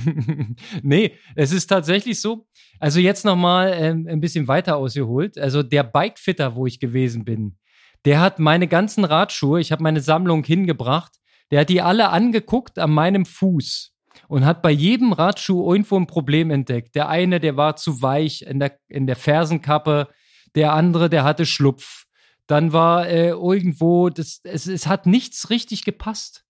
nee, 0.82 1.16
es 1.34 1.52
ist 1.52 1.66
tatsächlich 1.66 2.20
so. 2.20 2.46
Also 2.78 3.00
jetzt 3.00 3.24
nochmal 3.24 3.72
ähm, 3.74 4.06
ein 4.08 4.20
bisschen 4.20 4.46
weiter 4.46 4.76
ausgeholt. 4.76 5.38
Also 5.38 5.62
der 5.62 5.82
Bikefitter, 5.82 6.54
wo 6.54 6.66
ich 6.66 6.78
gewesen 6.78 7.24
bin, 7.24 7.58
der 8.04 8.20
hat 8.20 8.38
meine 8.38 8.68
ganzen 8.68 9.04
Radschuhe, 9.04 9.60
ich 9.60 9.72
habe 9.72 9.82
meine 9.82 10.00
Sammlung 10.00 10.44
hingebracht, 10.44 11.12
der 11.50 11.60
hat 11.60 11.68
die 11.68 11.82
alle 11.82 12.10
angeguckt 12.10 12.78
an 12.78 12.90
meinem 12.90 13.24
Fuß 13.24 13.92
und 14.28 14.44
hat 14.44 14.62
bei 14.62 14.70
jedem 14.70 15.12
Radschuh 15.12 15.70
irgendwo 15.70 15.96
ein 15.96 16.06
Problem 16.06 16.50
entdeckt. 16.50 16.94
Der 16.94 17.08
eine, 17.08 17.40
der 17.40 17.56
war 17.56 17.76
zu 17.76 18.02
weich 18.02 18.42
in 18.42 18.60
der, 18.60 18.78
in 18.88 19.06
der 19.06 19.16
Fersenkappe, 19.16 20.08
der 20.54 20.72
andere, 20.72 21.08
der 21.08 21.24
hatte 21.24 21.46
Schlupf. 21.46 22.04
Dann 22.46 22.72
war 22.72 23.06
äh, 23.08 23.28
irgendwo, 23.28 24.08
das, 24.08 24.40
es, 24.44 24.66
es 24.66 24.86
hat 24.86 25.06
nichts 25.06 25.50
richtig 25.50 25.84
gepasst. 25.84 26.44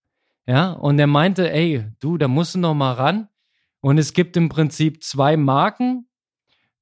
Ja, 0.47 0.73
und 0.73 0.99
er 0.99 1.07
meinte, 1.07 1.53
ey, 1.53 1.85
du, 2.01 2.17
da 2.17 2.27
musst 2.27 2.55
du 2.55 2.59
noch 2.59 2.75
mal 2.75 2.93
ran. 2.93 3.29
Und 3.81 3.99
es 3.99 4.13
gibt 4.13 4.37
im 4.37 4.49
Prinzip 4.49 5.03
zwei 5.03 5.37
Marken, 5.37 6.09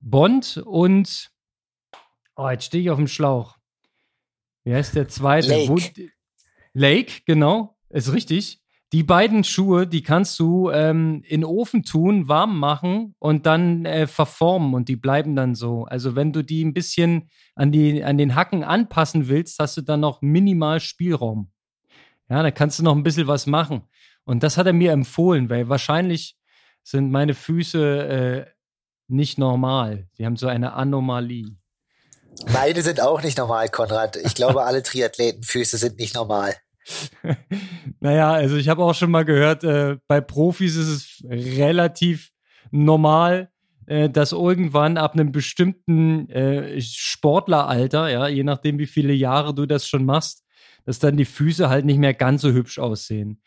Bond 0.00 0.62
und, 0.64 1.30
oh, 2.36 2.48
jetzt 2.48 2.66
stehe 2.66 2.84
ich 2.84 2.90
auf 2.90 2.98
dem 2.98 3.08
Schlauch. 3.08 3.56
Wie 4.66 4.74
heißt 4.74 4.96
der 4.96 5.06
zweite? 5.06 5.48
Lake. 5.48 5.68
Wo, 5.68 5.78
Lake, 6.74 7.22
genau, 7.24 7.76
ist 7.88 8.12
richtig. 8.12 8.60
Die 8.92 9.04
beiden 9.04 9.44
Schuhe, 9.44 9.86
die 9.86 10.02
kannst 10.02 10.40
du 10.40 10.70
ähm, 10.70 11.22
in 11.24 11.44
Ofen 11.44 11.84
tun, 11.84 12.26
warm 12.26 12.58
machen 12.58 13.14
und 13.20 13.46
dann 13.46 13.84
äh, 13.84 14.08
verformen 14.08 14.74
und 14.74 14.88
die 14.88 14.96
bleiben 14.96 15.36
dann 15.36 15.54
so. 15.54 15.84
Also 15.84 16.16
wenn 16.16 16.32
du 16.32 16.42
die 16.42 16.64
ein 16.64 16.74
bisschen 16.74 17.30
an, 17.54 17.70
die, 17.70 18.02
an 18.02 18.18
den 18.18 18.34
Hacken 18.34 18.64
anpassen 18.64 19.28
willst, 19.28 19.60
hast 19.60 19.76
du 19.76 19.82
dann 19.82 20.00
noch 20.00 20.20
minimal 20.20 20.80
Spielraum. 20.80 21.52
Ja, 22.28 22.42
da 22.42 22.50
kannst 22.50 22.80
du 22.80 22.82
noch 22.82 22.96
ein 22.96 23.04
bisschen 23.04 23.28
was 23.28 23.46
machen. 23.46 23.82
Und 24.24 24.42
das 24.42 24.58
hat 24.58 24.66
er 24.66 24.72
mir 24.72 24.90
empfohlen, 24.90 25.48
weil 25.48 25.68
wahrscheinlich 25.68 26.36
sind 26.82 27.12
meine 27.12 27.34
Füße 27.34 28.08
äh, 28.08 28.46
nicht 29.06 29.38
normal. 29.38 30.08
Sie 30.14 30.26
haben 30.26 30.36
so 30.36 30.48
eine 30.48 30.72
Anomalie. 30.72 31.56
Meine 32.52 32.82
sind 32.82 33.00
auch 33.00 33.22
nicht 33.22 33.38
normal, 33.38 33.68
Konrad. 33.68 34.16
Ich 34.16 34.34
glaube, 34.34 34.64
alle 34.64 34.82
Triathletenfüße 34.82 35.78
sind 35.78 35.98
nicht 35.98 36.14
normal. 36.14 36.54
naja, 38.00 38.32
also 38.32 38.56
ich 38.56 38.68
habe 38.68 38.84
auch 38.84 38.94
schon 38.94 39.10
mal 39.10 39.24
gehört, 39.24 39.64
äh, 39.64 39.96
bei 40.06 40.20
Profis 40.20 40.76
ist 40.76 40.88
es 40.88 41.24
relativ 41.28 42.30
normal, 42.70 43.50
äh, 43.86 44.08
dass 44.08 44.32
irgendwann 44.32 44.96
ab 44.96 45.14
einem 45.14 45.32
bestimmten 45.32 46.28
äh, 46.30 46.80
Sportleralter, 46.80 48.08
ja, 48.08 48.28
je 48.28 48.44
nachdem 48.44 48.78
wie 48.78 48.86
viele 48.86 49.12
Jahre 49.12 49.54
du 49.54 49.66
das 49.66 49.88
schon 49.88 50.04
machst, 50.04 50.44
dass 50.84 50.98
dann 50.98 51.16
die 51.16 51.24
Füße 51.24 51.68
halt 51.68 51.84
nicht 51.84 51.98
mehr 51.98 52.14
ganz 52.14 52.42
so 52.42 52.52
hübsch 52.52 52.78
aussehen. 52.78 53.42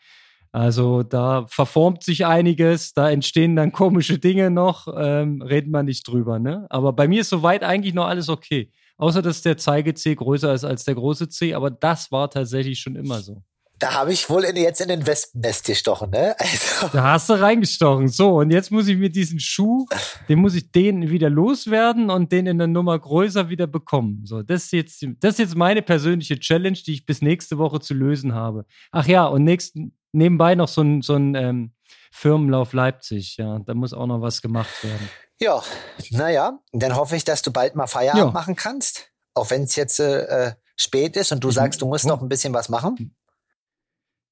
Also 0.52 1.02
da 1.02 1.46
verformt 1.48 2.02
sich 2.02 2.26
einiges, 2.26 2.92
da 2.92 3.10
entstehen 3.10 3.54
dann 3.54 3.72
komische 3.72 4.18
Dinge 4.18 4.50
noch, 4.50 4.88
ähm, 4.96 5.42
reden 5.42 5.70
wir 5.70 5.82
nicht 5.82 6.08
drüber, 6.08 6.38
ne? 6.38 6.66
Aber 6.70 6.92
bei 6.92 7.06
mir 7.06 7.20
ist 7.20 7.30
soweit 7.30 7.62
eigentlich 7.62 7.94
noch 7.94 8.06
alles 8.06 8.28
okay. 8.28 8.70
Außer 8.96 9.22
dass 9.22 9.42
der 9.42 9.56
Zeige 9.56 9.94
C 9.94 10.14
größer 10.14 10.52
ist 10.52 10.64
als 10.64 10.84
der 10.84 10.94
große 10.94 11.28
C, 11.28 11.54
aber 11.54 11.70
das 11.70 12.12
war 12.12 12.30
tatsächlich 12.30 12.80
schon 12.80 12.96
immer 12.96 13.20
so. 13.20 13.42
Da 13.80 13.94
habe 13.94 14.12
ich 14.12 14.28
wohl 14.28 14.44
in, 14.44 14.56
jetzt 14.56 14.82
in 14.82 14.88
den 14.88 15.06
Wespennest 15.06 15.64
gestochen, 15.64 16.10
ne? 16.10 16.36
Also. 16.38 16.88
Da 16.92 17.12
hast 17.12 17.30
du 17.30 17.40
reingestochen. 17.40 18.08
So, 18.08 18.40
und 18.40 18.50
jetzt 18.50 18.70
muss 18.70 18.88
ich 18.88 18.98
mir 18.98 19.08
diesen 19.08 19.40
Schuh, 19.40 19.86
den 20.28 20.38
muss 20.38 20.54
ich 20.54 20.70
den 20.70 21.08
wieder 21.08 21.30
loswerden 21.30 22.10
und 22.10 22.30
den 22.30 22.46
in 22.46 22.58
der 22.58 22.66
Nummer 22.66 22.98
größer 22.98 23.48
wieder 23.48 23.66
bekommen. 23.66 24.20
So, 24.24 24.42
das 24.42 24.64
ist 24.64 24.72
jetzt, 24.72 25.06
das 25.20 25.34
ist 25.34 25.38
jetzt 25.38 25.56
meine 25.56 25.80
persönliche 25.80 26.38
Challenge, 26.38 26.76
die 26.76 26.92
ich 26.92 27.06
bis 27.06 27.22
nächste 27.22 27.56
Woche 27.56 27.80
zu 27.80 27.94
lösen 27.94 28.34
habe. 28.34 28.66
Ach 28.92 29.06
ja, 29.06 29.24
und 29.24 29.44
nächsten, 29.44 29.96
nebenbei 30.12 30.54
noch 30.54 30.68
so 30.68 30.82
ein, 30.82 31.02
so 31.02 31.14
ein 31.14 31.34
ähm, 31.34 31.72
Firmenlauf 32.10 32.72
Leipzig. 32.72 33.36
Ja, 33.36 33.58
da 33.60 33.74
muss 33.74 33.92
auch 33.92 34.06
noch 34.06 34.20
was 34.20 34.42
gemacht 34.42 34.84
werden. 34.84 35.08
Ja, 35.40 35.62
naja, 36.10 36.58
dann 36.72 36.96
hoffe 36.96 37.16
ich, 37.16 37.24
dass 37.24 37.42
du 37.42 37.50
bald 37.50 37.74
mal 37.74 37.86
Feierabend 37.86 38.26
ja. 38.26 38.30
machen 38.30 38.56
kannst. 38.56 39.10
Auch 39.34 39.50
wenn 39.50 39.62
es 39.62 39.76
jetzt 39.76 40.00
äh, 40.00 40.52
spät 40.76 41.16
ist 41.16 41.32
und 41.32 41.42
du 41.42 41.50
sagst, 41.50 41.80
du 41.80 41.86
musst 41.86 42.06
noch 42.06 42.20
ein 42.20 42.28
bisschen 42.28 42.52
was 42.52 42.68
machen. 42.68 43.16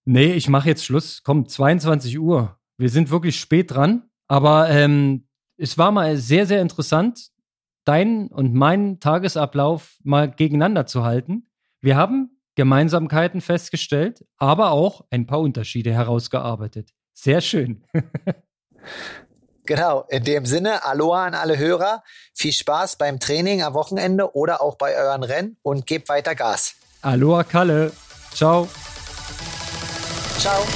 Nee, 0.05 0.33
ich 0.33 0.49
mache 0.49 0.69
jetzt 0.69 0.85
Schluss. 0.85 1.23
Komm, 1.23 1.49
22 1.49 2.19
Uhr. 2.19 2.59
Wir 2.77 2.91
sind 2.91 3.11
wirklich 3.11 3.39
spät 3.39 3.71
dran. 3.71 4.09
Aber 4.27 4.69
ähm, 4.69 5.27
es 5.57 5.79
war 5.79 5.91
mal 5.91 6.17
sehr, 6.17 6.47
sehr 6.47 6.61
interessant, 6.61 7.31
deinen 7.85 8.29
und 8.29 8.55
meinen 8.55 9.01
Tagesablauf 9.01 9.99
mal 10.03 10.31
gegeneinander 10.31 10.87
zu 10.87 11.05
halten. 11.05 11.51
Wir 11.81 11.97
haben 11.97 12.38
Gemeinsamkeiten 12.59 13.41
festgestellt, 13.41 14.25
aber 14.37 14.73
auch 14.73 15.05
ein 15.11 15.29
paar 15.29 15.39
Unterschiede 15.39 15.93
herausgearbeitet. 15.93 16.91
Sehr 17.15 17.41
schön. 17.41 17.85
genau, 19.65 20.05
in 20.09 20.25
dem 20.25 20.45
Sinne, 20.45 20.85
Aloha 20.85 21.27
an 21.27 21.35
alle 21.37 21.57
Hörer. 21.57 22.03
Viel 22.35 22.53
Spaß 22.53 22.97
beim 22.97 23.21
Training 23.21 23.63
am 23.63 23.75
Wochenende 23.75 24.35
oder 24.35 24.61
auch 24.61 24.75
bei 24.75 24.97
euren 24.97 25.23
Rennen 25.23 25.57
und 25.63 25.87
gebt 25.87 26.09
weiter 26.09 26.35
Gas. 26.35 26.75
Aloha 27.01 27.45
Kalle. 27.45 27.93
Ciao. 28.33 28.67
Ciao. 30.39 30.67